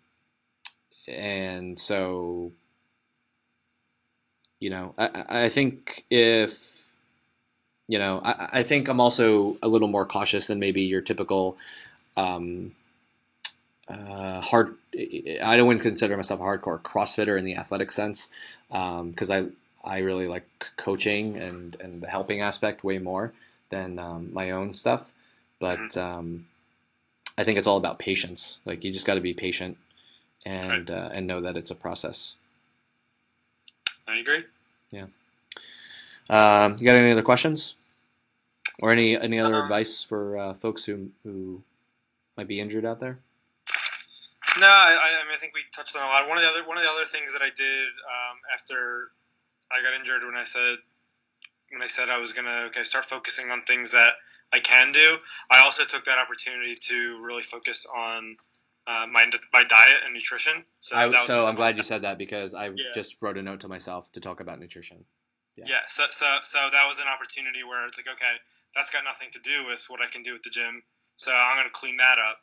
and 1.08 1.80
so 1.80 2.52
you 4.60 4.70
know, 4.70 4.94
I, 4.98 5.46
I 5.46 5.50
think 5.50 6.06
if, 6.10 6.60
you 7.88 8.00
know, 8.00 8.22
I, 8.24 8.60
I 8.60 8.64
think 8.64 8.88
I'm 8.88 9.02
also 9.02 9.58
a 9.62 9.68
little 9.68 9.88
more 9.88 10.06
cautious 10.06 10.48
than 10.48 10.60
maybe 10.60 10.82
your 10.84 11.02
typical 11.02 11.58
um, 12.18 12.74
uh, 13.88 14.42
hard. 14.42 14.76
I 14.96 15.56
don't 15.58 15.68
want 15.68 15.80
to 15.80 15.84
consider 15.84 16.16
myself 16.16 16.40
a 16.40 16.44
hardcore 16.44 16.82
CrossFitter 16.82 17.38
in 17.38 17.46
the 17.46 17.56
athletic 17.56 17.92
sense 17.92 18.30
because 18.70 19.30
I 19.30 19.46
I 19.84 20.00
really 20.00 20.28
like 20.28 20.48
coaching 20.78 21.38
and 21.38 21.76
and 21.80 22.02
the 22.02 22.08
helping 22.08 22.42
aspect 22.42 22.84
way 22.84 23.00
more 23.00 23.34
than 23.70 24.00
um, 24.00 24.32
my 24.34 24.52
own 24.52 24.74
stuff. 24.74 25.12
But 25.62 25.96
um, 25.96 26.48
I 27.38 27.46
think 27.46 27.58
it's 27.58 27.68
all 27.68 27.78
about 27.78 28.00
patience. 28.00 28.60
Like 28.66 28.84
you 28.84 28.92
just 28.92 29.08
got 29.08 29.16
to 29.16 29.22
be 29.22 29.34
patient 29.34 29.78
and 30.46 30.92
uh, 30.92 31.10
and 31.14 31.26
know 31.26 31.40
that 31.40 31.56
it's 31.56 31.72
a 31.72 31.76
process. 31.76 32.36
I 34.08 34.18
agree. 34.18 34.44
Um, 36.32 36.78
you 36.80 36.86
got 36.86 36.96
any 36.96 37.12
other 37.12 37.22
questions, 37.22 37.76
or 38.80 38.92
any 38.92 39.20
any 39.20 39.38
other 39.38 39.56
Um, 39.56 39.64
advice 39.64 40.02
for 40.02 40.38
uh, 40.38 40.54
folks 40.54 40.86
who 40.86 41.10
who 41.24 41.62
might 42.38 42.48
be 42.48 42.60
injured 42.62 42.86
out 42.86 43.02
there? 43.02 43.20
No, 44.60 44.68
I, 44.68 45.20
I 45.22 45.24
mean 45.26 45.36
I 45.36 45.40
think 45.40 45.54
we 45.54 45.62
touched 45.74 45.96
on 45.98 46.04
a 46.04 46.06
lot. 46.06 46.30
One 46.30 46.38
of 46.38 46.44
the 46.44 46.50
other 46.50 46.64
one 46.66 46.78
of 46.78 46.84
the 46.84 46.90
other 46.90 47.06
things 47.06 47.34
that 47.34 47.42
I 47.42 47.50
did 47.50 47.88
um, 47.88 48.38
after 48.54 49.12
I 49.70 49.84
got 49.84 49.94
injured 49.94 50.24
when 50.24 50.36
I 50.36 50.46
said 50.46 50.78
when 51.70 51.82
I 51.82 51.88
said 51.88 52.10
I 52.10 52.18
was 52.18 52.32
gonna 52.32 52.68
okay 52.68 52.84
start 52.84 53.04
focusing 53.04 53.52
on 53.52 53.64
things 53.64 53.92
that 53.92 54.14
I 54.54 54.60
can 54.60 54.92
do. 54.92 55.18
I 55.50 55.62
also 55.62 55.86
took 55.86 56.06
that 56.06 56.18
opportunity 56.18 56.76
to 56.76 57.20
really 57.22 57.44
focus 57.44 57.86
on 57.86 58.38
uh, 58.88 59.06
my 59.12 59.30
my 59.54 59.64
diet 59.64 60.02
and 60.04 60.14
nutrition. 60.14 60.66
So 60.80 60.98
I, 60.98 61.08
that 61.08 61.22
was 61.22 61.28
so 61.28 61.46
I'm 61.46 61.56
glad 61.56 61.78
you 61.78 61.84
said 61.84 62.02
that 62.02 62.18
because 62.18 62.54
I 62.54 62.66
Yeah. 62.68 62.92
just 62.94 63.18
wrote 63.22 63.38
a 63.38 63.42
note 63.42 63.62
to 63.62 63.68
myself 63.68 64.12
to 64.14 64.20
talk 64.20 64.40
about 64.40 64.60
nutrition. 64.60 65.06
Yeah, 65.58 65.82
so, 65.88 66.06
so 66.10 66.40
so 66.44 66.70
that 66.72 66.88
was 66.88 67.00
an 67.00 67.08
opportunity 67.08 67.64
where 67.64 67.86
it's 67.86 67.98
like, 67.98 68.08
okay, 68.08 68.36
that's 68.74 68.90
got 68.90 69.04
nothing 69.04 69.30
to 69.34 69.40
do 69.40 69.66
with 69.68 69.86
what 69.90 70.02
I 70.02 70.08
can 70.08 70.24
do 70.24 70.34
at 70.34 70.42
the 70.42 70.50
gym. 70.50 70.82
So 71.16 71.32
I'm 71.32 71.56
gonna 71.56 71.70
clean 71.70 71.98
that 71.98 72.18
up, 72.18 72.40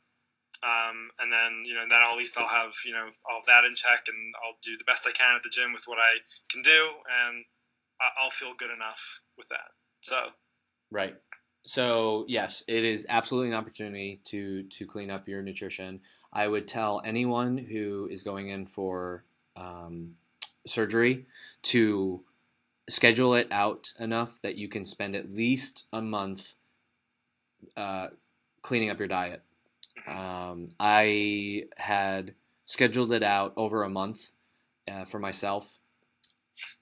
um, 0.63 1.11
and 1.19 1.33
then 1.33 1.65
you 1.67 1.75
know 1.75 1.85
then 1.89 1.99
at 2.01 2.17
least 2.17 2.39
I'll 2.39 2.47
have 2.47 2.75
you 2.85 2.93
know 2.93 3.11
all 3.29 3.39
of 3.39 3.47
that 3.47 3.65
in 3.65 3.75
check, 3.75 4.07
and 4.07 4.35
I'll 4.45 4.57
do 4.63 4.77
the 4.77 4.85
best 4.85 5.07
I 5.07 5.11
can 5.11 5.35
at 5.35 5.43
the 5.43 5.49
gym 5.49 5.73
with 5.73 5.89
what 5.89 5.99
I 5.99 6.23
can 6.49 6.63
do, 6.63 6.91
and 7.27 7.45
I'll 8.23 8.31
feel 8.31 8.55
good 8.55 8.71
enough 8.71 9.21
with 9.37 9.49
that. 9.49 9.73
So 10.01 10.31
Right. 10.91 11.15
So 11.65 12.25
yes, 12.29 12.63
it 12.67 12.85
is 12.85 13.07
absolutely 13.09 13.49
an 13.49 13.55
opportunity 13.55 14.21
to 14.25 14.63
to 14.65 14.87
clean 14.87 15.11
up 15.11 15.29
your 15.29 15.43
nutrition. 15.43 16.01
I 16.33 16.49
would 16.49 16.69
tell 16.69 17.03
anyone 17.05 17.59
who 17.59 18.09
is 18.11 18.23
going 18.23 18.49
in 18.49 18.67
for 18.67 19.25
um, 19.57 20.15
surgery 20.67 21.27
to 21.63 22.23
schedule 22.89 23.35
it 23.35 23.49
out 23.51 23.93
enough 23.99 24.39
that 24.43 24.57
you 24.57 24.69
can 24.69 24.85
spend 24.85 25.15
at 25.15 25.33
least 25.33 25.87
a 25.93 26.01
month 26.01 26.55
uh, 27.77 28.09
cleaning 28.63 28.91
up 28.91 28.99
your 28.99 29.09
diet. 29.09 29.43
Um, 30.07 30.67
I 30.79 31.65
had 31.77 32.35
scheduled 32.65 33.13
it 33.13 33.23
out 33.23 33.53
over 33.57 33.83
a 33.83 33.89
month 33.89 34.31
uh, 34.91 35.05
for 35.05 35.19
myself. 35.19 35.78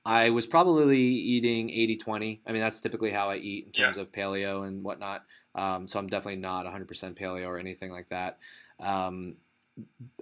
I 0.05 0.31
was 0.31 0.47
probably 0.47 1.01
eating 1.01 1.71
80 1.71 1.97
20. 1.97 2.41
I 2.47 2.53
mean, 2.53 2.63
that's 2.63 2.81
typically 2.81 3.11
how 3.11 3.31
I 3.31 3.37
eat 3.37 3.67
in 3.67 3.73
terms 3.73 3.97
of 3.97 4.13
paleo 4.13 4.67
and 4.67 4.83
whatnot. 4.83 5.25
Um, 5.55 5.89
so 5.89 5.99
I'm 5.99 6.07
definitely 6.07 6.41
not 6.41 6.67
100% 6.67 7.19
paleo 7.19 7.47
or 7.47 7.59
anything 7.59 7.91
like 7.91 8.09
that. 8.11 8.39
Um, 8.79 9.37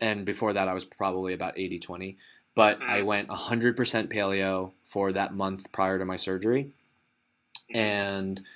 and 0.00 0.24
before 0.24 0.52
that, 0.52 0.68
I 0.68 0.74
was 0.74 0.84
probably 0.84 1.32
about 1.34 1.58
80 1.58 1.78
20. 1.78 2.16
But 2.54 2.80
I 2.82 3.00
Mhm. 3.00 3.06
went 3.06 3.30
100% 3.30 4.10
paleo 4.10 4.72
for 4.86 5.12
that 5.12 5.34
month 5.34 5.72
prior 5.72 5.98
to 5.98 6.04
my 6.04 6.16
surgery. 6.16 6.72
Mhm. 7.70 7.76
And 7.76 8.46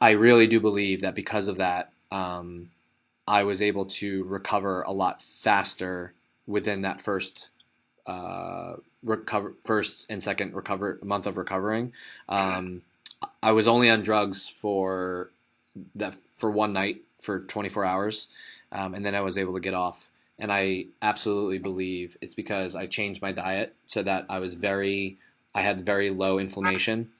I 0.00 0.12
really 0.12 0.46
do 0.46 0.60
believe 0.60 1.00
that 1.02 1.14
because 1.14 1.48
of 1.48 1.56
that, 1.56 1.92
um, 2.10 2.70
I 3.26 3.44
was 3.44 3.62
able 3.62 3.86
to 3.86 4.24
recover 4.24 4.82
a 4.82 4.92
lot 4.92 5.22
faster 5.22 6.12
within 6.46 6.82
that 6.82 7.00
first 7.00 7.50
uh, 8.06 8.76
recover 9.04 9.52
first 9.62 10.06
and 10.08 10.22
second 10.22 10.54
recover 10.54 10.98
month 11.02 11.26
of 11.26 11.36
recovering. 11.36 11.92
Um, 12.28 12.82
I 13.42 13.52
was 13.52 13.68
only 13.68 13.90
on 13.90 14.02
drugs 14.02 14.48
for 14.48 15.30
that 15.94 16.16
for 16.36 16.50
one 16.50 16.72
night 16.72 17.02
for 17.20 17.40
24 17.40 17.84
hours, 17.84 18.28
um, 18.72 18.94
and 18.94 19.04
then 19.04 19.14
I 19.14 19.20
was 19.20 19.38
able 19.38 19.54
to 19.54 19.60
get 19.60 19.74
off. 19.74 20.08
And 20.38 20.52
I 20.52 20.86
absolutely 21.00 21.58
believe 21.58 22.16
it's 22.20 22.34
because 22.34 22.74
I 22.74 22.86
changed 22.86 23.22
my 23.22 23.32
diet 23.32 23.74
so 23.86 24.02
that 24.02 24.26
I 24.28 24.40
was 24.40 24.54
very, 24.54 25.16
I 25.54 25.62
had 25.62 25.86
very 25.86 26.10
low 26.10 26.38
inflammation, 26.38 27.10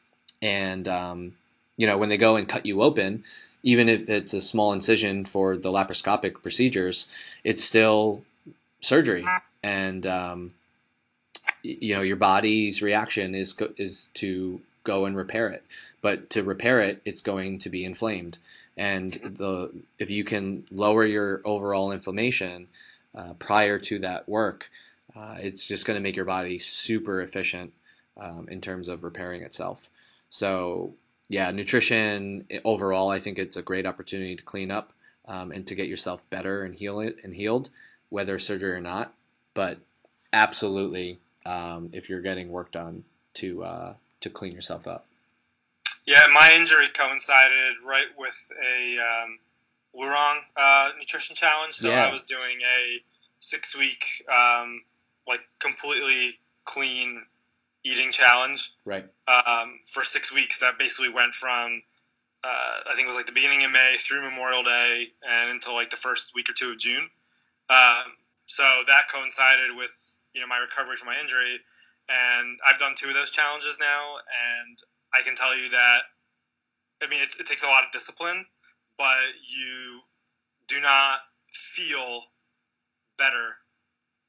and 0.42 0.88
um, 0.88 1.36
you 1.76 1.86
know 1.86 1.96
when 1.96 2.08
they 2.08 2.16
go 2.16 2.36
and 2.36 2.48
cut 2.48 2.66
you 2.66 2.82
open, 2.82 3.24
even 3.62 3.88
if 3.88 4.08
it's 4.08 4.34
a 4.34 4.40
small 4.40 4.72
incision 4.72 5.24
for 5.24 5.56
the 5.56 5.70
laparoscopic 5.70 6.42
procedures, 6.42 7.06
it's 7.44 7.62
still 7.62 8.24
surgery, 8.80 9.24
and 9.62 10.06
um, 10.06 10.52
you 11.64 11.94
know 11.94 12.02
your 12.02 12.16
body's 12.16 12.82
reaction 12.82 13.34
is 13.34 13.56
is 13.76 14.08
to 14.14 14.60
go 14.84 15.06
and 15.06 15.16
repair 15.16 15.48
it, 15.48 15.64
but 16.02 16.30
to 16.30 16.42
repair 16.42 16.80
it, 16.80 17.00
it's 17.04 17.22
going 17.22 17.58
to 17.58 17.70
be 17.70 17.84
inflamed, 17.84 18.38
and 18.76 19.14
the 19.14 19.70
if 19.98 20.10
you 20.10 20.24
can 20.24 20.64
lower 20.70 21.04
your 21.04 21.40
overall 21.44 21.90
inflammation 21.90 22.68
uh, 23.14 23.32
prior 23.38 23.78
to 23.78 23.98
that 24.00 24.28
work, 24.28 24.70
uh, 25.16 25.36
it's 25.40 25.66
just 25.66 25.86
going 25.86 25.96
to 25.96 26.02
make 26.02 26.16
your 26.16 26.24
body 26.24 26.58
super 26.58 27.20
efficient 27.20 27.72
um, 28.16 28.46
in 28.50 28.60
terms 28.60 28.88
of 28.88 29.02
repairing 29.02 29.42
itself. 29.42 29.88
So 30.28 30.94
yeah, 31.28 31.50
nutrition 31.50 32.46
overall, 32.64 33.10
I 33.10 33.18
think 33.18 33.38
it's 33.38 33.56
a 33.56 33.62
great 33.62 33.86
opportunity 33.86 34.36
to 34.36 34.42
clean 34.42 34.70
up 34.70 34.92
um, 35.26 35.52
and 35.52 35.66
to 35.66 35.74
get 35.74 35.88
yourself 35.88 36.28
better 36.30 36.62
and 36.62 36.74
heal 36.74 37.00
it 37.00 37.16
and 37.24 37.34
healed, 37.34 37.70
whether 38.10 38.38
surgery 38.38 38.72
or 38.72 38.80
not. 38.80 39.14
But 39.54 39.78
absolutely, 40.32 41.18
um, 41.46 41.90
if 41.92 42.08
you're 42.08 42.20
getting 42.20 42.50
work 42.50 42.70
done, 42.72 43.04
to 43.34 43.64
uh, 43.64 43.94
to 44.20 44.30
clean 44.30 44.52
yourself 44.52 44.86
up. 44.86 45.06
Yeah, 46.06 46.26
my 46.32 46.52
injury 46.54 46.88
coincided 46.88 47.76
right 47.84 48.06
with 48.18 48.50
a 48.62 48.98
um, 48.98 49.38
Lurong 49.96 50.38
uh, 50.56 50.90
nutrition 50.98 51.34
challenge. 51.34 51.74
So 51.74 51.88
Yeah. 51.90 52.04
I 52.06 52.12
was 52.12 52.22
doing 52.24 52.58
a 52.60 53.02
six 53.40 53.76
week, 53.76 54.04
um, 54.32 54.82
like 55.26 55.40
completely 55.58 56.38
clean 56.64 57.22
eating 57.84 58.12
challenge 58.12 58.72
Right. 58.84 59.06
um, 59.28 59.80
for 59.84 60.04
six 60.04 60.32
weeks. 60.34 60.60
That 60.60 60.78
basically 60.78 61.10
went 61.10 61.34
from 61.34 61.82
uh, 62.42 62.90
I 62.90 62.94
think 62.94 63.04
it 63.04 63.06
was 63.06 63.16
like 63.16 63.26
the 63.26 63.32
beginning 63.32 63.64
of 63.64 63.70
May 63.70 63.96
through 63.98 64.22
Memorial 64.22 64.62
Day 64.62 65.06
and 65.26 65.50
until 65.50 65.74
like 65.74 65.88
the 65.90 65.96
first 65.96 66.34
week 66.34 66.50
or 66.50 66.52
two 66.52 66.70
of 66.70 66.78
June. 66.78 67.08
Um, 67.70 68.04
so 68.46 68.62
that 68.86 69.08
coincided 69.10 69.74
with 69.76 70.13
you 70.34 70.40
know 70.40 70.46
my 70.46 70.58
recovery 70.58 70.96
from 70.96 71.06
my 71.06 71.18
injury, 71.20 71.58
and 72.08 72.58
I've 72.66 72.78
done 72.78 72.94
two 72.96 73.08
of 73.08 73.14
those 73.14 73.30
challenges 73.30 73.76
now, 73.80 74.16
and 74.18 74.78
I 75.14 75.22
can 75.22 75.34
tell 75.34 75.56
you 75.56 75.70
that 75.70 76.00
I 77.02 77.08
mean 77.08 77.20
it, 77.20 77.34
it 77.38 77.46
takes 77.46 77.64
a 77.64 77.68
lot 77.68 77.84
of 77.84 77.92
discipline, 77.92 78.44
but 78.98 79.24
you 79.42 80.00
do 80.68 80.80
not 80.80 81.20
feel 81.52 82.22
better 83.16 83.56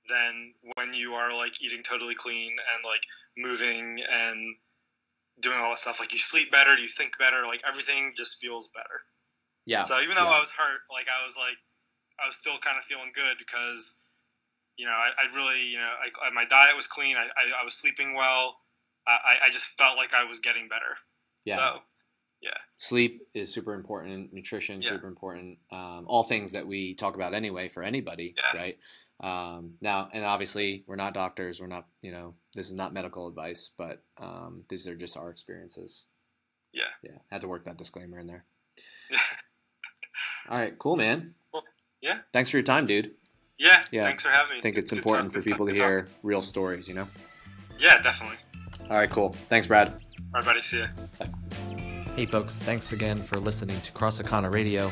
than 0.07 0.53
when 0.75 0.93
you 0.93 1.13
are 1.13 1.33
like 1.33 1.61
eating 1.61 1.81
totally 1.81 2.15
clean 2.15 2.51
and 2.51 2.85
like 2.85 3.01
moving 3.37 3.99
and 4.11 4.55
doing 5.39 5.57
all 5.57 5.69
that 5.69 5.79
stuff. 5.79 5.99
Like 5.99 6.13
you 6.13 6.19
sleep 6.19 6.51
better, 6.51 6.77
you 6.77 6.87
think 6.87 7.17
better, 7.17 7.45
like 7.47 7.61
everything 7.67 8.13
just 8.15 8.39
feels 8.39 8.69
better. 8.69 9.01
Yeah. 9.65 9.81
So 9.81 9.99
even 9.99 10.15
though 10.15 10.29
yeah. 10.29 10.37
I 10.37 10.39
was 10.39 10.51
hurt, 10.51 10.81
like 10.91 11.07
I 11.09 11.25
was 11.25 11.35
like, 11.37 11.57
I 12.21 12.27
was 12.27 12.35
still 12.35 12.57
kind 12.59 12.77
of 12.77 12.83
feeling 12.83 13.11
good 13.13 13.37
because, 13.37 13.95
you 14.77 14.85
know, 14.85 14.91
I, 14.91 15.09
I 15.23 15.35
really, 15.35 15.65
you 15.65 15.77
know, 15.77 15.89
I, 16.23 16.29
my 16.31 16.45
diet 16.45 16.75
was 16.75 16.87
clean. 16.87 17.15
I, 17.17 17.27
I, 17.61 17.63
was 17.63 17.75
sleeping 17.75 18.15
well. 18.15 18.57
I, 19.07 19.47
I 19.47 19.49
just 19.49 19.77
felt 19.77 19.97
like 19.97 20.13
I 20.13 20.23
was 20.23 20.39
getting 20.39 20.67
better. 20.67 20.97
Yeah. 21.45 21.55
So, 21.55 21.79
yeah. 22.41 22.57
Sleep 22.77 23.27
is 23.33 23.53
super 23.53 23.73
important. 23.73 24.33
Nutrition 24.33 24.81
Yeah. 24.81 24.89
super 24.89 25.07
important. 25.07 25.59
Um, 25.71 26.05
all 26.07 26.23
things 26.23 26.51
that 26.53 26.65
we 26.67 26.95
talk 26.95 27.15
about 27.15 27.33
anyway 27.33 27.69
for 27.69 27.83
anybody, 27.83 28.35
Yeah. 28.37 28.59
right? 28.59 28.79
Um, 29.21 29.75
now, 29.79 30.09
and 30.11 30.25
obviously, 30.25 30.83
we're 30.87 30.97
not 30.97 31.13
doctors. 31.13 31.61
We're 31.61 31.67
not, 31.67 31.87
you 32.01 32.11
know, 32.11 32.33
this 32.53 32.67
is 32.67 32.73
not 32.73 32.93
medical 32.93 33.27
advice, 33.27 33.69
but 33.77 34.03
um, 34.17 34.63
these 34.67 34.87
are 34.87 34.95
just 34.95 35.15
our 35.17 35.29
experiences. 35.29 36.03
Yeah. 36.73 36.83
Yeah. 37.03 37.17
Had 37.31 37.41
to 37.41 37.47
work 37.47 37.65
that 37.65 37.77
disclaimer 37.77 38.19
in 38.19 38.27
there. 38.27 38.43
All 40.49 40.57
right. 40.57 40.77
Cool, 40.77 40.97
man. 40.97 41.33
Cool. 41.53 41.63
Yeah. 42.01 42.19
Thanks 42.33 42.49
for 42.49 42.57
your 42.57 42.63
time, 42.63 42.85
dude. 42.85 43.11
Yeah. 43.57 43.83
Yeah. 43.91 44.03
Thanks 44.03 44.23
for 44.23 44.29
having 44.29 44.51
me. 44.53 44.57
I 44.59 44.61
think 44.61 44.75
Good- 44.75 44.81
it's 44.83 44.91
good 44.91 44.99
important 44.99 45.33
talk, 45.33 45.41
for 45.41 45.49
people 45.49 45.65
to 45.67 45.73
talk, 45.73 45.77
good 45.77 45.87
hear 45.89 46.01
talk. 46.03 46.11
real 46.23 46.41
stories, 46.41 46.87
you 46.87 46.95
know? 46.95 47.07
Yeah, 47.79 48.01
definitely. 48.01 48.37
All 48.89 48.97
right, 48.97 49.09
cool. 49.09 49.29
Thanks, 49.29 49.67
Brad. 49.67 49.89
All 49.89 49.95
right, 50.33 50.45
buddy. 50.45 50.61
See 50.61 50.79
ya. 50.79 50.87
Hey, 52.15 52.25
folks, 52.25 52.57
thanks 52.57 52.93
again 52.93 53.17
for 53.17 53.39
listening 53.39 53.79
to 53.81 53.91
Crossacana 53.91 54.51
Radio. 54.51 54.91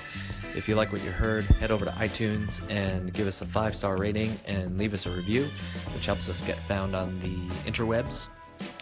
If 0.56 0.68
you 0.68 0.76
like 0.76 0.92
what 0.92 1.04
you 1.04 1.12
heard, 1.12 1.46
head 1.46 1.72
over 1.72 1.86
to 1.86 1.92
iTunes 1.92 2.62
and 2.70 3.12
give 3.14 3.28
us 3.28 3.42
a 3.42 3.46
five 3.46 3.76
star 3.76 3.98
rating 3.98 4.32
and 4.46 4.78
leave 4.78 4.94
us 4.94 5.06
a 5.06 5.10
review, 5.10 5.50
which 5.94 6.06
helps 6.06 6.30
us 6.30 6.42
get 6.42 6.58
found 6.58 6.96
on 6.96 7.20
the 7.22 7.36
interwebs. 7.70 8.28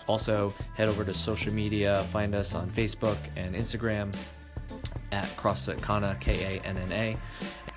Also, 0.08 0.54
head 0.76 0.90
over 0.90 1.04
to 1.06 1.14
social 1.14 1.54
media, 1.54 2.04
find 2.12 2.34
us 2.36 2.56
on 2.56 2.70
Facebook 2.70 3.18
and 3.38 3.56
Instagram 3.56 4.14
at 5.12 5.26
CrossFit 5.38 5.82
Kanna, 5.82 6.18
K 6.20 6.58
A 6.60 6.66
N 6.68 6.78
N 6.78 6.92
A. 6.92 7.18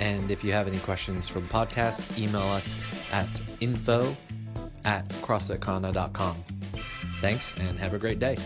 And 0.01 0.31
if 0.31 0.43
you 0.45 0.53
have 0.53 0.67
any 0.67 0.79
questions 0.79 1.29
for 1.29 1.41
the 1.41 1.49
podcast, 1.49 2.19
email 2.19 2.43
us 2.43 2.77
at 3.13 3.29
info 3.61 4.17
at 4.85 5.09
CrossFitKanna.com. 5.09 6.37
Thanks 7.21 7.55
and 7.59 7.79
have 7.79 7.95
a 7.95 7.99
great 7.99 8.19
day. 8.19 8.37